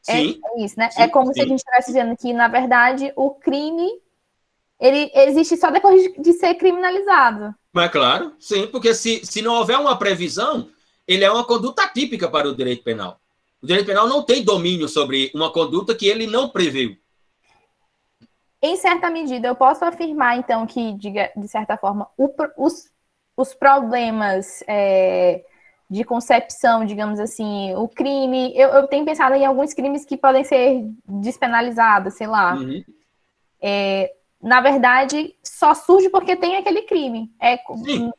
É, 0.08 0.16
sim. 0.16 0.40
É, 0.44 0.64
isso, 0.64 0.78
né? 0.78 0.90
Sim, 0.90 1.02
é 1.02 1.08
como 1.08 1.28
sim. 1.28 1.34
se 1.34 1.40
a 1.40 1.46
gente 1.46 1.58
estivesse 1.58 1.86
dizendo 1.88 2.16
que, 2.16 2.32
na 2.32 2.48
verdade, 2.48 3.12
o 3.14 3.30
crime 3.30 3.88
ele 4.80 5.12
existe 5.14 5.56
só 5.56 5.70
depois 5.70 6.02
de, 6.02 6.20
de 6.20 6.32
ser 6.32 6.54
criminalizado. 6.54 7.54
Mas 7.72 7.90
claro, 7.92 8.32
sim, 8.40 8.66
porque 8.66 8.92
se, 8.92 9.24
se 9.24 9.40
não 9.40 9.54
houver 9.54 9.78
uma 9.78 9.96
previsão, 9.96 10.68
ele 11.06 11.24
é 11.24 11.30
uma 11.30 11.44
conduta 11.44 11.86
típica 11.86 12.28
para 12.28 12.48
o 12.48 12.54
direito 12.54 12.82
penal. 12.82 13.20
O 13.62 13.66
direito 13.66 13.86
penal 13.86 14.08
não 14.08 14.24
tem 14.24 14.42
domínio 14.42 14.88
sobre 14.88 15.30
uma 15.34 15.52
conduta 15.52 15.94
que 15.94 16.06
ele 16.06 16.26
não 16.26 16.48
previu. 16.48 16.96
Em 18.62 18.76
certa 18.76 19.10
medida, 19.10 19.48
eu 19.48 19.56
posso 19.56 19.84
afirmar, 19.84 20.38
então, 20.38 20.64
que, 20.66 20.92
de, 20.92 21.10
de 21.36 21.48
certa 21.48 21.76
forma, 21.76 22.08
o, 22.16 22.32
os, 22.56 22.88
os 23.36 23.52
problemas 23.52 24.62
é, 24.68 25.44
de 25.90 26.04
concepção, 26.04 26.84
digamos 26.84 27.18
assim, 27.18 27.74
o 27.74 27.88
crime. 27.88 28.56
Eu, 28.56 28.68
eu, 28.70 28.86
tenho 28.86 29.04
pensado 29.04 29.34
em 29.34 29.44
alguns 29.44 29.74
crimes 29.74 30.04
que 30.04 30.16
podem 30.16 30.44
ser 30.44 30.84
despenalizados, 31.06 32.14
sei 32.14 32.28
lá. 32.28 32.54
Uhum. 32.54 32.84
É, 33.60 34.12
na 34.40 34.60
verdade, 34.60 35.34
só 35.42 35.74
surge 35.74 36.08
porque 36.08 36.36
tem 36.36 36.56
aquele 36.56 36.82
crime. 36.82 37.30
É, 37.40 37.58
Sim. 37.84 38.12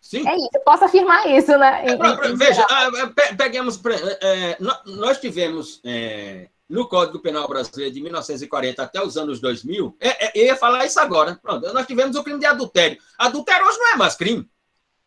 Sim. 0.00 0.26
É 0.26 0.36
isso, 0.36 0.50
eu 0.54 0.60
posso 0.60 0.84
afirmar 0.84 1.28
isso, 1.28 1.56
né? 1.58 1.84
É, 1.86 1.96
veja, 2.34 2.64
ah, 2.70 2.88
peguemos. 3.36 3.80
É, 4.20 4.56
nós 4.86 5.20
tivemos 5.20 5.80
é, 5.84 6.48
no 6.68 6.86
Código 6.86 7.20
Penal 7.20 7.48
Brasileiro 7.48 7.94
de 7.94 8.02
1940 8.02 8.82
até 8.82 9.02
os 9.02 9.16
anos 9.16 9.40
2000, 9.40 9.96
é, 9.98 10.26
é, 10.26 10.32
eu 10.34 10.44
ia 10.46 10.56
falar 10.56 10.84
isso 10.84 11.00
agora. 11.00 11.38
Pronto, 11.40 11.72
nós 11.72 11.86
tivemos 11.86 12.14
o 12.14 12.22
crime 12.22 12.38
de 12.38 12.46
adultério. 12.46 12.98
Adultério 13.16 13.66
hoje 13.66 13.78
não 13.78 13.94
é 13.94 13.96
mais 13.96 14.14
crime. 14.14 14.48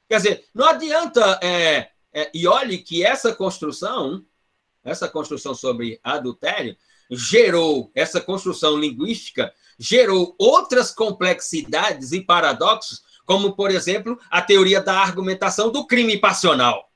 Quer 0.10 0.18
dizer, 0.18 0.46
não 0.54 0.68
adianta. 0.68 1.40
É, 1.42 1.90
é, 2.14 2.30
e 2.34 2.48
olhe 2.48 2.80
que 2.80 3.06
essa 3.06 3.34
construção, 3.34 4.26
essa 4.84 5.08
construção 5.08 5.54
sobre 5.54 6.00
adultério, 6.04 6.76
gerou, 7.10 7.92
essa 7.94 8.20
construção 8.20 8.78
linguística 8.78 9.54
gerou 9.78 10.36
outras 10.38 10.92
complexidades 10.92 12.12
e 12.12 12.22
paradoxos, 12.22 13.02
como, 13.26 13.56
por 13.56 13.72
exemplo, 13.72 14.20
a 14.30 14.42
teoria 14.42 14.82
da 14.82 15.00
argumentação 15.00 15.72
do 15.72 15.86
crime 15.86 16.18
passional. 16.18 16.90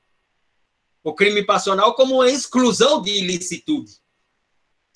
O 1.02 1.14
crime 1.14 1.42
passional 1.44 1.94
como 1.94 2.16
uma 2.16 2.28
exclusão 2.28 3.00
de 3.00 3.10
ilicitude. 3.10 3.92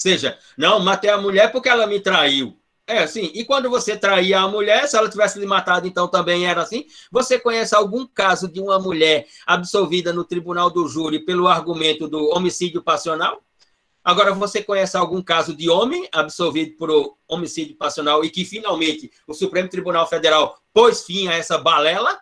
Seja, 0.00 0.38
não, 0.56 0.80
matei 0.80 1.10
a 1.10 1.18
mulher 1.18 1.52
porque 1.52 1.68
ela 1.68 1.86
me 1.86 2.00
traiu. 2.00 2.56
É 2.86 3.02
assim. 3.04 3.30
E 3.34 3.44
quando 3.44 3.68
você 3.68 3.96
traía 3.96 4.40
a 4.40 4.48
mulher, 4.48 4.88
se 4.88 4.96
ela 4.96 5.10
tivesse 5.10 5.38
lhe 5.38 5.46
matado, 5.46 5.86
então 5.86 6.08
também 6.08 6.46
era 6.46 6.62
assim. 6.62 6.86
Você 7.12 7.38
conhece 7.38 7.74
algum 7.74 8.06
caso 8.06 8.48
de 8.48 8.60
uma 8.60 8.78
mulher 8.78 9.26
absolvida 9.46 10.12
no 10.12 10.24
tribunal 10.24 10.70
do 10.70 10.88
júri 10.88 11.20
pelo 11.20 11.46
argumento 11.46 12.08
do 12.08 12.30
homicídio 12.34 12.82
passional? 12.82 13.42
Agora, 14.02 14.32
você 14.32 14.62
conhece 14.62 14.96
algum 14.96 15.22
caso 15.22 15.54
de 15.54 15.68
homem 15.68 16.08
absolvido 16.10 16.76
por 16.78 17.16
homicídio 17.28 17.76
passional 17.76 18.24
e 18.24 18.30
que 18.30 18.44
finalmente 18.46 19.10
o 19.26 19.34
Supremo 19.34 19.68
Tribunal 19.68 20.08
Federal 20.08 20.58
pôs 20.72 21.04
fim 21.04 21.28
a 21.28 21.34
essa 21.34 21.58
balela? 21.58 22.18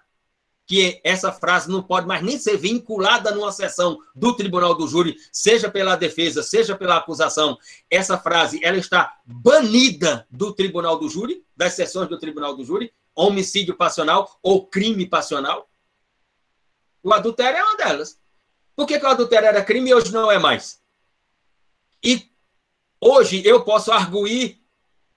Que 0.69 1.01
essa 1.03 1.33
frase 1.33 1.69
não 1.69 1.83
pode 1.83 2.07
mais 2.07 2.23
nem 2.23 2.39
ser 2.39 2.59
vinculada 2.59 3.35
numa 3.35 3.51
sessão 3.51 3.99
do 4.15 4.37
Tribunal 4.37 4.75
do 4.75 4.87
Júri, 4.87 5.17
seja 5.33 5.71
pela 5.71 5.97
defesa, 5.97 6.43
seja 6.43 6.77
pela 6.77 6.99
acusação. 6.99 7.59
Essa 7.91 8.19
frase 8.19 8.61
ela 8.63 8.77
está 8.77 9.17
banida 9.25 10.27
do 10.31 10.53
Tribunal 10.53 10.99
do 10.99 11.09
Júri, 11.09 11.43
das 11.57 11.73
sessões 11.73 12.09
do 12.09 12.19
Tribunal 12.19 12.55
do 12.55 12.65
Júri, 12.65 12.93
homicídio 13.15 13.75
passional 13.75 14.39
ou 14.43 14.67
crime 14.67 15.07
passional. 15.09 15.69
O 17.03 17.13
adultério 17.13 17.59
é 17.59 17.65
uma 17.65 17.77
delas. 17.77 18.21
Por 18.77 18.87
que, 18.87 18.99
que 18.99 19.07
o 19.07 19.09
adultério 19.09 19.49
era 19.49 19.65
crime 19.65 19.91
e 19.91 19.95
hoje 19.95 20.13
não 20.13 20.31
é 20.31 20.39
mais? 20.39 20.81
E 22.05 22.31
hoje 23.01 23.43
eu 23.45 23.65
posso 23.65 23.91
arguir 23.91 24.58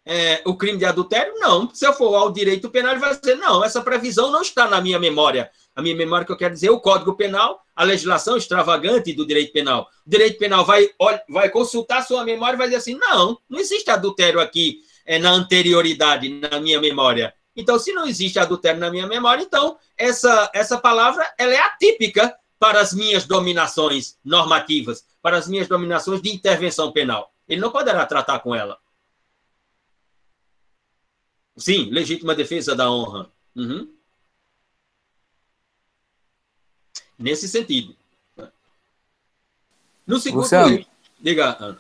é, 0.06 0.42
o 0.46 0.56
crime 0.56 0.78
de 0.78 0.86
adultério? 0.86 1.34
Não. 1.38 1.70
Se 1.74 1.86
eu 1.86 1.94
for 1.94 2.16
ao 2.16 2.32
direito 2.32 2.70
penal, 2.70 2.92
ele 2.92 3.00
vai 3.00 3.16
dizer: 3.16 3.36
não, 3.36 3.64
essa 3.64 3.82
previsão 3.82 4.32
não 4.32 4.42
está 4.42 4.68
na 4.68 4.82
minha 4.82 5.00
memória. 5.00 5.50
A 5.76 5.82
minha 5.82 5.96
memória 5.96 6.26
que 6.26 6.32
eu 6.32 6.38
quero 6.38 6.54
dizer 6.54 6.68
é 6.68 6.72
o 6.72 6.80
Código 6.80 7.16
Penal, 7.16 7.62
a 7.76 7.84
legislação 7.84 8.36
extravagante 8.36 9.14
do 9.14 9.26
direito 9.26 9.54
penal. 9.54 9.88
O 10.06 10.10
direito 10.10 10.38
penal 10.38 10.66
vai, 10.66 10.90
vai 11.30 11.50
consultar 11.50 12.06
sua 12.06 12.26
memória 12.26 12.56
e 12.56 12.58
vai 12.58 12.68
dizer 12.68 12.78
assim: 12.78 12.96
não, 12.96 13.38
não 13.50 13.60
existe 13.60 13.90
adultério 13.90 14.40
aqui 14.40 14.80
é, 15.06 15.18
na 15.18 15.32
anterioridade, 15.32 16.30
na 16.30 16.60
minha 16.60 16.80
memória. 16.80 17.34
Então, 17.56 17.78
se 17.78 17.92
não 17.92 18.08
existe 18.08 18.40
adultério 18.40 18.80
na 18.80 18.90
minha 18.90 19.06
memória, 19.06 19.44
então 19.44 19.78
essa, 19.98 20.50
essa 20.54 20.78
palavra 20.78 21.30
ela 21.38 21.54
é 21.54 21.60
atípica 21.60 22.34
para 22.58 22.80
as 22.80 22.94
minhas 22.94 23.26
dominações 23.26 24.18
normativas, 24.24 25.04
para 25.22 25.38
as 25.38 25.48
minhas 25.48 25.68
dominações 25.68 26.22
de 26.22 26.32
intervenção 26.32 26.92
penal. 26.92 27.32
Ele 27.48 27.60
não 27.60 27.72
poderá 27.72 28.06
tratar 28.06 28.40
com 28.40 28.56
ela. 28.56 28.78
Sim, 31.58 31.90
legítima 31.92 32.36
defesa 32.36 32.76
da 32.76 32.92
honra. 32.92 33.30
Uhum. 33.56 33.94
Nesse 37.18 37.48
sentido. 37.48 37.96
No 40.08 40.20
segundo. 40.20 40.42
Luciano, 40.42 40.86
diga, 41.20 41.56
Ana. 41.60 41.80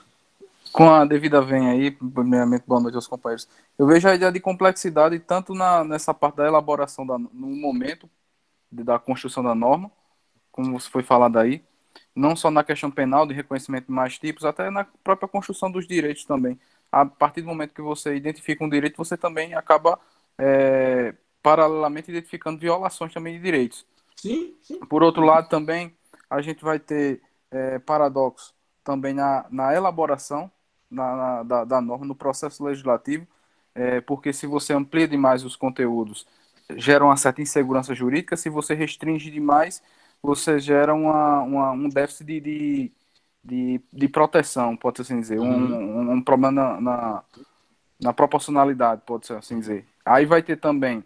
Com 0.71 0.89
a 0.89 1.03
devida 1.03 1.41
vem 1.41 1.69
aí, 1.69 1.91
primeiramente, 1.91 2.63
boa 2.65 2.79
noite 2.79 2.95
aos 2.95 3.07
companheiros. 3.07 3.47
Eu 3.77 3.85
vejo 3.85 4.07
a 4.07 4.15
ideia 4.15 4.31
de 4.31 4.39
complexidade 4.39 5.19
tanto 5.19 5.53
na, 5.53 5.83
nessa 5.83 6.13
parte 6.13 6.37
da 6.37 6.47
elaboração, 6.47 7.05
da, 7.05 7.17
no 7.17 7.29
momento 7.31 8.09
da 8.71 8.97
construção 8.97 9.43
da 9.43 9.53
norma, 9.53 9.91
como 10.51 10.79
foi 10.79 11.03
falado 11.03 11.37
aí, 11.37 11.61
não 12.15 12.35
só 12.35 12.49
na 12.49 12.63
questão 12.63 12.89
penal 12.89 13.25
de 13.25 13.33
reconhecimento 13.33 13.87
de 13.87 13.91
mais 13.91 14.17
tipos, 14.17 14.45
até 14.45 14.69
na 14.69 14.85
própria 15.03 15.27
construção 15.27 15.69
dos 15.69 15.85
direitos 15.85 16.23
também. 16.23 16.57
A 16.91 17.05
partir 17.05 17.41
do 17.41 17.47
momento 17.47 17.73
que 17.73 17.81
você 17.81 18.15
identifica 18.15 18.63
um 18.63 18.69
direito, 18.69 18.97
você 18.97 19.15
também 19.15 19.53
acaba, 19.53 19.99
é, 20.37 21.13
paralelamente, 21.41 22.11
identificando 22.11 22.59
violações 22.59 23.13
também 23.13 23.35
de 23.35 23.43
direitos. 23.43 23.85
Sim, 24.15 24.55
sim. 24.61 24.79
Por 24.79 25.01
outro 25.01 25.23
lado, 25.23 25.47
também, 25.47 25.95
a 26.29 26.41
gente 26.41 26.63
vai 26.63 26.79
ter 26.79 27.21
é, 27.49 27.79
paradoxo 27.79 28.53
também 28.83 29.13
na, 29.13 29.45
na 29.49 29.73
elaboração 29.73 30.51
na, 30.91 31.15
na, 31.15 31.43
da, 31.43 31.65
da, 31.65 31.81
norma, 31.81 32.05
no 32.05 32.15
processo 32.15 32.63
legislativo, 32.63 33.25
é, 33.73 34.01
porque 34.01 34.33
se 34.33 34.45
você 34.45 34.73
amplia 34.73 35.07
demais 35.07 35.45
os 35.45 35.55
conteúdos, 35.55 36.27
gera 36.75 37.05
uma 37.05 37.15
certa 37.15 37.41
insegurança 37.41 37.95
jurídica, 37.95 38.35
se 38.35 38.49
você 38.49 38.73
restringe 38.73 39.31
demais, 39.31 39.81
você 40.21 40.59
gera 40.59 40.93
uma, 40.93 41.41
uma 41.41 41.71
um 41.71 41.89
déficit 41.89 42.25
de, 42.25 42.39
de, 42.41 42.91
de, 43.43 43.81
de, 43.91 44.07
proteção, 44.07 44.75
pode 44.77 45.01
assim 45.01 45.19
dizer, 45.19 45.39
uhum. 45.39 45.47
um, 45.47 46.11
um, 46.13 46.21
problema 46.21 46.51
na, 46.51 46.81
na, 46.81 47.23
na, 47.99 48.13
proporcionalidade, 48.13 49.01
pode 49.05 49.31
assim 49.33 49.59
dizer. 49.59 49.85
Aí 50.05 50.25
vai 50.25 50.43
ter 50.43 50.57
também, 50.57 51.03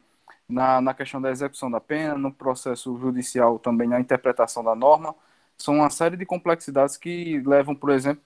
na, 0.48 0.82
na 0.82 0.94
questão 0.94 1.22
da 1.22 1.32
execução 1.32 1.72
da 1.72 1.80
pena, 1.80 2.18
no 2.18 2.32
processo 2.32 2.98
judicial 2.98 3.58
também 3.60 3.88
na 3.88 4.00
interpretação 4.00 4.64
da 4.64 4.76
norma, 4.76 5.16
são 5.58 5.76
uma 5.76 5.90
série 5.90 6.18
de 6.18 6.26
complexidades 6.26 6.98
que 6.98 7.40
levam, 7.46 7.76
por 7.76 7.90
exemplo, 7.90 8.22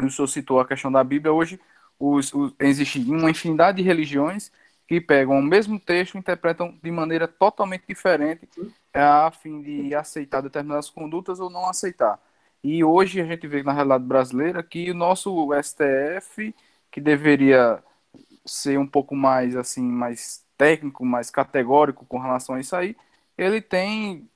o 0.00 0.10
senhor 0.10 0.28
citou 0.28 0.60
a 0.60 0.66
questão 0.66 0.90
da 0.90 1.02
Bíblia, 1.02 1.32
hoje 1.32 1.60
os, 1.98 2.32
os, 2.32 2.54
existe 2.58 2.98
uma 3.00 3.30
infinidade 3.30 3.78
de 3.78 3.82
religiões 3.82 4.50
que 4.86 5.00
pegam 5.00 5.38
o 5.38 5.42
mesmo 5.42 5.78
texto 5.78 6.14
e 6.14 6.18
interpretam 6.18 6.78
de 6.82 6.90
maneira 6.90 7.26
totalmente 7.28 7.84
diferente 7.88 8.48
a 8.92 9.30
fim 9.30 9.62
de 9.62 9.94
aceitar 9.94 10.42
determinadas 10.42 10.90
condutas 10.90 11.40
ou 11.40 11.48
não 11.48 11.68
aceitar. 11.68 12.18
E 12.62 12.84
hoje 12.84 13.20
a 13.20 13.24
gente 13.24 13.46
vê 13.46 13.62
na 13.62 13.72
realidade 13.72 14.04
brasileira 14.04 14.62
que 14.62 14.90
o 14.90 14.94
nosso 14.94 15.50
STF, 15.62 16.54
que 16.90 17.00
deveria 17.00 17.82
ser 18.46 18.78
um 18.78 18.86
pouco 18.86 19.16
mais 19.16 19.56
assim, 19.56 19.82
mais 19.82 20.44
técnico, 20.56 21.04
mais 21.04 21.30
categórico 21.30 22.06
com 22.06 22.18
relação 22.18 22.54
a 22.54 22.60
isso 22.60 22.76
aí, 22.76 22.96
ele 23.36 23.60
tem 23.60 24.28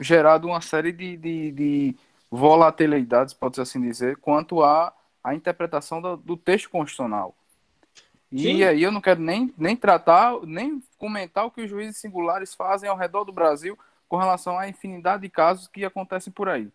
gerado 0.00 0.48
uma 0.48 0.60
série 0.60 0.92
de, 0.92 1.16
de, 1.16 1.52
de 1.52 1.96
volatilidades, 2.30 3.34
pode-se 3.34 3.60
assim 3.60 3.80
dizer, 3.80 4.16
quanto 4.16 4.62
à 4.62 4.88
a, 5.22 5.30
a 5.30 5.34
interpretação 5.34 6.00
do, 6.00 6.16
do 6.16 6.36
texto 6.36 6.70
constitucional. 6.70 7.34
E 8.32 8.42
Sim. 8.42 8.64
aí 8.64 8.82
eu 8.82 8.90
não 8.90 9.00
quero 9.00 9.20
nem, 9.20 9.52
nem 9.56 9.76
tratar, 9.76 10.40
nem 10.42 10.82
comentar 10.98 11.46
o 11.46 11.50
que 11.50 11.62
os 11.62 11.70
juízes 11.70 11.98
singulares 11.98 12.54
fazem 12.54 12.88
ao 12.88 12.96
redor 12.96 13.24
do 13.24 13.32
Brasil 13.32 13.78
com 14.08 14.16
relação 14.16 14.58
à 14.58 14.68
infinidade 14.68 15.22
de 15.22 15.28
casos 15.28 15.68
que 15.68 15.84
acontecem 15.84 16.32
por 16.32 16.48
aí. 16.48 16.68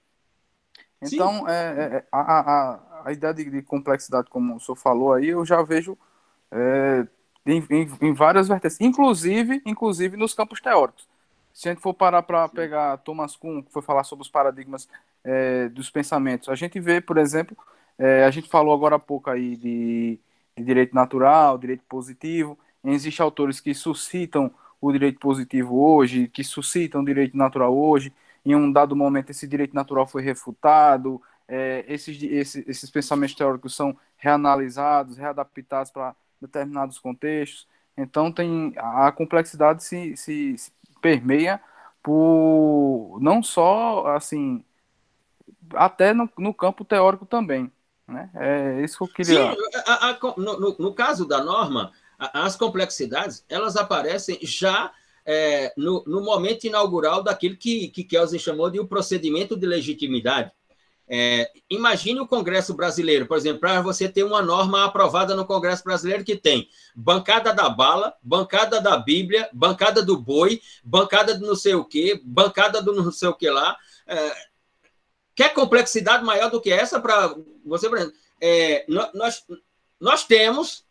Então, 1.02 1.48
é, 1.48 1.54
é, 1.54 1.96
é, 1.98 2.06
a, 2.12 2.20
a, 2.20 2.80
a 3.06 3.12
ideia 3.12 3.34
de, 3.34 3.50
de, 3.50 3.62
complexidade, 3.62 4.30
como 4.30 4.56
o 4.56 4.60
senhor 4.60 4.76
falou 4.76 5.14
aí, 5.14 5.30
eu 5.30 5.46
já 5.46 5.62
vejo 5.62 5.98
é, 6.52 7.08
em, 7.46 7.66
em, 7.70 7.90
em, 8.02 8.14
várias 8.14 8.48
vertentes, 8.48 8.80
inclusive, 8.82 9.62
inclusive 9.66 10.18
nos 10.18 10.34
campos 10.34 10.60
teóricos. 10.60 11.08
Se 11.54 11.70
a 11.70 11.74
gente 11.74 11.82
for 11.82 11.94
parar 11.94 12.24
para 12.24 12.48
pegar 12.50 12.98
Thomas 12.98 13.36
Kuhn, 13.36 13.62
que 13.62 13.72
foi 13.72 13.82
falar 13.82 14.04
sobre 14.04 14.24
os 14.24 14.30
paradigmas 14.30 14.88
é, 15.24 15.70
dos 15.70 15.90
pensamentos, 15.90 16.50
a 16.50 16.56
gente 16.56 16.80
vê, 16.80 17.02
por 17.02 17.18
exemplo, 17.18 17.58
é, 17.98 18.24
a 18.26 18.32
gente 18.32 18.50
falou 18.50 18.74
agora 18.74 18.96
há 18.96 19.00
pouco 19.00 19.30
aí 19.30 19.56
de 19.56 20.20
de 20.60 20.66
direito 20.66 20.94
natural, 20.94 21.58
direito 21.58 21.84
positivo. 21.88 22.58
Existem 22.84 23.24
autores 23.24 23.60
que 23.60 23.74
suscitam 23.74 24.52
o 24.82 24.92
direito 24.92 25.20
positivo 25.20 25.82
hoje, 25.82 26.28
que 26.28 26.44
suscitam 26.44 27.02
o 27.02 27.06
direito 27.06 27.36
natural 27.36 27.76
hoje. 27.76 28.14
Em 28.46 28.56
um 28.56 28.72
dado 28.72 28.96
momento, 28.96 29.30
esse 29.30 29.48
direito 29.48 29.74
natural 29.76 30.08
foi 30.08 30.22
refutado. 30.22 31.22
É, 31.48 31.84
esses, 31.88 32.22
esses, 32.22 32.68
esses 32.68 32.90
pensamentos 32.90 33.36
teóricos 33.36 33.76
são 33.76 33.98
reanalisados, 34.18 35.18
readaptados 35.18 35.92
para 35.92 36.16
determinados 36.42 37.00
contextos. 37.00 37.68
Então, 37.98 38.32
tem 38.32 38.74
a 38.78 39.12
complexidade 39.12 39.84
se, 39.84 40.16
se, 40.16 40.58
se 40.58 40.72
permeia 41.02 41.60
por 42.02 43.20
não 43.22 43.44
só 43.44 44.08
assim 44.16 44.64
até 45.74 46.14
no, 46.14 46.30
no 46.38 46.54
campo 46.54 46.86
teórico 46.86 47.26
também. 47.26 47.72
Né? 48.08 48.30
É 48.36 48.82
isso 48.84 48.98
que 48.98 49.04
eu 49.04 49.08
queria. 49.08 49.52
Sim, 49.52 49.58
a, 49.86 50.10
a, 50.10 50.20
no, 50.38 50.76
no, 50.80 50.94
caso 50.94 51.28
da 51.28 51.44
norma, 51.44 51.92
as 52.18 52.56
complexidades 52.56 53.46
elas 53.48 53.76
aparecem 53.76 54.40
já 54.42 54.92
é, 55.32 55.72
no, 55.78 56.04
no, 56.08 56.22
momento 56.22 56.64
inaugural 56.64 57.22
daquilo 57.22 57.56
que, 57.56 57.90
que 57.90 58.04
Kelsen 58.04 58.40
chamou 58.40 58.68
de 58.72 58.80
o 58.80 58.84
um 58.84 58.88
procedimento 58.88 59.56
de 59.56 59.68
legitimidade. 59.68 60.52
É, 61.08 61.52
imagine 61.70 62.20
o 62.20 62.28
Congresso 62.28 62.74
brasileiro, 62.74 63.28
por 63.28 63.38
exemplo, 63.38 63.60
para 63.60 63.80
você 63.80 64.10
ter 64.10 64.24
uma 64.24 64.42
norma 64.42 64.86
aprovada 64.86 65.36
no 65.36 65.46
Congresso 65.46 65.84
brasileiro 65.84 66.24
que 66.24 66.36
tem 66.36 66.68
bancada 66.96 67.54
da 67.54 67.70
bala, 67.70 68.16
bancada 68.24 68.82
da 68.82 68.98
Bíblia, 68.98 69.48
bancada 69.54 70.04
do 70.04 70.18
boi, 70.18 70.60
bancada 70.84 71.38
do 71.38 71.46
não 71.46 71.56
sei 71.56 71.76
o 71.76 71.86
quê, 71.86 72.20
bancada 72.24 72.82
do 72.82 72.92
não 72.94 73.12
sei 73.12 73.30
o 73.30 73.36
que 73.36 73.50
lá. 73.52 73.78
É, 74.08 74.50
Quer 75.36 75.54
complexidade 75.54 76.22
maior 76.26 76.50
do 76.50 76.60
que 76.60 76.70
essa 76.70 77.00
para 77.00 77.34
você, 77.64 77.88
por 77.88 77.98
exemplo? 77.98 78.16
É, 78.42 78.84
nós, 79.14 79.46
nós 79.98 80.26
temos, 80.26 80.84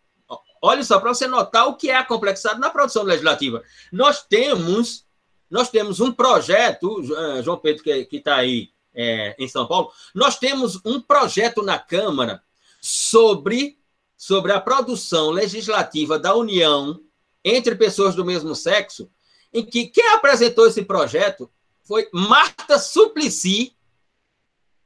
olha 0.63 0.83
só, 0.83 0.99
para 0.99 1.13
você 1.13 1.27
notar 1.27 1.67
o 1.69 1.77
que 1.77 1.91
é 1.91 1.97
a 1.97 2.05
complexidade 2.05 2.61
na 2.61 2.71
produção 2.71 3.03
legislativa. 3.03 3.63
Nós 3.93 4.23
temos 4.23 5.07
nós 5.51 5.71
temos 5.71 5.99
um 5.99 6.13
projeto, 6.13 7.01
eh, 7.01 7.43
João 7.43 7.57
Pedro, 7.57 7.83
que 7.83 8.07
está 8.13 8.37
aí 8.37 8.71
é, 8.95 9.35
em 9.39 9.49
São 9.49 9.67
Paulo, 9.67 9.93
nós 10.15 10.39
temos 10.39 10.81
um 10.85 11.01
projeto 11.01 11.63
na 11.63 11.79
Câmara 11.79 12.43
sobre, 12.81 13.79
sobre 14.17 14.53
a 14.53 14.61
produção 14.61 15.31
legislativa 15.31 16.19
da 16.19 16.35
União 16.35 17.01
entre 17.45 17.75
pessoas 17.77 18.15
do 18.15 18.25
mesmo 18.25 18.55
sexo, 18.55 19.11
em 19.53 19.65
que 19.65 19.87
quem 19.87 20.09
apresentou 20.09 20.67
esse 20.67 20.83
projeto 20.83 21.51
foi 21.83 22.09
Marta 22.13 22.79
Suplicy, 22.79 23.75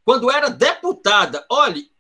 quando 0.04 0.30
era 0.30 0.48
deputada. 0.48 1.44
Olhe, 1.48 1.90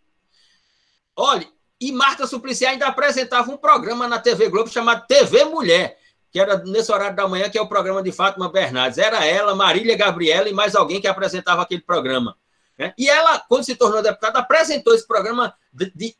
olhe, 1.16 1.48
e 1.82 1.90
Marta 1.90 2.28
Suplicy 2.28 2.64
ainda 2.64 2.86
apresentava 2.86 3.50
um 3.50 3.56
programa 3.56 4.06
na 4.06 4.20
TV 4.20 4.48
Globo 4.48 4.70
chamado 4.70 5.04
TV 5.08 5.44
Mulher, 5.44 5.98
que 6.30 6.38
era 6.38 6.58
nesse 6.58 6.92
horário 6.92 7.16
da 7.16 7.26
manhã, 7.26 7.50
que 7.50 7.58
é 7.58 7.60
o 7.60 7.66
programa 7.66 8.00
de 8.00 8.12
Fátima 8.12 8.48
Bernardes. 8.48 8.98
Era 8.98 9.24
ela, 9.26 9.52
Marília 9.56 9.96
Gabriela 9.96 10.48
e 10.48 10.52
mais 10.52 10.76
alguém 10.76 11.00
que 11.00 11.08
apresentava 11.08 11.62
aquele 11.62 11.82
programa. 11.82 12.38
Né? 12.78 12.94
E 12.96 13.10
ela, 13.10 13.40
quando 13.48 13.64
se 13.64 13.74
tornou 13.74 14.00
deputada, 14.00 14.38
apresentou 14.38 14.94
esse 14.94 15.04
programa, 15.06 15.56
de, 15.72 15.90
de 15.92 16.16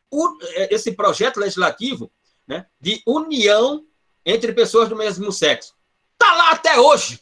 esse 0.69 0.93
projeto 0.93 1.39
legislativo 1.39 2.11
né, 2.45 2.67
de 2.81 3.01
união 3.07 3.87
entre 4.27 4.53
pessoas 4.53 4.89
do 4.89 4.97
mesmo 4.97 5.31
sexo. 5.31 5.77
Está 6.15 6.35
lá 6.35 6.51
até 6.51 6.81
hoje. 6.81 7.21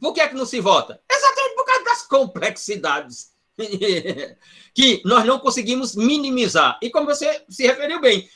Por 0.00 0.14
que, 0.14 0.20
é 0.22 0.28
que 0.28 0.34
não 0.34 0.46
se 0.46 0.60
vota? 0.60 0.98
Exatamente 1.10 1.54
por 1.56 1.66
causa 1.66 1.84
das 1.84 2.02
complexidades 2.02 3.31
que 4.74 5.02
nós 5.04 5.24
não 5.24 5.38
conseguimos 5.38 5.94
minimizar. 5.94 6.78
E 6.82 6.90
como 6.90 7.06
você 7.06 7.44
se 7.48 7.66
referiu 7.66 8.00
bem, 8.00 8.28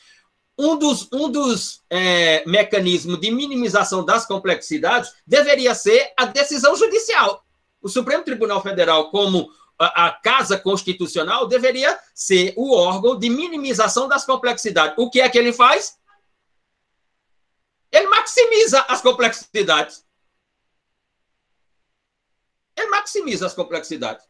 um 0.57 0.75
dos, 0.75 1.07
um 1.13 1.29
dos 1.29 1.83
é, 1.89 2.43
mecanismos 2.47 3.19
de 3.19 3.29
minimização 3.29 4.03
das 4.03 4.25
complexidades 4.25 5.13
deveria 5.25 5.75
ser 5.75 6.11
a 6.17 6.25
decisão 6.25 6.75
judicial. 6.75 7.45
O 7.81 7.87
Supremo 7.87 8.23
Tribunal 8.23 8.61
Federal, 8.61 9.11
como 9.11 9.51
a, 9.77 10.07
a, 10.07 10.11
Casa 10.11 10.57
Constitucional, 10.57 11.47
deveria 11.47 11.97
ser 12.13 12.53
o 12.57 12.73
órgão 12.73 13.17
de 13.17 13.29
minimização 13.29 14.07
das 14.07 14.25
complexidades. 14.25 14.95
O 14.97 15.09
que 15.11 15.21
é 15.21 15.29
que 15.29 15.37
ele 15.37 15.53
faz? 15.53 15.95
Ele 17.91 18.07
maximiza 18.07 18.81
as 18.81 19.01
complexidades. 19.01 20.03
Ele 22.75 22.89
maximiza 22.89 23.45
as 23.45 23.53
complexidades. 23.53 24.25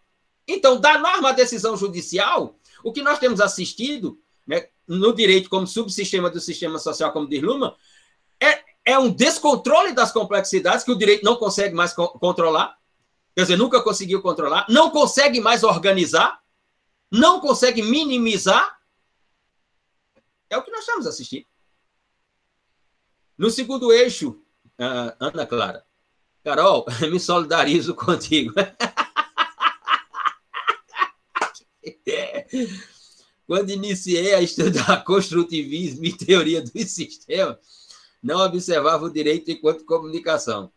Então, 0.47 0.79
da 0.79 0.97
norma 0.97 1.29
à 1.29 1.31
decisão 1.33 1.75
judicial, 1.75 2.57
o 2.83 2.93
que 2.93 3.01
nós 3.01 3.19
temos 3.19 3.41
assistido, 3.41 4.19
né, 4.45 4.69
no 4.87 5.13
direito 5.13 5.49
como 5.49 5.67
subsistema 5.67 6.29
do 6.29 6.39
sistema 6.39 6.79
social, 6.79 7.11
como 7.11 7.27
diz 7.27 7.41
Luma, 7.41 7.75
é, 8.39 8.63
é 8.85 8.97
um 8.97 9.11
descontrole 9.11 9.91
das 9.91 10.11
complexidades 10.11 10.85
que 10.85 10.91
o 10.91 10.97
direito 10.97 11.25
não 11.25 11.35
consegue 11.35 11.75
mais 11.75 11.91
co 11.91 12.07
controlar, 12.19 12.77
quer 13.35 13.41
dizer, 13.41 13.57
nunca 13.57 13.81
conseguiu 13.81 14.21
controlar, 14.21 14.65
não 14.69 14.89
consegue 14.89 15.41
mais 15.41 15.63
organizar, 15.63 16.39
não 17.11 17.41
consegue 17.41 17.81
minimizar. 17.81 18.77
É 20.49 20.57
o 20.57 20.63
que 20.63 20.71
nós 20.71 20.81
estamos 20.81 21.05
assistindo. 21.05 21.45
No 23.37 23.49
segundo 23.49 23.91
eixo, 23.91 24.41
uh, 24.79 25.13
Ana 25.19 25.45
Clara, 25.45 25.85
Carol, 26.43 26.85
me 27.11 27.19
solidarizo 27.19 27.93
contigo. 27.93 28.53
Quando 33.47 33.69
iniciei 33.69 34.33
a 34.33 34.41
estudar 34.41 35.03
construtivismo 35.05 36.03
e 36.05 36.11
teoria 36.11 36.61
dos 36.61 36.91
sistemas, 36.91 37.57
não 38.21 38.39
observava 38.41 39.05
o 39.05 39.13
direito 39.13 39.49
enquanto 39.49 39.85
comunicação, 39.85 40.71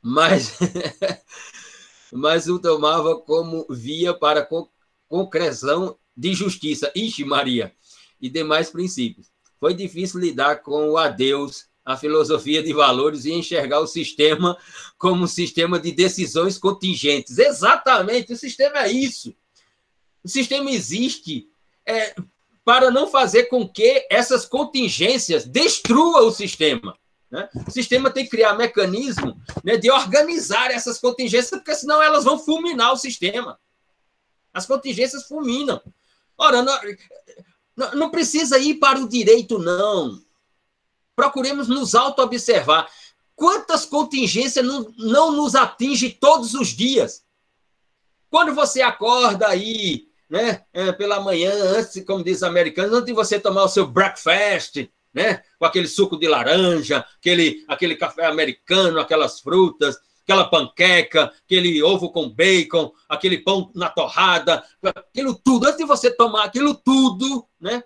mas, 0.00 0.56
mas 2.12 2.48
o 2.48 2.58
tomava 2.58 3.20
como 3.20 3.66
via 3.68 4.14
para 4.14 4.48
concreção 5.08 5.98
de 6.16 6.34
justiça, 6.34 6.92
ixi 6.94 7.24
Maria, 7.24 7.74
e 8.20 8.28
demais 8.28 8.70
princípios. 8.70 9.28
Foi 9.58 9.74
difícil 9.74 10.20
lidar 10.20 10.62
com 10.62 10.90
o 10.90 10.96
adeus 10.96 11.68
a 11.84 11.96
filosofia 11.96 12.62
de 12.62 12.72
valores 12.72 13.24
e 13.24 13.32
enxergar 13.32 13.80
o 13.80 13.86
sistema 13.86 14.56
como 14.96 15.24
um 15.24 15.26
sistema 15.26 15.78
de 15.78 15.92
decisões 15.92 16.58
contingentes. 16.58 17.38
Exatamente, 17.38 18.32
o 18.32 18.36
sistema 18.36 18.84
é 18.84 18.92
isso. 18.92 19.34
O 20.24 20.28
sistema 20.28 20.70
existe 20.70 21.48
é, 21.86 22.14
para 22.64 22.90
não 22.90 23.06
fazer 23.06 23.44
com 23.44 23.68
que 23.68 24.06
essas 24.10 24.44
contingências 24.44 25.44
destruam 25.44 26.26
o 26.26 26.32
sistema. 26.32 26.96
Né? 27.30 27.48
O 27.66 27.70
sistema 27.70 28.10
tem 28.10 28.24
que 28.24 28.30
criar 28.30 28.54
mecanismo 28.54 29.40
né, 29.64 29.76
de 29.76 29.90
organizar 29.90 30.70
essas 30.70 30.98
contingências, 30.98 31.50
porque 31.50 31.74
senão 31.74 32.02
elas 32.02 32.24
vão 32.24 32.38
fulminar 32.38 32.92
o 32.92 32.96
sistema. 32.96 33.58
As 34.52 34.66
contingências 34.66 35.24
fulminam. 35.24 35.80
Ora, 36.36 36.62
não, 36.62 37.92
não 37.94 38.10
precisa 38.10 38.58
ir 38.58 38.74
para 38.74 38.98
o 38.98 39.08
direito, 39.08 39.58
não 39.58 40.20
procuremos 41.20 41.68
nos 41.68 41.94
auto-observar. 41.94 42.90
Quantas 43.36 43.84
contingências 43.84 44.64
não, 44.64 44.90
não 44.96 45.32
nos 45.32 45.54
atinge 45.54 46.08
todos 46.08 46.54
os 46.54 46.68
dias? 46.68 47.22
Quando 48.30 48.54
você 48.54 48.80
acorda 48.80 49.46
aí, 49.46 50.08
né, 50.30 50.62
é, 50.72 50.92
pela 50.92 51.20
manhã, 51.20 51.52
antes, 51.52 52.04
como 52.04 52.22
diz 52.22 52.38
os 52.38 52.42
americanos, 52.44 52.92
antes 52.92 53.06
de 53.06 53.12
você 53.12 53.40
tomar 53.40 53.64
o 53.64 53.68
seu 53.68 53.86
breakfast, 53.86 54.88
né, 55.12 55.42
com 55.58 55.64
aquele 55.64 55.88
suco 55.88 56.16
de 56.16 56.28
laranja, 56.28 57.04
aquele, 57.18 57.64
aquele 57.66 57.96
café 57.96 58.26
americano, 58.26 59.00
aquelas 59.00 59.40
frutas, 59.40 59.98
aquela 60.22 60.44
panqueca, 60.44 61.32
aquele 61.44 61.82
ovo 61.82 62.12
com 62.12 62.30
bacon, 62.30 62.92
aquele 63.08 63.38
pão 63.38 63.72
na 63.74 63.88
torrada, 63.88 64.64
aquilo 64.82 65.34
tudo, 65.34 65.66
antes 65.66 65.78
de 65.78 65.84
você 65.84 66.10
tomar 66.12 66.44
aquilo 66.44 66.74
tudo, 66.74 67.44
né, 67.60 67.82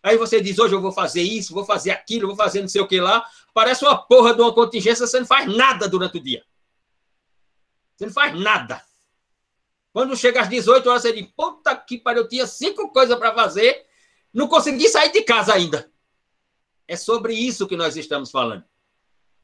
Aí 0.00 0.16
você 0.16 0.40
diz, 0.40 0.56
hoje 0.58 0.74
eu 0.74 0.80
vou 0.80 0.92
fazer 0.92 1.22
isso, 1.22 1.52
vou 1.52 1.64
fazer 1.64 1.90
aquilo, 1.90 2.28
vou 2.28 2.36
fazer 2.36 2.60
não 2.60 2.68
sei 2.68 2.80
o 2.80 2.86
que 2.86 3.00
lá. 3.00 3.26
Parece 3.52 3.84
uma 3.84 3.96
porra 3.96 4.32
de 4.32 4.40
uma 4.40 4.54
contingência, 4.54 5.04
você 5.04 5.18
não 5.18 5.26
faz 5.26 5.52
nada 5.52 5.88
durante 5.88 6.18
o 6.18 6.22
dia. 6.22 6.44
Você 7.96 8.06
não 8.06 8.12
faz 8.12 8.38
nada. 8.38 8.80
Quando 9.98 10.16
chega 10.16 10.42
às 10.42 10.48
18 10.48 10.88
horas, 10.88 11.02
você 11.02 11.12
diz, 11.12 11.26
puta 11.36 11.74
que 11.74 11.98
pariu, 11.98 12.22
eu 12.22 12.28
tinha 12.28 12.46
cinco 12.46 12.88
coisas 12.92 13.18
para 13.18 13.34
fazer, 13.34 13.84
não 14.32 14.46
consegui 14.46 14.88
sair 14.88 15.10
de 15.10 15.22
casa 15.22 15.52
ainda. 15.52 15.90
É 16.86 16.94
sobre 16.94 17.34
isso 17.34 17.66
que 17.66 17.76
nós 17.76 17.96
estamos 17.96 18.30
falando. 18.30 18.62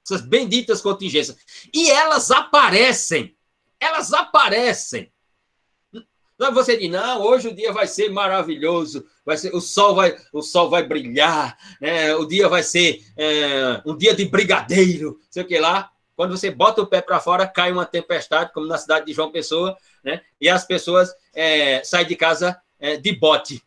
Essas 0.07 0.21
benditas 0.21 0.81
contingências. 0.81 1.37
E 1.75 1.91
elas 1.91 2.31
aparecem. 2.31 3.37
Elas 3.81 4.13
aparecem. 4.13 5.13
Você 6.39 6.77
diz, 6.77 6.89
não, 6.89 7.23
hoje 7.23 7.49
o 7.49 7.55
dia 7.57 7.73
vai 7.73 7.89
ser 7.89 8.11
maravilhoso, 8.11 9.05
vai 9.27 9.37
ser, 9.37 9.53
o, 9.53 9.61
sol 9.61 9.97
vai, 9.97 10.17
o 10.33 10.41
sol 10.41 10.71
vai 10.71 10.87
brilhar, 10.87 11.59
né? 11.81 12.15
o 12.15 12.27
dia 12.27 12.49
vai 12.49 12.63
ser 12.63 13.05
é, 13.17 13.83
um 13.85 13.97
dia 13.97 14.15
de 14.15 14.25
brigadeiro, 14.25 15.19
sei 15.29 15.43
o 15.43 15.47
que 15.49 15.59
lá. 15.59 15.91
Quando 16.17 16.37
você 16.37 16.51
bota 16.51 16.81
o 16.81 16.87
pé 16.87 17.01
para 17.01 17.21
fora, 17.21 17.47
cai 17.47 17.73
uma 17.73 17.85
tempestade, 17.85 18.53
como 18.53 18.67
na 18.67 18.79
cidade 18.79 19.07
de 19.07 19.12
João 19.12 19.33
Pessoa, 19.33 19.77
né? 20.03 20.23
e 20.41 20.49
as 20.49 20.65
pessoas 20.65 21.12
é, 21.35 21.83
saem 21.83 22.07
de 22.07 22.15
casa 22.15 22.61
é, 22.79 22.97
de 22.97 23.12
bote. 23.12 23.62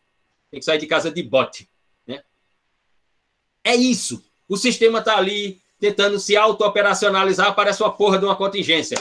Tem 0.50 0.60
que 0.60 0.64
sair 0.64 0.78
de 0.78 0.86
casa 0.86 1.10
de 1.10 1.22
bote. 1.22 1.68
Né? 2.06 2.22
É 3.62 3.74
isso. 3.74 4.24
O 4.48 4.56
sistema 4.56 5.00
está 5.00 5.16
ali 5.16 5.60
tentando 5.78 6.18
se 6.18 6.36
auto-operacionalizar 6.36 7.54
para 7.54 7.70
a 7.70 7.74
sua 7.74 7.92
porra 7.92 8.18
de 8.18 8.24
uma 8.24 8.36
contingência. 8.36 8.98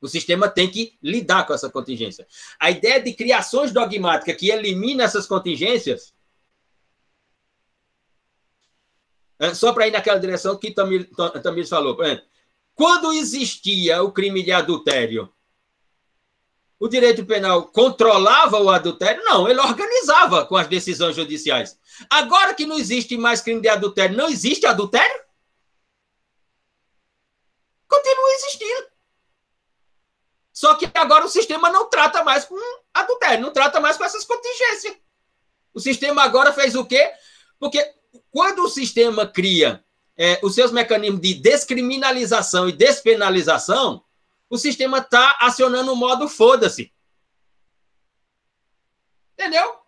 O 0.00 0.08
sistema 0.08 0.48
tem 0.48 0.70
que 0.70 0.98
lidar 1.02 1.46
com 1.46 1.54
essa 1.54 1.70
contingência. 1.70 2.26
A 2.60 2.70
ideia 2.70 3.00
de 3.00 3.14
criações 3.14 3.72
dogmáticas 3.72 4.36
que 4.36 4.50
elimina 4.50 5.04
essas 5.04 5.26
contingências. 5.26 6.12
É, 9.44 9.54
só 9.54 9.72
para 9.72 9.86
ir 9.86 9.90
naquela 9.90 10.18
direção 10.18 10.56
que 10.56 10.70
Tamir, 10.70 11.10
Tamir 11.42 11.68
falou. 11.68 11.96
Quando 12.74 13.12
existia 13.12 14.02
o 14.02 14.10
crime 14.10 14.42
de 14.42 14.52
adultério, 14.52 15.32
o 16.78 16.88
direito 16.88 17.24
penal 17.24 17.66
controlava 17.66 18.58
o 18.58 18.70
adultério? 18.70 19.22
Não, 19.24 19.48
ele 19.48 19.60
organizava 19.60 20.44
com 20.46 20.56
as 20.56 20.66
decisões 20.66 21.14
judiciais. 21.14 21.78
Agora 22.10 22.54
que 22.54 22.66
não 22.66 22.78
existe 22.78 23.16
mais 23.16 23.40
crime 23.40 23.60
de 23.60 23.68
adultério, 23.68 24.16
não 24.16 24.28
existe 24.28 24.66
adultério? 24.66 25.22
Continua 27.86 28.30
existindo. 28.34 28.86
Só 30.52 30.74
que 30.74 30.90
agora 30.94 31.26
o 31.26 31.28
sistema 31.28 31.70
não 31.70 31.88
trata 31.88 32.24
mais 32.24 32.44
com 32.44 32.56
adultério, 32.92 33.42
não 33.42 33.52
trata 33.52 33.80
mais 33.80 33.96
com 33.96 34.04
essas 34.04 34.24
contingências. 34.24 34.96
O 35.72 35.80
sistema 35.80 36.22
agora 36.22 36.52
fez 36.52 36.74
o 36.74 36.84
quê? 36.84 37.12
Porque 37.58 37.94
quando 38.30 38.60
o 38.60 38.68
sistema 38.68 39.26
cria 39.26 39.84
é, 40.16 40.38
os 40.42 40.54
seus 40.54 40.70
mecanismos 40.70 41.20
de 41.20 41.34
descriminalização 41.34 42.68
e 42.68 42.72
despenalização, 42.72 44.04
o 44.48 44.56
sistema 44.56 44.98
está 44.98 45.38
acionando 45.40 45.92
o 45.92 45.96
modo 45.96 46.28
foda-se. 46.28 46.92
Entendeu? 49.32 49.78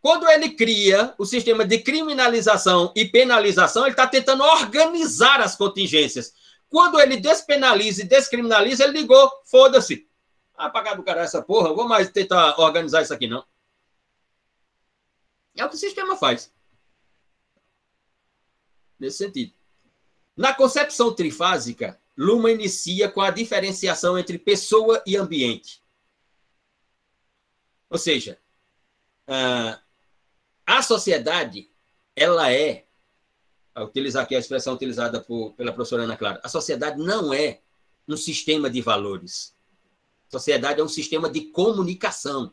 Quando 0.00 0.28
ele 0.28 0.50
cria 0.50 1.14
o 1.16 1.24
sistema 1.24 1.64
de 1.64 1.78
criminalização 1.78 2.92
e 2.94 3.06
penalização, 3.06 3.84
ele 3.84 3.92
está 3.92 4.06
tentando 4.06 4.44
organizar 4.44 5.40
as 5.40 5.56
contingências. 5.56 6.34
Quando 6.68 7.00
ele 7.00 7.16
despenaliza 7.16 8.02
e 8.02 8.06
descriminaliza, 8.06 8.84
ele 8.84 9.00
ligou, 9.00 9.30
foda-se. 9.46 10.06
Ah, 10.54 10.68
pagar 10.68 10.94
do 10.94 11.02
cara 11.02 11.22
essa 11.22 11.40
porra, 11.40 11.72
vou 11.72 11.88
mais 11.88 12.10
tentar 12.10 12.60
organizar 12.60 13.00
isso 13.00 13.14
aqui, 13.14 13.26
não. 13.26 13.44
É 15.56 15.64
o 15.64 15.68
que 15.68 15.76
o 15.76 15.78
sistema 15.78 16.16
faz. 16.16 16.53
Nesse 18.98 19.18
sentido. 19.18 19.52
Na 20.36 20.52
concepção 20.52 21.14
trifásica, 21.14 22.00
Luma 22.16 22.50
inicia 22.50 23.08
com 23.08 23.20
a 23.20 23.30
diferenciação 23.30 24.18
entre 24.18 24.38
pessoa 24.38 25.02
e 25.06 25.16
ambiente. 25.16 25.82
Ou 27.90 27.98
seja, 27.98 28.38
a 30.66 30.82
sociedade, 30.82 31.70
ela 32.16 32.52
é, 32.52 32.86
a 33.74 33.82
utilizar 33.82 34.24
aqui 34.24 34.36
a 34.36 34.38
expressão 34.38 34.74
utilizada 34.74 35.20
por, 35.20 35.52
pela 35.54 35.72
professora 35.72 36.04
Ana 36.04 36.16
Clara, 36.16 36.40
a 36.42 36.48
sociedade 36.48 37.00
não 37.00 37.32
é 37.32 37.60
um 38.06 38.16
sistema 38.16 38.70
de 38.70 38.80
valores. 38.80 39.56
A 40.28 40.32
sociedade 40.32 40.80
é 40.80 40.84
um 40.84 40.88
sistema 40.88 41.28
de 41.28 41.42
comunicação. 41.46 42.52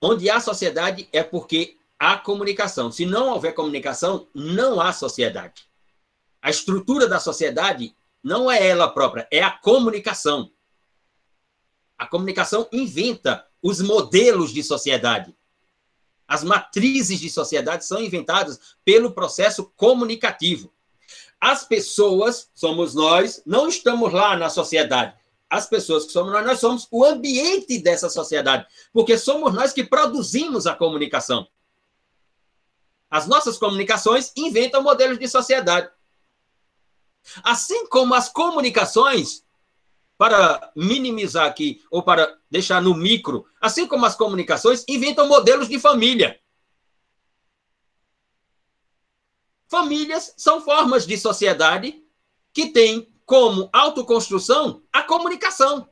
Onde 0.00 0.28
há 0.28 0.40
sociedade 0.40 1.08
é 1.12 1.22
porque 1.22 1.78
há 1.98 2.16
comunicação. 2.16 2.90
Se 2.90 3.06
não 3.06 3.30
houver 3.30 3.54
comunicação, 3.54 4.28
não 4.34 4.80
há 4.80 4.92
sociedade. 4.92 5.64
A 6.40 6.50
estrutura 6.50 7.08
da 7.08 7.18
sociedade 7.18 7.94
não 8.22 8.50
é 8.50 8.66
ela 8.66 8.88
própria, 8.88 9.26
é 9.30 9.42
a 9.42 9.50
comunicação. 9.50 10.50
A 11.98 12.06
comunicação 12.06 12.68
inventa 12.72 13.46
os 13.62 13.80
modelos 13.80 14.52
de 14.52 14.62
sociedade. 14.62 15.34
As 16.28 16.42
matrizes 16.42 17.20
de 17.20 17.30
sociedade 17.30 17.84
são 17.84 18.00
inventadas 18.00 18.76
pelo 18.84 19.12
processo 19.12 19.72
comunicativo. 19.76 20.72
As 21.40 21.64
pessoas, 21.64 22.50
somos 22.54 22.94
nós, 22.94 23.42
não 23.46 23.68
estamos 23.68 24.12
lá 24.12 24.36
na 24.36 24.50
sociedade. 24.50 25.14
As 25.48 25.66
pessoas 25.66 26.04
que 26.04 26.12
somos 26.12 26.32
nós, 26.32 26.44
nós 26.44 26.58
somos 26.58 26.88
o 26.90 27.04
ambiente 27.04 27.78
dessa 27.78 28.10
sociedade, 28.10 28.66
porque 28.92 29.16
somos 29.16 29.54
nós 29.54 29.72
que 29.72 29.84
produzimos 29.84 30.66
a 30.66 30.74
comunicação. 30.74 31.46
As 33.16 33.26
nossas 33.26 33.56
comunicações 33.56 34.30
inventam 34.36 34.82
modelos 34.82 35.18
de 35.18 35.26
sociedade. 35.26 35.90
Assim 37.42 37.86
como 37.86 38.12
as 38.12 38.28
comunicações 38.28 39.42
para 40.18 40.70
minimizar 40.76 41.46
aqui, 41.46 41.82
ou 41.90 42.02
para 42.02 42.38
deixar 42.50 42.82
no 42.82 42.94
micro, 42.94 43.46
assim 43.58 43.86
como 43.86 44.04
as 44.04 44.14
comunicações, 44.14 44.84
inventam 44.86 45.26
modelos 45.26 45.66
de 45.66 45.80
família. 45.80 46.38
Famílias 49.66 50.34
são 50.36 50.60
formas 50.60 51.06
de 51.06 51.16
sociedade 51.16 52.04
que 52.52 52.66
têm 52.66 53.10
como 53.24 53.70
autoconstrução 53.72 54.82
a 54.92 55.02
comunicação. 55.02 55.88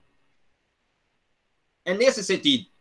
É 1.86 1.94
nesse 1.94 2.22
sentido. 2.22 2.73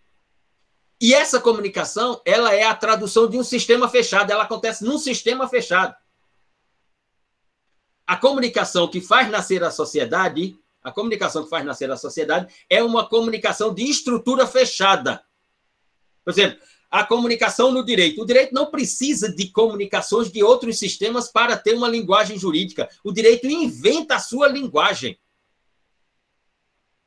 E 1.03 1.13
essa 1.13 1.41
comunicação, 1.41 2.21
ela 2.23 2.55
é 2.55 2.63
a 2.63 2.73
tradução 2.73 3.29
de 3.29 3.37
um 3.37 3.43
sistema 3.43 3.89
fechado, 3.89 4.31
ela 4.31 4.43
acontece 4.43 4.85
num 4.85 4.97
sistema 4.97 5.49
fechado. 5.49 5.93
A 8.07 8.15
comunicação 8.15 8.87
que 8.87 9.01
faz 9.01 9.29
nascer 9.29 9.61
a 9.65 9.69
sociedade 9.69 10.57
a 10.83 10.91
comunicação 10.91 11.43
que 11.43 11.49
faz 11.49 11.63
nascer 11.63 11.89
a 11.89 11.97
sociedade 11.97 12.53
é 12.69 12.83
uma 12.83 13.07
comunicação 13.07 13.73
de 13.73 13.83
estrutura 13.83 14.45
fechada. 14.45 15.23
Por 16.25 16.31
exemplo, 16.31 16.59
a 16.91 17.05
comunicação 17.05 17.71
no 17.71 17.83
direito. 17.85 18.21
O 18.21 18.25
direito 18.25 18.53
não 18.53 18.69
precisa 18.69 19.33
de 19.33 19.49
comunicações 19.49 20.31
de 20.31 20.43
outros 20.43 20.77
sistemas 20.77 21.31
para 21.31 21.57
ter 21.57 21.73
uma 21.73 21.87
linguagem 21.87 22.37
jurídica. 22.37 22.89
O 23.03 23.13
direito 23.13 23.47
inventa 23.47 24.15
a 24.15 24.19
sua 24.19 24.47
linguagem. 24.47 25.17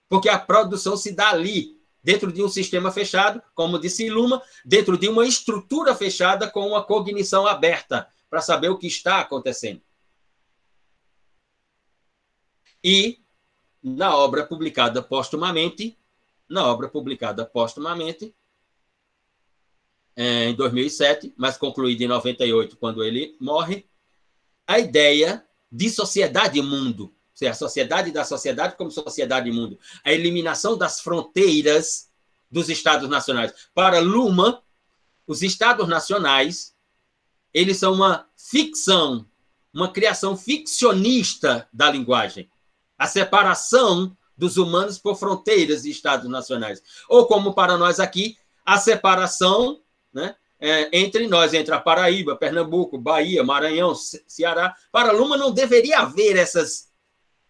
Porque 0.09 0.29
a 0.29 0.39
produção 0.39 0.97
se 0.97 1.13
dá 1.13 1.29
ali, 1.29 1.76
dentro 2.07 2.31
de 2.31 2.41
um 2.41 2.49
sistema 2.49 2.93
fechado, 2.93 3.43
como 3.53 3.81
disse 3.81 4.09
Luma, 4.09 4.41
dentro 4.65 4.97
de 4.97 5.09
uma 5.09 5.27
estrutura 5.27 5.93
fechada 5.93 6.49
com 6.49 6.65
uma 6.65 6.85
cognição 6.85 7.49
aberta, 7.49 8.09
para 8.31 8.41
saber 8.41 8.69
o 8.69 8.79
que 8.79 8.87
está 8.87 9.19
acontecendo. 9.19 9.83
E 12.83 13.19
na 13.83 14.17
obra 14.17 14.47
publicada 14.47 15.03
postumamente, 15.03 15.99
na 16.49 16.65
obra 16.69 16.89
publicada 16.89 17.45
postumamente, 17.45 18.33
é, 20.15 20.51
em 20.51 20.55
2007, 20.55 21.35
mas 21.37 21.59
concluída 21.59 22.05
em 22.05 22.07
98, 22.07 22.77
quando 22.77 23.03
ele 23.03 23.37
morre, 23.41 23.85
a 24.65 24.79
ideia 24.79 25.45
de 25.73 25.91
sociedade-mundo, 25.91 27.16
a 27.45 27.55
sociedade 27.55 28.11
da 28.11 28.25
sociedade 28.25 28.77
como 28.77 28.91
sociedade-mundo, 28.91 29.79
a 30.03 30.13
eliminação 30.13 30.79
das 30.79 31.01
fronteiras 31.01 32.09
dos 32.51 32.69
Estados 32.71 33.09
nacionais. 33.11 33.53
Para 33.75 33.99
Luma, 33.99 34.63
os 35.27 35.43
Estados 35.43 35.87
nacionais, 35.89 36.75
eles 37.53 37.77
são 37.77 37.93
uma 37.93 38.27
ficção, 38.37 39.27
uma 39.75 39.93
criação 39.93 40.37
ficcionista 40.37 41.69
da 41.73 41.91
linguagem 41.91 42.49
a 42.99 43.07
separação 43.07 44.17
dos 44.37 44.57
humanos 44.57 44.99
por 44.99 45.17
fronteiras 45.17 45.85
e 45.85 45.91
estados 45.91 46.29
nacionais. 46.29 46.83
Ou 47.09 47.27
como 47.27 47.55
para 47.55 47.77
nós 47.77 48.01
aqui, 48.01 48.37
a 48.65 48.79
separação 48.79 49.81
né, 50.13 50.35
é, 50.59 50.89
entre 50.99 51.27
nós, 51.27 51.55
entre 51.55 51.75
a 51.75 51.81
Paraíba, 51.81 52.37
Pernambuco, 52.37 52.99
Bahia, 52.99 53.45
Maranhão, 53.45 53.95
Ceará. 53.95 54.75
Para 54.91 55.13
Luma 55.13 55.37
não 55.37 55.53
deveria 55.53 56.01
haver 56.01 56.37
essas 56.37 56.89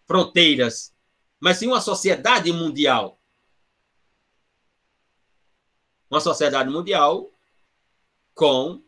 fronteiras, 0.07 0.93
mas 1.39 1.57
sim 1.57 1.67
uma 1.67 1.81
sociedade 1.81 2.51
mundial. 2.51 3.21
Uma 6.09 6.21
sociedade 6.21 6.69
mundial 6.69 7.29
com 8.33 8.81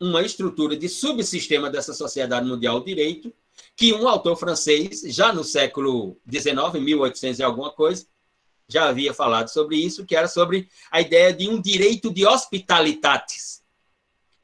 uma 0.00 0.22
estrutura 0.22 0.76
de 0.76 0.88
subsistema 0.88 1.70
dessa 1.70 1.92
sociedade 1.92 2.46
mundial, 2.46 2.82
direito, 2.82 3.32
que 3.74 3.92
um 3.92 4.08
autor 4.08 4.36
francês, 4.36 5.02
já 5.06 5.32
no 5.32 5.44
século 5.44 6.18
XIX, 6.30 6.80
1800 6.80 7.38
e 7.38 7.42
alguma 7.42 7.70
coisa, 7.70 8.06
já 8.68 8.88
havia 8.88 9.14
falado 9.14 9.48
sobre 9.48 9.76
isso, 9.76 10.04
que 10.04 10.16
era 10.16 10.28
sobre 10.28 10.68
a 10.90 11.00
ideia 11.00 11.32
de 11.32 11.48
um 11.48 11.60
direito 11.60 12.12
de 12.12 12.26
hospitalitatis, 12.26 13.62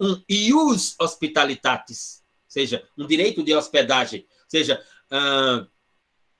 um 0.00 0.22
ius 0.28 0.94
hospitalitatis, 0.98 2.21
seja, 2.52 2.86
um 2.98 3.06
direito 3.06 3.42
de 3.42 3.54
hospedagem, 3.54 4.26
seja, 4.46 4.78
uh, 5.10 5.66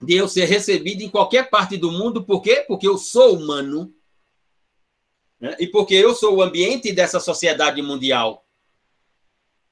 de 0.05 0.15
eu 0.15 0.29
ser 0.29 0.45
recebido 0.45 1.01
em 1.01 1.09
qualquer 1.09 1.49
parte 1.49 1.79
do 1.79 1.91
mundo, 1.91 2.23
por 2.23 2.43
quê? 2.43 2.63
Porque 2.69 2.87
eu 2.87 2.99
sou 2.99 3.35
humano, 3.35 3.95
né? 5.41 5.57
e 5.59 5.67
porque 5.67 5.95
eu 5.95 6.15
sou 6.15 6.37
o 6.37 6.43
ambiente 6.43 6.93
dessa 6.93 7.19
sociedade 7.19 7.81
mundial. 7.81 8.47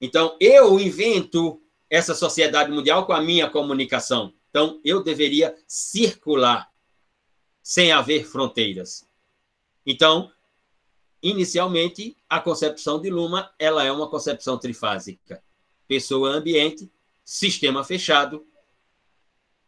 Então, 0.01 0.35
eu 0.41 0.81
invento 0.81 1.61
essa 1.91 2.15
sociedade 2.15 2.71
mundial 2.71 3.05
com 3.05 3.13
a 3.13 3.21
minha 3.21 3.51
comunicação. 3.51 4.33
Então, 4.49 4.81
eu 4.83 5.03
deveria 5.03 5.55
circular 5.69 6.73
sem 7.63 7.93
haver 7.93 8.25
fronteiras. 8.25 9.07
Então, 9.85 10.33
inicialmente, 11.23 12.17
a 12.31 12.41
concepção 12.41 12.99
de 12.99 13.11
Luma 13.11 13.53
ela 13.59 13.85
é 13.85 13.93
uma 13.93 14.09
concepção 14.09 14.57
trifásica: 14.57 15.43
pessoa-ambiente, 15.91 16.89
sistema 17.25 17.83
fechado, 17.83 18.47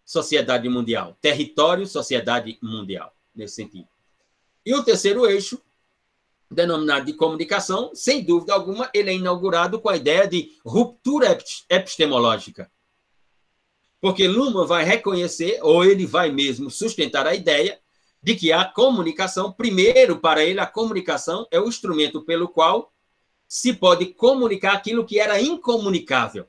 sociedade 0.04 0.68
mundial, 0.68 1.18
território, 1.20 1.84
sociedade 1.84 2.60
mundial, 2.62 3.12
nesse 3.34 3.56
sentido. 3.56 3.88
E 4.64 4.72
o 4.72 4.84
terceiro 4.84 5.26
eixo 5.26 5.60
denominado 6.48 7.06
de 7.06 7.14
comunicação, 7.14 7.90
sem 7.92 8.22
dúvida 8.22 8.54
alguma, 8.54 8.88
ele 8.94 9.10
é 9.10 9.14
inaugurado 9.14 9.80
com 9.80 9.88
a 9.88 9.96
ideia 9.96 10.28
de 10.28 10.56
ruptura 10.64 11.36
epistemológica. 11.68 12.70
Porque 14.00 14.28
Luhmann 14.28 14.64
vai 14.64 14.84
reconhecer, 14.84 15.58
ou 15.60 15.84
ele 15.84 16.06
vai 16.06 16.30
mesmo 16.30 16.70
sustentar 16.70 17.26
a 17.26 17.34
ideia, 17.34 17.80
de 18.22 18.36
que 18.36 18.52
a 18.52 18.64
comunicação, 18.64 19.50
primeiro, 19.50 20.20
para 20.20 20.44
ele, 20.44 20.60
a 20.60 20.66
comunicação 20.66 21.48
é 21.50 21.58
o 21.58 21.66
instrumento 21.66 22.22
pelo 22.22 22.46
qual 22.46 22.92
se 23.52 23.74
pode 23.74 24.06
comunicar 24.06 24.72
aquilo 24.72 25.04
que 25.04 25.20
era 25.20 25.38
incomunicável. 25.38 26.46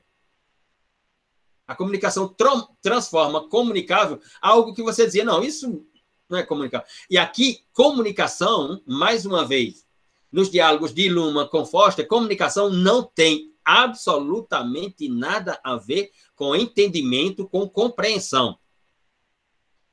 A 1.66 1.74
comunicação 1.74 2.34
transforma 2.80 3.46
comunicável 3.46 4.18
algo 4.40 4.72
que 4.72 4.82
você 4.82 5.04
dizia, 5.04 5.22
não, 5.22 5.44
isso 5.44 5.86
não 6.30 6.38
é 6.38 6.42
comunicável. 6.42 6.86
E 7.10 7.18
aqui, 7.18 7.62
comunicação, 7.74 8.80
mais 8.86 9.26
uma 9.26 9.44
vez, 9.44 9.86
nos 10.32 10.50
diálogos 10.50 10.94
de 10.94 11.10
Luma 11.10 11.46
com 11.46 11.66
Foster, 11.66 12.08
comunicação 12.08 12.70
não 12.70 13.02
tem 13.02 13.52
absolutamente 13.62 15.06
nada 15.06 15.60
a 15.62 15.76
ver 15.76 16.10
com 16.34 16.56
entendimento, 16.56 17.46
com 17.46 17.68
compreensão. 17.68 18.58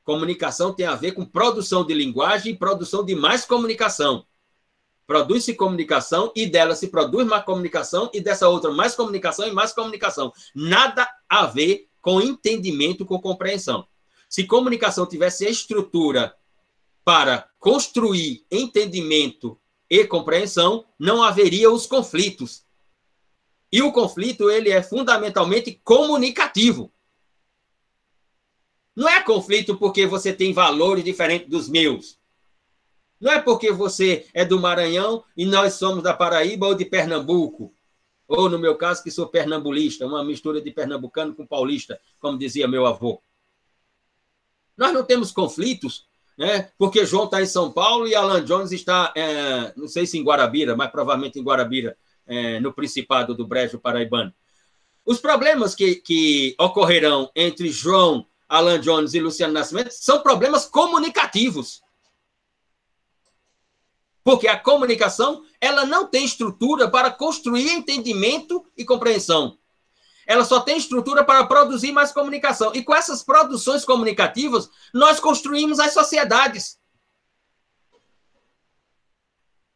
Comunicação 0.06 0.74
tem 0.74 0.86
a 0.86 0.96
ver 0.96 1.12
com 1.12 1.26
produção 1.26 1.86
de 1.86 1.94
linguagem 1.94 2.54
e 2.54 2.58
produção 2.58 3.04
de 3.04 3.16
mais 3.16 3.44
comunicação. 3.44 4.26
Produz-se 5.06 5.54
comunicação 5.56 6.32
e 6.36 6.46
dela 6.46 6.76
se 6.76 6.88
produz 6.88 7.28
mais 7.28 7.44
comunicação 7.44 8.10
e 8.14 8.22
dessa 8.22 8.48
outra 8.48 8.72
mais 8.72 8.96
comunicação 8.96 9.48
e 9.48 9.52
mais 9.52 9.74
comunicação. 9.74 10.32
Nada 10.56 11.08
a 11.28 11.46
ver 11.46 11.88
com 12.02 12.22
entendimento, 12.22 13.06
com 13.06 13.20
compreensão. 13.20 13.88
Se 14.30 14.46
comunicação 14.46 15.06
tivesse 15.06 15.46
estrutura 15.46 16.36
para 17.04 17.50
construir 17.60 18.46
entendimento 18.50 19.60
e 19.90 20.06
compreensão, 20.06 20.86
não 20.98 21.22
haveria 21.22 21.70
os 21.70 21.86
conflitos. 21.86 22.64
E 23.72 23.82
o 23.82 23.92
conflito 23.92 24.50
ele 24.50 24.70
é 24.70 24.82
fundamentalmente 24.82 25.80
comunicativo. 25.84 26.92
Não 28.96 29.08
é 29.08 29.22
conflito 29.22 29.78
porque 29.78 30.06
você 30.06 30.32
tem 30.34 30.54
valores 30.54 31.04
diferentes 31.04 31.50
dos 31.50 31.68
meus. 31.68 32.21
Não 33.22 33.32
é 33.32 33.40
porque 33.40 33.72
você 33.72 34.26
é 34.34 34.44
do 34.44 34.60
Maranhão 34.60 35.24
e 35.38 35.46
nós 35.46 35.76
somos 35.76 36.04
da 36.04 36.12
Paraíba 36.12 36.66
ou 36.66 36.74
de 36.74 36.84
Pernambuco. 36.84 37.72
Ou, 38.28 38.50
no 38.50 38.58
meu 38.58 38.76
caso, 38.76 39.04
que 39.04 39.12
sou 39.12 39.28
pernambulista, 39.28 40.08
uma 40.08 40.24
mistura 40.24 40.62
de 40.62 40.72
pernambucano 40.72 41.36
com 41.36 41.46
paulista, 41.46 42.00
como 42.20 42.38
dizia 42.38 42.68
meu 42.68 42.86
avô. 42.86 43.22
Nós 44.78 44.94
não 44.94 45.04
temos 45.04 45.32
conflitos, 45.32 46.08
né? 46.38 46.72
porque 46.78 47.06
João 47.06 47.26
está 47.26 47.42
em 47.42 47.46
São 47.46 47.72
Paulo 47.72 48.08
e 48.08 48.16
Alan 48.16 48.44
Jones 48.44 48.72
está, 48.72 49.14
é, 49.16 49.74
não 49.76 49.88
sei 49.88 50.08
se 50.08 50.18
em 50.18 50.24
Guarabira, 50.24 50.76
mas 50.78 50.90
provavelmente 50.90 51.38
em 51.38 51.44
Guarabira, 51.44 51.98
é, 52.26 52.60
no 52.62 52.74
Principado 52.74 53.36
do 53.36 53.46
Brejo 53.46 53.78
Paraibano. 53.78 54.34
Os 55.06 55.20
problemas 55.20 55.76
que, 55.76 55.96
que 55.96 56.56
ocorrerão 56.58 57.30
entre 57.36 57.70
João, 57.70 58.26
Alan 58.48 58.80
Jones 58.80 59.14
e 59.14 59.20
Luciano 59.20 59.54
Nascimento 59.54 59.92
são 59.92 60.22
problemas 60.22 60.66
comunicativos. 60.66 61.82
Porque 64.24 64.48
a 64.48 64.60
comunicação, 64.60 65.44
ela 65.60 65.86
não 65.86 66.08
tem 66.08 66.24
estrutura 66.24 66.90
para 66.90 67.10
construir 67.10 67.72
entendimento 67.72 68.66
e 68.78 68.86
compreensão. 68.86 69.58
Ela 70.28 70.46
só 70.46 70.60
tem 70.62 70.78
estrutura 70.78 71.24
para 71.24 71.46
produzir 71.46 71.92
mais 71.92 72.12
comunicação. 72.12 72.72
E 72.74 72.84
com 72.84 72.94
essas 72.94 73.24
produções 73.24 73.84
comunicativas, 73.84 74.70
nós 74.94 75.20
construímos 75.20 75.80
as 75.80 75.94
sociedades. 75.94 76.80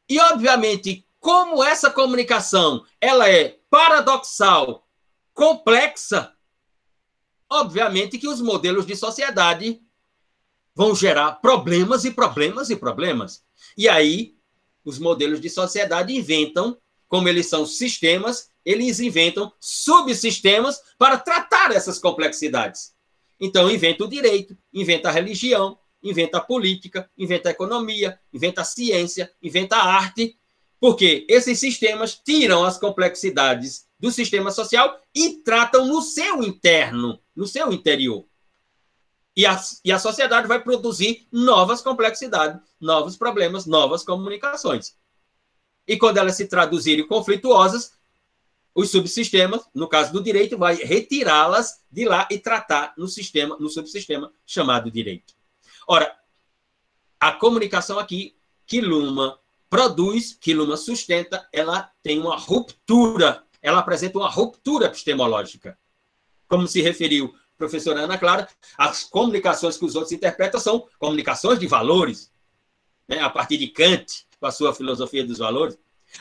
E, 0.08 0.20
obviamente, 0.20 1.06
como 1.20 1.64
essa 1.64 1.90
comunicação 1.90 2.86
ela 3.02 3.28
é 3.28 3.60
paradoxal, 3.70 4.88
complexa, 5.34 6.34
obviamente 7.50 8.20
que 8.20 8.28
os 8.28 8.40
modelos 8.40 8.86
de 8.86 8.96
sociedade 8.96 9.82
vão 10.76 10.94
gerar 10.94 11.34
problemas 11.42 12.06
e 12.06 12.12
problemas 12.12 12.70
e 12.70 12.76
problemas. 12.76 13.44
E 13.76 13.90
aí 13.90 14.35
os 14.86 15.00
modelos 15.00 15.42
de 15.42 15.50
sociedade 15.50 16.16
inventam, 16.16 16.78
como 17.08 17.28
eles 17.28 17.48
são 17.48 17.66
sistemas, 17.66 18.50
eles 18.64 19.00
inventam 19.00 19.52
subsistemas 19.60 20.80
para 20.98 21.18
tratar 21.18 21.72
essas 21.72 22.00
complexidades. 22.00 22.94
Então, 23.40 23.70
inventa 23.70 24.04
o 24.04 24.08
direito, 24.08 24.58
inventa 24.74 25.10
a 25.10 25.12
religião, 25.12 25.78
inventa 26.02 26.38
a 26.38 26.42
política, 26.42 27.10
inventa 27.18 27.50
a 27.50 27.52
economia, 27.52 28.20
inventa 28.32 28.62
a 28.62 28.66
ciência, 28.66 29.32
inventa 29.42 29.76
a 29.76 29.84
arte, 29.84 30.38
porque 30.80 31.26
esses 31.30 31.60
sistemas 31.60 32.16
tiram 32.16 32.64
as 32.64 32.78
complexidades 32.78 33.86
do 34.00 34.12
sistema 34.12 34.52
social 34.52 35.00
e 35.14 35.42
tratam 35.44 35.88
no 35.88 36.02
seu 36.02 36.44
interno, 36.44 37.20
no 37.36 37.48
seu 37.48 37.74
interior. 37.74 38.26
E 39.36 39.46
a, 39.46 39.62
e 39.84 39.92
a 39.92 40.00
sociedade 40.00 40.48
vai 40.48 40.62
produzir 40.62 41.28
novas 41.32 41.82
complexidades, 41.82 42.62
novos 42.80 43.18
problemas, 43.18 43.66
novas 43.66 44.04
comunicações. 44.04 44.96
E 45.88 45.98
quando 45.98 46.18
elas 46.18 46.36
se 46.36 46.48
traduzirem 46.48 47.08
conflituosas, 47.08 47.94
os 48.74 48.90
subsistemas, 48.90 49.62
no 49.74 49.88
caso 49.88 50.12
do 50.12 50.22
direito, 50.22 50.58
vai 50.58 50.76
retirá-las 50.76 51.82
de 51.92 52.06
lá 52.06 52.28
e 52.30 52.38
tratar 52.38 52.94
no 52.98 53.08
sistema, 53.08 53.56
no 53.58 53.70
subsistema 53.70 54.32
chamado 54.46 54.92
direito. 54.92 55.34
Ora, 55.88 56.14
a 57.20 57.32
comunicação 57.32 58.00
aqui 58.00 58.36
que 58.66 58.82
Luma 58.82 59.40
produz, 59.70 60.34
que 60.34 60.54
Luma 60.54 60.76
sustenta, 60.76 61.48
ela 61.54 61.90
tem 62.04 62.20
uma 62.20 62.38
ruptura, 62.38 63.44
ela 63.62 63.80
apresenta 63.80 64.18
uma 64.18 64.30
ruptura 64.30 64.88
epistemológica. 64.88 65.78
Como 66.48 66.68
se 66.68 66.82
referiu 66.82 67.34
professora 67.58 68.02
Ana 68.02 68.18
Clara, 68.18 68.48
as 68.78 69.04
comunicações 69.04 69.78
que 69.78 69.86
os 69.86 69.96
outros 69.96 70.12
interpretam 70.12 70.60
são 70.60 70.88
comunicações 71.00 71.60
de 71.60 71.68
valores, 71.68 72.32
né, 73.08 73.20
a 73.20 73.30
partir 73.30 73.58
de 73.58 73.68
Kant, 73.68 74.26
com 74.40 74.48
a 74.48 74.52
sua 74.52 74.74
filosofia 74.74 75.26
dos 75.26 75.38
valores. 75.38 75.78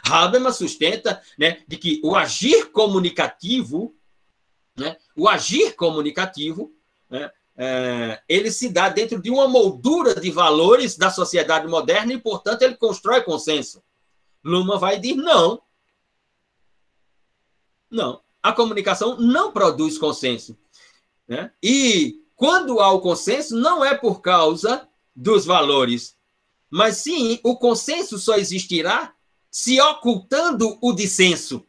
Habermas 0.08 0.56
sustenta 0.56 1.22
né, 1.38 1.62
de 1.66 1.76
que 1.76 2.00
o 2.02 2.16
agir 2.16 2.70
comunicativo, 2.70 3.94
né, 4.76 4.96
o 5.16 5.28
agir 5.28 5.74
comunicativo, 5.74 6.72
né, 7.08 7.30
é, 7.56 8.20
ele 8.28 8.50
se 8.50 8.68
dá 8.68 8.88
dentro 8.88 9.20
de 9.22 9.30
uma 9.30 9.46
moldura 9.46 10.14
de 10.20 10.30
valores 10.30 10.96
da 10.96 11.10
sociedade 11.10 11.68
moderna 11.68 12.12
e, 12.12 12.18
portanto, 12.18 12.62
ele 12.62 12.76
constrói 12.76 13.22
consenso. 13.22 13.82
Luma 14.42 14.78
vai 14.78 14.98
dizer 14.98 15.16
não. 15.16 15.62
Não. 17.90 18.20
A 18.42 18.52
comunicação 18.52 19.16
não 19.18 19.52
produz 19.52 19.96
consenso. 19.96 20.58
Né? 21.26 21.50
E 21.62 22.22
quando 22.36 22.80
há 22.80 22.90
o 22.92 23.00
consenso, 23.00 23.56
não 23.56 23.84
é 23.84 23.94
por 23.94 24.20
causa 24.20 24.88
dos 25.14 25.44
valores, 25.44 26.16
mas 26.68 26.96
sim 26.96 27.38
o 27.42 27.56
consenso 27.56 28.18
só 28.18 28.36
existirá 28.36 29.14
se 29.50 29.80
ocultando 29.80 30.76
o 30.80 30.92
dissenso. 30.92 31.64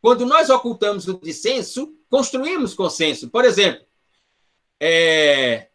Quando 0.00 0.24
nós 0.24 0.48
ocultamos 0.48 1.06
o 1.06 1.20
dissenso, 1.20 1.94
construímos 2.08 2.72
consenso. 2.72 3.28
Por 3.28 3.44
exemplo, 3.44 3.84
é, 4.80 5.68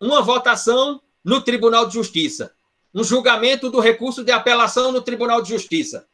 uma 0.00 0.22
votação 0.22 1.02
no 1.24 1.40
Tribunal 1.40 1.86
de 1.86 1.94
Justiça, 1.94 2.54
um 2.94 3.02
julgamento 3.02 3.68
do 3.68 3.80
recurso 3.80 4.22
de 4.22 4.30
apelação 4.30 4.92
no 4.92 5.02
Tribunal 5.02 5.42
de 5.42 5.48
Justiça. 5.48 6.06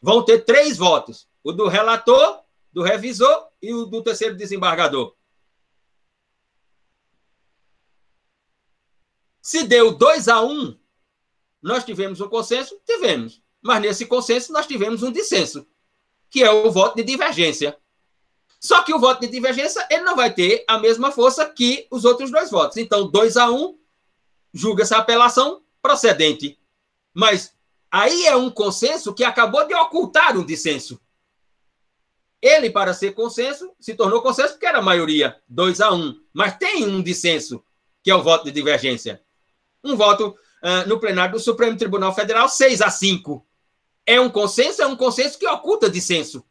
Vão 0.00 0.22
ter 0.22 0.44
três 0.44 0.76
votos: 0.76 1.26
o 1.42 1.52
do 1.52 1.66
relator, 1.66 2.40
do 2.70 2.82
revisor 2.82 3.49
e 3.62 3.72
o 3.72 3.86
do 3.86 4.02
terceiro 4.02 4.36
desembargador. 4.36 5.14
Se 9.42 9.64
deu 9.64 9.92
2 9.92 10.28
a 10.28 10.42
1, 10.42 10.50
um, 10.50 10.78
nós 11.62 11.84
tivemos 11.84 12.20
um 12.20 12.28
consenso? 12.28 12.80
Tivemos. 12.84 13.42
Mas 13.60 13.80
nesse 13.80 14.06
consenso 14.06 14.52
nós 14.52 14.66
tivemos 14.66 15.02
um 15.02 15.12
dissenso, 15.12 15.66
que 16.30 16.42
é 16.42 16.50
o 16.50 16.70
voto 16.70 16.96
de 16.96 17.02
divergência. 17.02 17.76
Só 18.60 18.82
que 18.82 18.92
o 18.92 18.98
voto 18.98 19.20
de 19.20 19.28
divergência 19.28 19.86
ele 19.90 20.02
não 20.02 20.14
vai 20.14 20.32
ter 20.32 20.64
a 20.68 20.78
mesma 20.78 21.10
força 21.10 21.48
que 21.48 21.86
os 21.90 22.04
outros 22.04 22.30
dois 22.30 22.50
votos. 22.50 22.76
Então, 22.76 23.10
2 23.10 23.36
a 23.36 23.50
1 23.50 23.54
um, 23.54 23.78
julga 24.52 24.82
essa 24.82 24.98
apelação 24.98 25.62
procedente. 25.80 26.58
Mas 27.14 27.54
aí 27.90 28.26
é 28.26 28.36
um 28.36 28.50
consenso 28.50 29.14
que 29.14 29.24
acabou 29.24 29.66
de 29.66 29.74
ocultar 29.74 30.36
um 30.36 30.44
dissenso. 30.44 31.00
Ele, 32.42 32.70
para 32.70 32.94
ser 32.94 33.12
consenso, 33.12 33.74
se 33.78 33.94
tornou 33.94 34.22
consenso 34.22 34.54
porque 34.54 34.66
era 34.66 34.80
maioria, 34.80 35.40
2 35.48 35.80
a 35.80 35.92
1. 35.92 35.96
Um. 35.96 36.20
Mas 36.32 36.56
tem 36.56 36.86
um 36.86 37.02
dissenso, 37.02 37.62
que 38.02 38.10
é 38.10 38.14
o 38.14 38.22
voto 38.22 38.44
de 38.44 38.50
divergência. 38.50 39.22
Um 39.84 39.94
voto 39.96 40.36
uh, 40.62 40.88
no 40.88 40.98
plenário 40.98 41.34
do 41.34 41.40
Supremo 41.40 41.76
Tribunal 41.76 42.14
Federal, 42.14 42.48
6 42.48 42.80
a 42.80 42.90
5. 42.90 43.46
É 44.06 44.20
um 44.20 44.30
consenso, 44.30 44.80
é 44.82 44.86
um 44.86 44.96
consenso 44.96 45.38
que 45.38 45.46
oculta 45.46 45.90
dissenso. 45.90 46.44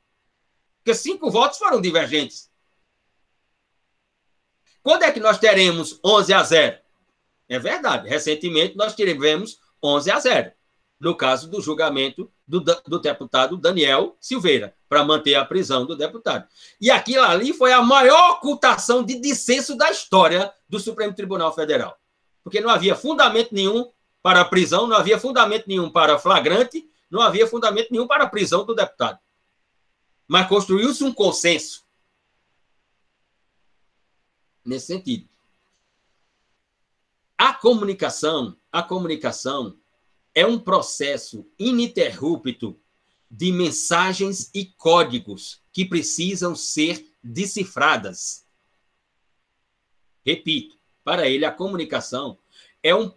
Porque 0.78 0.94
cinco 0.94 1.30
votos 1.30 1.58
foram 1.58 1.82
divergentes. 1.82 2.50
Quando 4.82 5.04
é 5.04 5.12
que 5.12 5.20
nós 5.20 5.38
teremos 5.38 6.00
11 6.04 6.34
a 6.34 6.44
0? 6.44 6.80
É 7.50 7.60
verdade. 7.60 8.08
Recentemente 8.08 8.78
nós 8.78 8.96
tivemos 8.96 9.60
11 9.84 10.12
a 10.12 10.20
0 10.20 10.52
no 11.00 11.16
caso 11.16 11.50
do 11.50 11.62
julgamento 11.62 12.32
do, 12.46 12.60
do 12.60 13.00
deputado 13.00 13.56
Daniel 13.56 14.18
Silveira, 14.20 14.76
para 14.90 15.06
manter 15.06 15.36
a 15.36 15.46
prisão 15.46 15.86
do 15.86 15.96
deputado. 15.96 16.48
E 16.82 16.90
aquilo 16.90 17.24
ali 17.24 17.54
foi 17.54 17.72
a 17.72 17.82
maior 17.82 18.32
ocultação 18.32 19.04
de 19.04 19.20
dissenso 19.20 19.78
da 19.78 19.92
história 19.92 20.52
do 20.68 20.80
Supremo 20.80 21.14
Tribunal 21.14 21.54
Federal. 21.54 21.96
Porque 22.44 22.60
não 22.60 22.72
havia 22.72 22.96
fundamento 22.96 23.54
nenhum 23.54 23.92
para 24.24 24.42
a 24.42 24.46
prisão, 24.46 24.88
não 24.88 24.98
havia 24.98 25.20
fundamento 25.20 25.68
nenhum 25.68 25.92
para 25.92 26.18
flagrante, 26.18 26.90
não 27.10 27.22
havia 27.22 27.46
fundamento 27.46 27.90
nenhum 27.92 28.08
para 28.08 28.24
a 28.24 28.30
prisão 28.30 28.66
do 28.66 28.74
deputado. 28.74 29.20
Mas 30.28 30.48
construiu-se 30.48 31.04
um 31.04 31.14
consenso 31.14 31.86
nesse 34.66 34.88
sentido. 34.88 35.30
A 37.38 37.54
comunicação, 37.54 38.58
a 38.72 38.82
comunicação 38.82 39.78
é 40.34 40.46
um 40.46 40.60
processo 40.60 41.48
ininterrupto 41.58 42.80
de 43.30 43.52
mensagens 43.52 44.50
e 44.54 44.66
códigos 44.66 45.62
que 45.72 45.86
precisam 45.86 46.56
ser 46.56 47.14
decifradas. 47.24 48.46
Repito, 50.26 50.78
para 51.04 51.28
ele 51.28 51.46
a 51.46 51.52
comunicação 51.52 52.38
é, 52.82 52.96
um, 52.96 53.12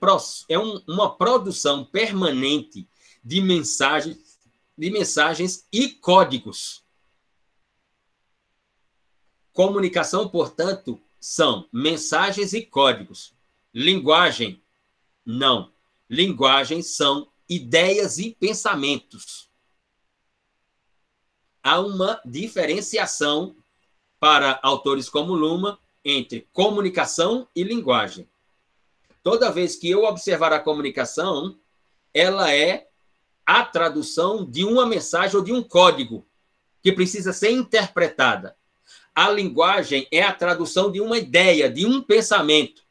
é 0.49 0.59
um, 0.59 0.83
uma 0.87 1.17
produção 1.17 1.85
permanente 1.85 2.89
de 3.25 3.41
mensagens, 3.41 4.39
de 4.77 4.91
mensagens 4.91 5.67
e 5.73 5.89
códigos. 5.89 6.85
Comunicação, 9.53 10.29
portanto, 10.29 11.01
são 11.21 11.69
mensagens 11.73 12.53
e 12.53 12.63
códigos. 12.63 13.35
Linguagem, 13.73 14.63
não. 15.25 15.73
Linguagem 16.09 16.83
são 16.83 17.31
ideias 17.49 18.19
e 18.19 18.35
pensamentos. 18.35 19.52
Há 21.63 21.81
uma 21.81 22.21
diferenciação 22.25 23.57
para 24.19 24.59
autores 24.63 25.09
como 25.09 25.35
Luma 25.35 25.79
entre 26.05 26.49
comunicação 26.53 27.47
e 27.55 27.63
linguagem. 27.63 28.29
Toda 29.23 29.53
vez 29.53 29.77
que 29.77 29.89
eu 29.89 30.05
observar 30.05 30.53
a 30.53 30.61
comunicação, 30.61 31.59
ela 32.13 32.53
é 32.53 32.89
a 33.47 33.65
tradução 33.65 34.45
de 34.45 34.65
uma 34.65 34.87
mensagem 34.87 35.37
ou 35.37 35.45
de 35.45 35.53
um 35.53 35.63
código 35.63 36.27
que 36.83 36.93
precisa 36.93 37.33
ser 37.33 37.51
interpretada. 37.51 38.57
A 39.15 39.31
linguagem 39.31 40.09
é 40.11 40.23
a 40.23 40.33
tradução 40.33 40.91
de 40.91 41.01
uma 41.01 41.19
ideia, 41.19 41.71
de 41.71 41.87
um 41.87 42.03
pensamento. 42.03 42.83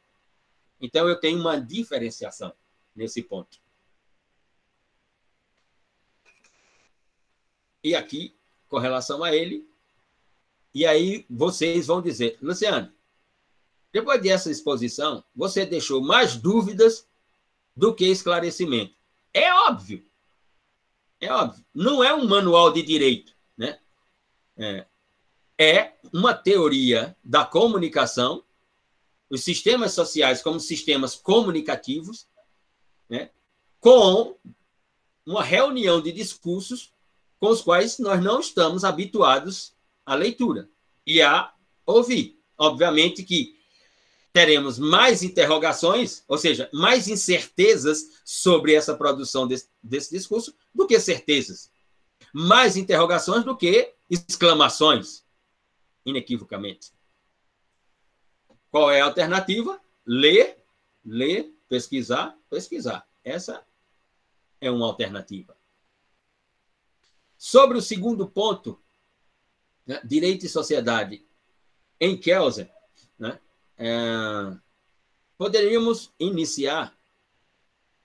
Então 0.80 1.08
eu 1.08 1.18
tenho 1.18 1.38
uma 1.38 1.60
diferenciação 1.60 2.52
nesse 2.94 3.22
ponto. 3.22 3.60
E 7.84 7.94
aqui, 7.94 8.34
com 8.72 8.78
relação 8.78 9.22
a 9.22 9.36
ele, 9.36 9.68
e 10.72 10.86
aí 10.86 11.26
vocês 11.28 11.88
vão 11.88 12.00
dizer, 12.00 12.38
Luciano, 12.40 12.90
depois 13.92 14.22
dessa 14.22 14.50
exposição, 14.50 15.22
você 15.36 15.66
deixou 15.66 16.00
mais 16.00 16.36
dúvidas 16.36 17.06
do 17.76 17.94
que 17.94 18.06
esclarecimento. 18.06 18.94
É 19.34 19.52
óbvio. 19.52 20.02
É 21.20 21.30
óbvio. 21.30 21.62
Não 21.74 22.02
é 22.02 22.14
um 22.14 22.26
manual 22.26 22.72
de 22.72 22.82
direito, 22.82 23.36
né? 23.58 23.78
É, 24.56 24.86
é 25.58 25.92
uma 26.10 26.32
teoria 26.32 27.14
da 27.22 27.44
comunicação, 27.44 28.42
os 29.28 29.44
sistemas 29.44 29.92
sociais 29.92 30.40
como 30.40 30.58
sistemas 30.58 31.14
comunicativos, 31.14 32.26
né? 33.06 33.28
com 33.80 34.34
uma 35.26 35.44
reunião 35.44 36.00
de 36.00 36.10
discursos 36.10 36.90
com 37.42 37.48
os 37.48 37.60
quais 37.60 37.98
nós 37.98 38.22
não 38.22 38.38
estamos 38.38 38.84
habituados 38.84 39.74
à 40.06 40.14
leitura 40.14 40.70
e 41.04 41.20
a 41.20 41.52
ouvir. 41.84 42.40
Obviamente 42.56 43.24
que 43.24 43.58
teremos 44.32 44.78
mais 44.78 45.24
interrogações, 45.24 46.22
ou 46.28 46.38
seja, 46.38 46.70
mais 46.72 47.08
incertezas 47.08 48.22
sobre 48.24 48.74
essa 48.74 48.94
produção 48.94 49.48
desse, 49.48 49.68
desse 49.82 50.16
discurso 50.16 50.54
do 50.72 50.86
que 50.86 51.00
certezas. 51.00 51.68
Mais 52.32 52.76
interrogações 52.76 53.44
do 53.44 53.56
que 53.56 53.92
exclamações, 54.08 55.24
inequivocamente. 56.06 56.92
Qual 58.70 58.88
é 58.88 59.00
a 59.00 59.06
alternativa? 59.06 59.80
Ler, 60.06 60.64
ler, 61.04 61.52
pesquisar, 61.68 62.38
pesquisar. 62.48 63.04
Essa 63.24 63.66
é 64.60 64.70
uma 64.70 64.86
alternativa. 64.86 65.60
Sobre 67.44 67.76
o 67.76 67.82
segundo 67.82 68.28
ponto, 68.28 68.80
né, 69.84 70.00
direito 70.04 70.46
e 70.46 70.48
sociedade 70.48 71.26
em 71.98 72.16
Kelsen, 72.16 72.70
né, 73.18 73.40
é, 73.76 74.56
poderíamos 75.36 76.12
iniciar 76.20 76.96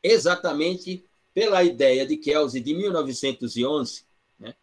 exatamente 0.01 1.05
pela 1.35 1.63
ideia 1.63 2.03
de 2.03 2.17
Kelsey 2.17 2.59
de 2.59 2.73
1911, 2.73 4.05
né, 4.39 4.55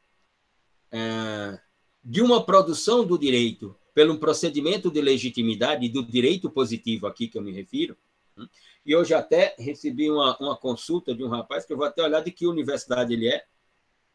é, 0.90 1.60
de 2.02 2.20
uma 2.20 2.44
produção 2.44 3.06
do 3.06 3.16
direito 3.16 3.76
pelo 3.94 4.18
procedimento 4.18 4.90
de 4.90 5.00
legitimidade 5.00 5.88
do 5.88 6.02
direito 6.04 6.50
positivo 6.50 7.06
aqui 7.06 7.28
que 7.28 7.38
eu 7.38 7.42
me 7.42 7.52
refiro. 7.52 7.96
Né, 8.36 8.48
e 8.84 8.96
hoje 8.96 9.14
até 9.14 9.54
recebi 9.56 10.10
uma, 10.10 10.36
uma 10.38 10.56
consulta 10.56 11.14
de 11.14 11.22
um 11.22 11.28
rapaz 11.28 11.64
que 11.64 11.72
eu 11.72 11.76
vou 11.76 11.86
até 11.86 12.02
olhar 12.02 12.24
de 12.24 12.32
que 12.32 12.44
universidade 12.44 13.12
ele 13.12 13.28
é, 13.28 13.46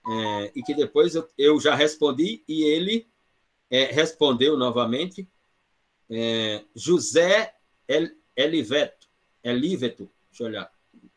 é 0.10 0.51
e 0.55 0.64
que 0.64 0.74
depois 0.74 1.16
eu, 1.16 1.28
eu 1.38 1.60
já 1.60 1.76
respondi 1.76 2.43
e 2.47 2.64
ele 2.64 3.07
é, 3.70 3.86
respondeu 3.86 4.57
novamente 4.57 5.28
é, 6.10 6.64
José 6.76 7.53
Eliveto, 8.36 9.07
Eliveto, 9.43 10.10
deixa 10.30 10.43
eu 10.43 10.47
olhar, 10.47 10.72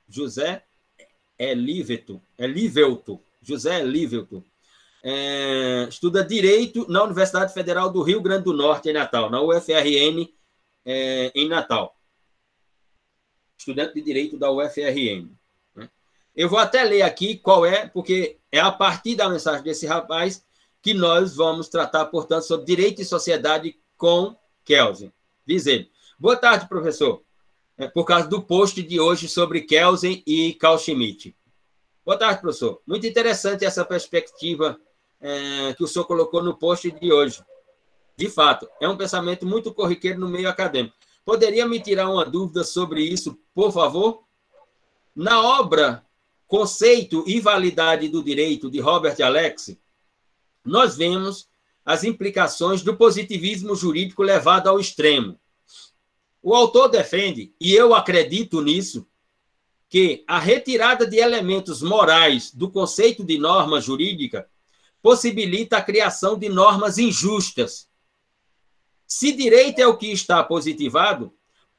José 0.08 0.64
Eliveto, 1.38 2.20
Elivelto, 2.38 3.20
José 3.40 3.80
Elivelto, 3.80 4.44
é, 5.02 5.86
estuda 5.88 6.24
Direito 6.24 6.86
na 6.88 7.02
Universidade 7.02 7.52
Federal 7.52 7.90
do 7.90 8.02
Rio 8.02 8.20
Grande 8.20 8.44
do 8.44 8.52
Norte, 8.52 8.90
em 8.90 8.92
Natal, 8.92 9.30
na 9.30 9.40
UFRN, 9.42 10.28
é, 10.84 11.32
em 11.34 11.48
Natal. 11.48 11.96
Estudante 13.58 13.94
de 13.94 14.02
Direito 14.02 14.36
da 14.36 14.50
UFRN. 14.50 15.30
Eu 16.34 16.48
vou 16.48 16.58
até 16.58 16.82
ler 16.82 17.02
aqui 17.02 17.36
qual 17.36 17.66
é, 17.66 17.86
porque 17.86 18.38
é 18.50 18.58
a 18.58 18.72
partir 18.72 19.14
da 19.14 19.28
mensagem 19.28 19.62
desse 19.62 19.86
rapaz 19.86 20.44
que 20.80 20.94
nós 20.94 21.36
vamos 21.36 21.68
tratar, 21.68 22.06
portanto, 22.06 22.44
sobre 22.44 22.66
direito 22.66 23.02
e 23.02 23.04
sociedade 23.04 23.78
com 23.96 24.34
Kelsen. 24.64 25.12
Diz 25.46 25.66
ele. 25.66 25.90
Boa 26.18 26.36
tarde, 26.36 26.68
professor. 26.68 27.22
É 27.76 27.86
por 27.86 28.04
causa 28.04 28.28
do 28.28 28.42
post 28.42 28.82
de 28.82 28.98
hoje 28.98 29.28
sobre 29.28 29.60
Kelsen 29.62 30.22
e 30.26 30.54
Carl 30.54 30.78
Schmitt. 30.78 31.36
Boa 32.04 32.18
tarde, 32.18 32.40
professor. 32.40 32.80
Muito 32.86 33.06
interessante 33.06 33.64
essa 33.64 33.84
perspectiva 33.84 34.78
é, 35.20 35.74
que 35.74 35.84
o 35.84 35.86
senhor 35.86 36.04
colocou 36.04 36.42
no 36.42 36.56
post 36.56 36.90
de 36.90 37.12
hoje. 37.12 37.42
De 38.16 38.28
fato, 38.28 38.68
é 38.80 38.88
um 38.88 38.96
pensamento 38.96 39.46
muito 39.46 39.72
corriqueiro 39.72 40.18
no 40.18 40.28
meio 40.28 40.48
acadêmico. 40.48 40.96
Poderia 41.24 41.66
me 41.66 41.78
tirar 41.78 42.08
uma 42.08 42.24
dúvida 42.24 42.64
sobre 42.64 43.02
isso, 43.02 43.38
por 43.54 43.70
favor? 43.70 44.24
Na 45.14 45.40
obra 45.40 46.04
Conceito 46.52 47.24
e 47.26 47.40
Validade 47.40 48.10
do 48.10 48.22
Direito, 48.22 48.70
de 48.70 48.78
Robert 48.78 49.16
Alex, 49.22 49.74
nós 50.62 50.94
vemos 50.98 51.48
as 51.82 52.04
implicações 52.04 52.82
do 52.82 52.94
positivismo 52.94 53.74
jurídico 53.74 54.22
levado 54.22 54.68
ao 54.68 54.78
extremo. 54.78 55.40
O 56.42 56.54
autor 56.54 56.88
defende, 56.88 57.54
e 57.58 57.72
eu 57.72 57.94
acredito 57.94 58.60
nisso, 58.60 59.08
que 59.88 60.24
a 60.28 60.38
retirada 60.38 61.06
de 61.06 61.16
elementos 61.16 61.80
morais 61.80 62.52
do 62.52 62.70
conceito 62.70 63.24
de 63.24 63.38
norma 63.38 63.80
jurídica 63.80 64.46
possibilita 65.00 65.78
a 65.78 65.82
criação 65.82 66.38
de 66.38 66.50
normas 66.50 66.98
injustas. 66.98 67.88
Se 69.06 69.32
direito 69.32 69.78
é 69.78 69.86
o 69.86 69.96
que 69.96 70.12
está 70.12 70.44
positivado, 70.44 71.32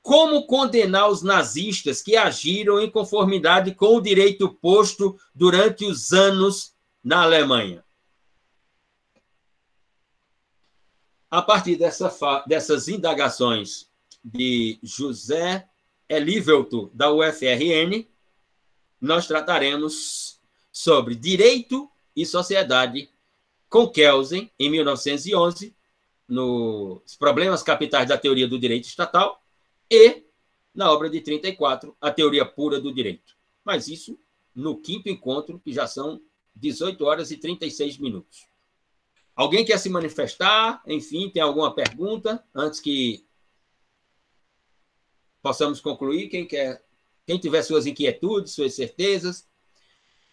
como 0.04 0.45
condenar 0.45 1.10
os 1.10 1.22
nazistas 1.22 2.01
que 2.01 2.18
agiram 2.18 2.80
em 2.82 2.91
conformidade 2.91 3.74
com 3.74 3.95
o 3.95 4.01
direito 4.01 4.54
posto 4.54 5.18
durante 5.34 5.86
os 5.86 6.12
anos 6.12 6.76
na 7.01 7.24
Alemanha? 7.24 7.84
A 11.32 11.41
partir 11.41 11.78
dessa, 11.78 12.14
dessas 12.45 12.89
indagações 12.89 13.89
de 14.24 14.78
José 14.84 15.68
Elivelto, 16.08 16.91
da 16.93 17.10
UFRN, 17.12 18.06
nós 18.99 19.26
trataremos 19.26 20.39
sobre 20.70 21.16
direito 21.16 21.89
e 22.14 22.26
sociedade 22.26 23.10
com 23.70 23.88
Kelsen, 23.88 24.51
em 24.60 24.70
1911, 24.70 25.74
nos 26.28 27.16
Problemas 27.18 27.64
Capitais 27.64 28.08
da 28.08 28.18
Teoria 28.18 28.47
do 28.47 28.60
Direito 28.60 28.86
Estatal, 28.86 29.43
e, 29.94 30.26
na 30.74 30.91
obra 30.91 31.10
de 31.10 31.22
34, 31.22 31.96
A 32.02 32.12
Teoria 32.12 32.46
Pura 32.46 32.80
do 32.82 32.94
Direito. 32.94 33.38
Mas 33.64 33.88
isso 33.88 34.20
no 34.56 34.80
quinto 34.82 35.10
encontro, 35.10 35.60
que 35.60 35.72
já 35.72 35.88
são 35.88 36.22
18 36.56 37.06
horas 37.06 37.32
e 37.32 37.38
36 37.38 37.98
minutos. 37.98 38.48
Alguém 39.36 39.66
quer 39.66 39.78
se 39.78 39.89
manifestar? 39.89 40.82
Enfim, 40.88 41.30
tem 41.30 41.41
alguma 41.41 41.74
pergunta 41.74 42.44
antes 42.54 42.80
que 42.80 43.26
possamos 45.41 45.82
concluir? 45.82 46.30
Quem 46.30 46.48
quer, 46.48 46.84
quem 47.26 47.38
tiver 47.39 47.64
suas 47.64 47.86
inquietudes, 47.86 48.54
suas 48.54 48.74
certezas, 48.74 49.48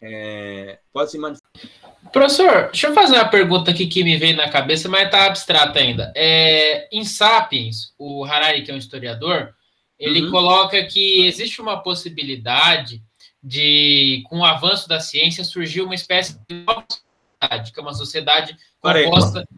é, 0.01 0.81
pode 0.93 1.11
se 1.11 1.19
manifestar. 1.19 1.90
Professor, 2.13 2.71
deixa 2.73 2.89
eu 2.89 2.95
fazer 2.95 3.15
uma 3.15 3.29
pergunta 3.29 3.71
aqui 3.71 3.87
que 3.87 4.03
me 4.03 4.17
veio 4.17 4.37
na 4.37 4.49
cabeça, 4.49 4.89
mas 4.89 5.05
está 5.05 5.27
abstrata 5.27 5.79
ainda. 5.79 6.13
É, 6.17 6.89
em 6.93 7.05
Sapiens, 7.05 7.95
o 7.99 8.25
Harari, 8.25 8.63
que 8.63 8.71
é 8.71 8.75
um 8.75 8.79
historiador, 8.79 9.55
ele 9.99 10.23
uhum. 10.23 10.31
coloca 10.31 10.83
que 10.85 11.27
existe 11.27 11.61
uma 11.61 11.83
possibilidade 11.83 13.03
de, 13.43 14.23
com 14.29 14.41
o 14.41 14.45
avanço 14.45 14.89
da 14.89 14.99
ciência, 14.99 15.45
surgir 15.45 15.83
uma 15.83 15.95
espécie 15.95 16.39
de 16.49 16.65
nova 16.67 16.85
sociedade, 16.89 17.73
que 17.73 17.79
é 17.79 17.83
uma 17.83 17.95
sociedade 17.95 18.57
composta. 18.81 19.49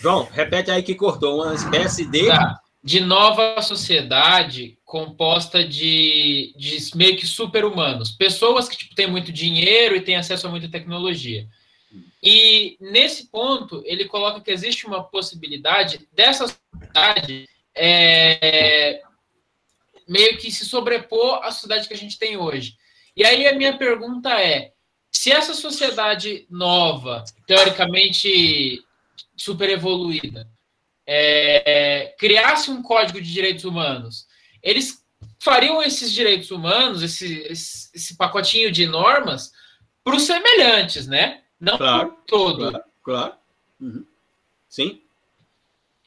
João, 0.00 0.28
repete 0.32 0.70
aí 0.70 0.82
que 0.82 0.94
cortou, 0.94 1.42
uma 1.42 1.54
espécie 1.54 2.04
de. 2.04 2.26
Tá. 2.26 2.60
de 2.82 3.00
nova 3.00 3.62
sociedade 3.62 4.76
composta 4.84 5.64
de, 5.64 6.52
de 6.56 6.78
meio 6.96 7.16
que 7.16 7.26
super-humanos, 7.26 8.10
pessoas 8.10 8.68
que 8.68 8.76
tipo, 8.76 8.94
têm 8.94 9.06
muito 9.06 9.32
dinheiro 9.32 9.96
e 9.96 10.00
têm 10.00 10.16
acesso 10.16 10.46
a 10.46 10.50
muita 10.50 10.68
tecnologia. 10.68 11.46
E 12.22 12.76
nesse 12.80 13.26
ponto, 13.26 13.82
ele 13.84 14.04
coloca 14.04 14.40
que 14.40 14.50
existe 14.50 14.86
uma 14.86 15.02
possibilidade 15.02 16.06
dessa 16.12 16.46
sociedade 16.46 17.48
é, 17.74 19.02
meio 20.06 20.38
que 20.38 20.50
se 20.50 20.64
sobrepor 20.64 21.40
à 21.42 21.50
sociedade 21.50 21.88
que 21.88 21.94
a 21.94 21.98
gente 21.98 22.18
tem 22.18 22.36
hoje. 22.36 22.76
E 23.16 23.24
aí 23.24 23.46
a 23.46 23.54
minha 23.54 23.76
pergunta 23.76 24.30
é: 24.40 24.72
se 25.10 25.32
essa 25.32 25.52
sociedade 25.52 26.46
nova, 26.48 27.24
teoricamente 27.46 28.82
super 29.36 29.68
evoluída, 29.68 30.48
é, 31.06 32.14
criasse 32.18 32.70
um 32.70 32.82
código 32.82 33.20
de 33.20 33.32
direitos 33.32 33.64
humanos, 33.64 34.26
eles 34.62 35.04
fariam 35.40 35.82
esses 35.82 36.12
direitos 36.12 36.52
humanos, 36.52 37.02
esse, 37.02 37.40
esse, 37.42 37.90
esse 37.92 38.16
pacotinho 38.16 38.70
de 38.70 38.86
normas, 38.86 39.50
para 40.04 40.16
os 40.16 40.22
semelhantes, 40.22 41.06
né? 41.06 41.41
Não 41.62 41.78
claro, 41.78 42.16
todo. 42.26 42.70
Claro, 42.70 42.84
claro. 43.04 43.34
Uhum. 43.80 44.04
Sim. 44.68 45.00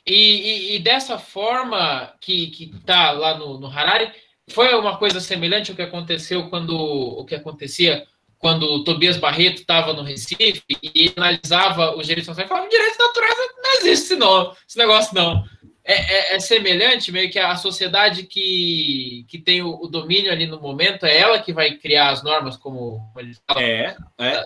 E, 0.06 0.14
e, 0.14 0.76
e, 0.76 0.80
dessa 0.80 1.18
forma 1.18 2.14
que 2.20 2.52
está 2.76 3.12
lá 3.12 3.38
no, 3.38 3.58
no, 3.58 3.68
Harari, 3.68 4.12
foi 4.50 4.76
uma 4.76 4.98
coisa 4.98 5.22
semelhante 5.22 5.72
ao 5.72 5.76
que 5.78 5.82
aconteceu 5.82 6.50
quando 6.50 6.78
o 6.78 7.24
que 7.24 7.36
acontecia 7.36 8.06
quando 8.38 8.64
o 8.64 8.84
Tobias 8.84 9.18
Barreto 9.18 9.62
estava 9.62 9.94
no 9.94 10.04
Recife 10.04 10.62
e 10.84 11.12
analisava 11.16 11.96
os 11.96 12.06
direitos 12.06 12.28
naturais, 12.28 12.50
falava 12.50 12.70
direitos 12.70 12.98
naturais 12.98 13.36
não 13.64 13.74
existe 13.80 14.16
não, 14.16 14.56
esse 14.68 14.78
negócio 14.78 15.16
não. 15.16 15.44
É, 15.88 15.94
é, 15.94 16.36
é, 16.36 16.40
semelhante, 16.40 17.12
meio 17.12 17.30
que 17.30 17.38
a 17.38 17.56
sociedade 17.56 18.24
que, 18.24 19.24
que 19.28 19.38
tem 19.38 19.62
o, 19.62 19.84
o, 19.84 19.88
domínio 19.88 20.32
ali 20.32 20.48
no 20.48 20.60
momento, 20.60 21.06
é 21.06 21.16
ela 21.16 21.38
que 21.38 21.54
vai 21.54 21.76
criar 21.76 22.10
as 22.10 22.24
normas, 22.24 22.58
como, 22.58 23.08
eles 23.16 23.40
falam. 23.46 23.62
É, 23.62 23.96
é 24.18 24.44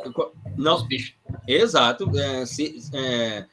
não, 0.57 0.85
exato. 1.47 2.11
É, 2.19 2.45
se, 2.45 2.75
é, 2.93 3.45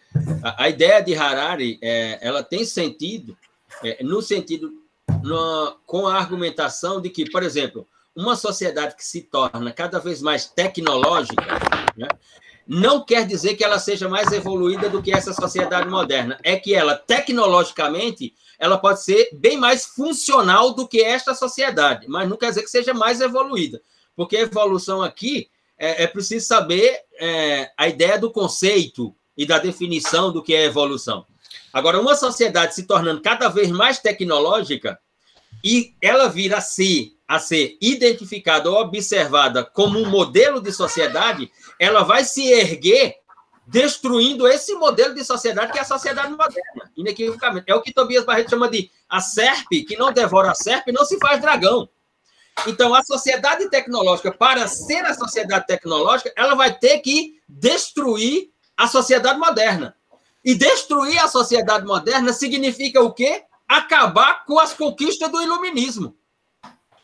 a, 0.42 0.64
a, 0.64 0.68
ideia 0.68 1.00
de 1.00 1.14
Harari, 1.14 1.78
é, 1.80 2.18
ela 2.20 2.42
tem 2.42 2.64
sentido, 2.64 3.38
é, 3.84 4.02
no 4.02 4.20
sentido, 4.20 4.72
no, 5.22 5.78
com 5.86 6.08
a 6.08 6.16
argumentação 6.16 7.00
de 7.00 7.08
que, 7.08 7.30
por 7.30 7.44
exemplo, 7.44 7.86
uma 8.16 8.34
sociedade 8.34 8.96
que 8.96 9.04
se 9.04 9.22
torna 9.22 9.72
cada 9.72 10.00
vez 10.00 10.20
mais 10.20 10.44
tecnológica, 10.46 11.44
né, 11.96 12.08
não 12.66 13.04
quer 13.04 13.26
dizer 13.26 13.54
que 13.54 13.64
ela 13.64 13.78
seja 13.78 14.08
mais 14.08 14.32
evoluída 14.32 14.88
do 14.88 15.02
que 15.02 15.12
essa 15.12 15.32
sociedade 15.32 15.88
moderna. 15.88 16.38
É 16.42 16.56
que 16.56 16.74
ela, 16.74 16.96
tecnologicamente, 16.96 18.34
ela 18.58 18.76
pode 18.76 19.04
ser 19.04 19.30
bem 19.32 19.56
mais 19.56 19.84
funcional 19.84 20.74
do 20.74 20.88
que 20.88 21.00
esta 21.00 21.34
sociedade, 21.34 22.06
mas 22.08 22.28
não 22.28 22.36
quer 22.36 22.48
dizer 22.48 22.62
que 22.62 22.70
seja 22.70 22.92
mais 22.92 23.20
evoluída. 23.20 23.80
Porque 24.16 24.36
a 24.36 24.40
evolução 24.42 25.02
aqui 25.02 25.48
é, 25.78 26.04
é 26.04 26.06
preciso 26.06 26.46
saber 26.46 27.00
é, 27.18 27.70
a 27.76 27.86
ideia 27.86 28.18
do 28.18 28.30
conceito 28.30 29.14
e 29.36 29.46
da 29.46 29.58
definição 29.58 30.32
do 30.32 30.42
que 30.42 30.54
é 30.54 30.64
evolução. 30.64 31.26
Agora, 31.72 32.00
uma 32.00 32.16
sociedade 32.16 32.74
se 32.74 32.84
tornando 32.84 33.20
cada 33.20 33.48
vez 33.48 33.70
mais 33.70 33.98
tecnológica 33.98 34.98
e 35.64 35.94
ela 36.00 36.28
vir 36.28 36.54
a 36.54 36.60
ser 36.60 37.12
a 37.28 37.40
ser 37.40 37.76
identificada 37.80 38.70
ou 38.70 38.76
observada 38.76 39.64
como 39.64 39.98
um 39.98 40.08
modelo 40.08 40.60
de 40.60 40.70
sociedade, 40.70 41.50
ela 41.76 42.04
vai 42.04 42.24
se 42.24 42.46
erguer 42.52 43.16
destruindo 43.66 44.46
esse 44.46 44.74
modelo 44.74 45.12
de 45.12 45.24
sociedade 45.24 45.72
que 45.72 45.78
é 45.78 45.82
a 45.82 45.84
sociedade 45.84 46.30
moderna, 46.30 46.90
inequivocamente. 46.96 47.68
É 47.68 47.74
o 47.74 47.82
que 47.82 47.92
Tobias 47.92 48.24
Barreto 48.24 48.50
chama 48.50 48.68
de 48.68 48.90
a 49.08 49.20
serpe, 49.20 49.82
que 49.82 49.96
não 49.96 50.12
devora 50.12 50.52
a 50.52 50.54
serpe, 50.54 50.92
não 50.92 51.04
se 51.04 51.18
faz 51.18 51.40
dragão. 51.40 51.88
Então, 52.66 52.94
a 52.94 53.02
sociedade 53.02 53.68
tecnológica, 53.68 54.30
para 54.30 54.66
ser 54.68 55.04
a 55.04 55.14
sociedade 55.14 55.66
tecnológica, 55.66 56.32
ela 56.36 56.54
vai 56.54 56.72
ter 56.72 57.00
que 57.00 57.40
destruir 57.48 58.50
a 58.76 58.86
sociedade 58.86 59.38
moderna. 59.38 59.96
E 60.44 60.54
destruir 60.54 61.18
a 61.18 61.28
sociedade 61.28 61.84
moderna 61.84 62.32
significa 62.32 63.02
o 63.02 63.12
quê? 63.12 63.42
Acabar 63.68 64.44
com 64.44 64.58
as 64.58 64.72
conquistas 64.72 65.30
do 65.30 65.42
iluminismo. 65.42 66.16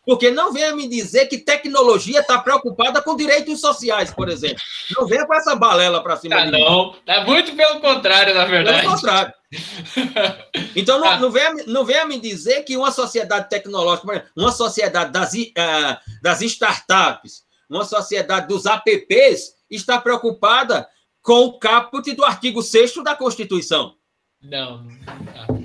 Porque 0.05 0.31
não 0.31 0.53
venha 0.53 0.75
me 0.75 0.89
dizer 0.89 1.27
que 1.27 1.39
tecnologia 1.39 2.21
está 2.21 2.39
preocupada 2.39 3.01
com 3.01 3.17
direitos 3.17 3.61
sociais, 3.61 4.13
por 4.13 4.29
exemplo. 4.29 4.61
Não 4.97 5.07
venha 5.07 5.25
com 5.25 5.35
essa 5.35 5.55
balela 5.55 6.03
para 6.03 6.17
cima 6.17 6.37
tá, 6.37 6.45
de 6.45 6.51
mim. 6.51 6.61
Não, 6.61 6.97
é 7.07 7.25
muito 7.25 7.55
pelo 7.55 7.81
contrário, 7.81 8.35
na 8.35 8.45
verdade. 8.45 8.81
Pelo 8.81 8.95
contrário. 8.95 9.33
Então, 10.75 10.99
não, 10.99 11.07
tá. 11.07 11.21
não, 11.21 11.31
venha, 11.31 11.55
não 11.67 11.85
venha 11.85 12.07
me 12.07 12.19
dizer 12.19 12.63
que 12.63 12.75
uma 12.79 12.91
sociedade 12.91 13.51
tecnológica, 13.51 14.27
uma 14.35 14.51
sociedade 14.51 15.13
das, 15.13 15.35
uh, 15.35 15.99
das 16.23 16.41
startups, 16.41 17.43
uma 17.69 17.85
sociedade 17.85 18.49
dos 18.49 18.65
apps, 18.65 19.53
está 19.71 20.01
preocupada 20.01 20.89
com 21.21 21.45
o 21.45 21.59
caput 21.59 22.11
do 22.15 22.25
artigo 22.25 22.63
6 22.63 23.05
da 23.05 23.15
Constituição. 23.15 23.95
Não, 24.41 24.83
não 24.83 25.62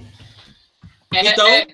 É, 1.14 1.28
então, 1.28 1.47
é, 1.47 1.68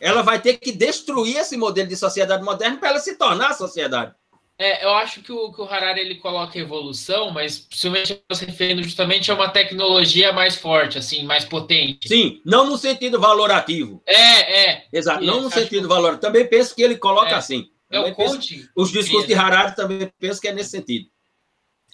ela 0.00 0.22
vai 0.22 0.40
ter 0.40 0.58
que 0.58 0.72
destruir 0.72 1.36
esse 1.36 1.56
modelo 1.56 1.88
de 1.88 1.96
sociedade 1.96 2.42
moderna 2.42 2.78
para 2.78 2.90
ela 2.90 2.98
se 2.98 3.16
tornar 3.16 3.50
a 3.50 3.54
sociedade. 3.54 4.14
É, 4.58 4.84
eu 4.84 4.90
acho 4.90 5.22
que 5.22 5.32
o, 5.32 5.50
que 5.50 5.62
o 5.62 5.64
Harari 5.64 6.00
ele 6.00 6.16
coloca 6.16 6.58
evolução, 6.58 7.30
mas 7.30 7.60
principalmente 7.60 8.22
se 8.30 8.44
referindo 8.44 8.82
justamente 8.82 9.30
a 9.30 9.34
uma 9.34 9.48
tecnologia 9.48 10.34
mais 10.34 10.54
forte, 10.56 10.98
assim, 10.98 11.24
mais 11.24 11.46
potente. 11.46 12.06
Sim, 12.06 12.42
não 12.44 12.66
no 12.66 12.76
sentido 12.76 13.18
valorativo. 13.18 14.02
É, 14.04 14.64
é. 14.68 14.86
Exato, 14.92 15.24
não 15.24 15.40
no 15.40 15.50
sentido 15.50 15.82
que... 15.82 15.88
valorativo. 15.88 16.20
Também 16.20 16.46
penso 16.46 16.74
que 16.74 16.82
ele 16.82 16.98
coloca 16.98 17.30
é. 17.30 17.34
assim. 17.34 17.70
É 17.90 18.00
o 18.00 18.14
Conte. 18.14 18.68
Os 18.76 18.92
discursos 18.92 19.26
de 19.26 19.34
Harari 19.34 19.74
também 19.74 20.12
penso 20.18 20.38
que 20.38 20.46
é 20.46 20.52
nesse 20.52 20.70
sentido. 20.70 21.08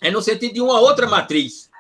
É 0.03 0.11
no 0.11 0.20
sentido 0.20 0.55
de 0.55 0.61
uma 0.61 0.80
outra 0.80 1.07
matriz, 1.07 1.70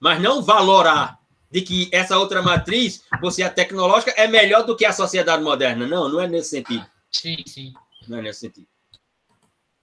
mas 0.00 0.18
não 0.18 0.42
valorar 0.42 1.18
de 1.52 1.60
que 1.60 1.90
essa 1.92 2.18
outra 2.18 2.40
matriz, 2.40 3.04
você 3.20 3.42
a 3.42 3.50
tecnológica, 3.50 4.10
é 4.12 4.26
melhor 4.26 4.64
do 4.64 4.74
que 4.74 4.86
a 4.86 4.92
sociedade 4.92 5.42
moderna. 5.42 5.86
Não, 5.86 6.08
não 6.08 6.18
é 6.18 6.26
nesse 6.26 6.48
sentido. 6.48 6.86
Sim, 7.10 7.44
sim. 7.46 7.74
Não 8.08 8.18
é 8.18 8.22
nesse 8.22 8.40
sentido. 8.40 8.66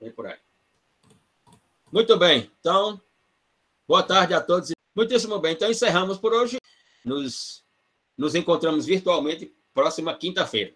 Vem 0.01 0.11
por 0.11 0.25
aí. 0.25 0.37
Muito 1.91 2.17
bem. 2.17 2.51
Então, 2.59 2.99
boa 3.87 4.01
tarde 4.01 4.33
a 4.33 4.41
todos. 4.41 4.71
Muitíssimo 4.95 5.37
bem. 5.37 5.53
Então, 5.53 5.69
encerramos 5.69 6.17
por 6.17 6.33
hoje. 6.33 6.57
Nos, 7.05 7.63
nos 8.17 8.33
encontramos 8.33 8.87
virtualmente 8.87 9.53
próxima 9.71 10.15
quinta-feira. 10.15 10.73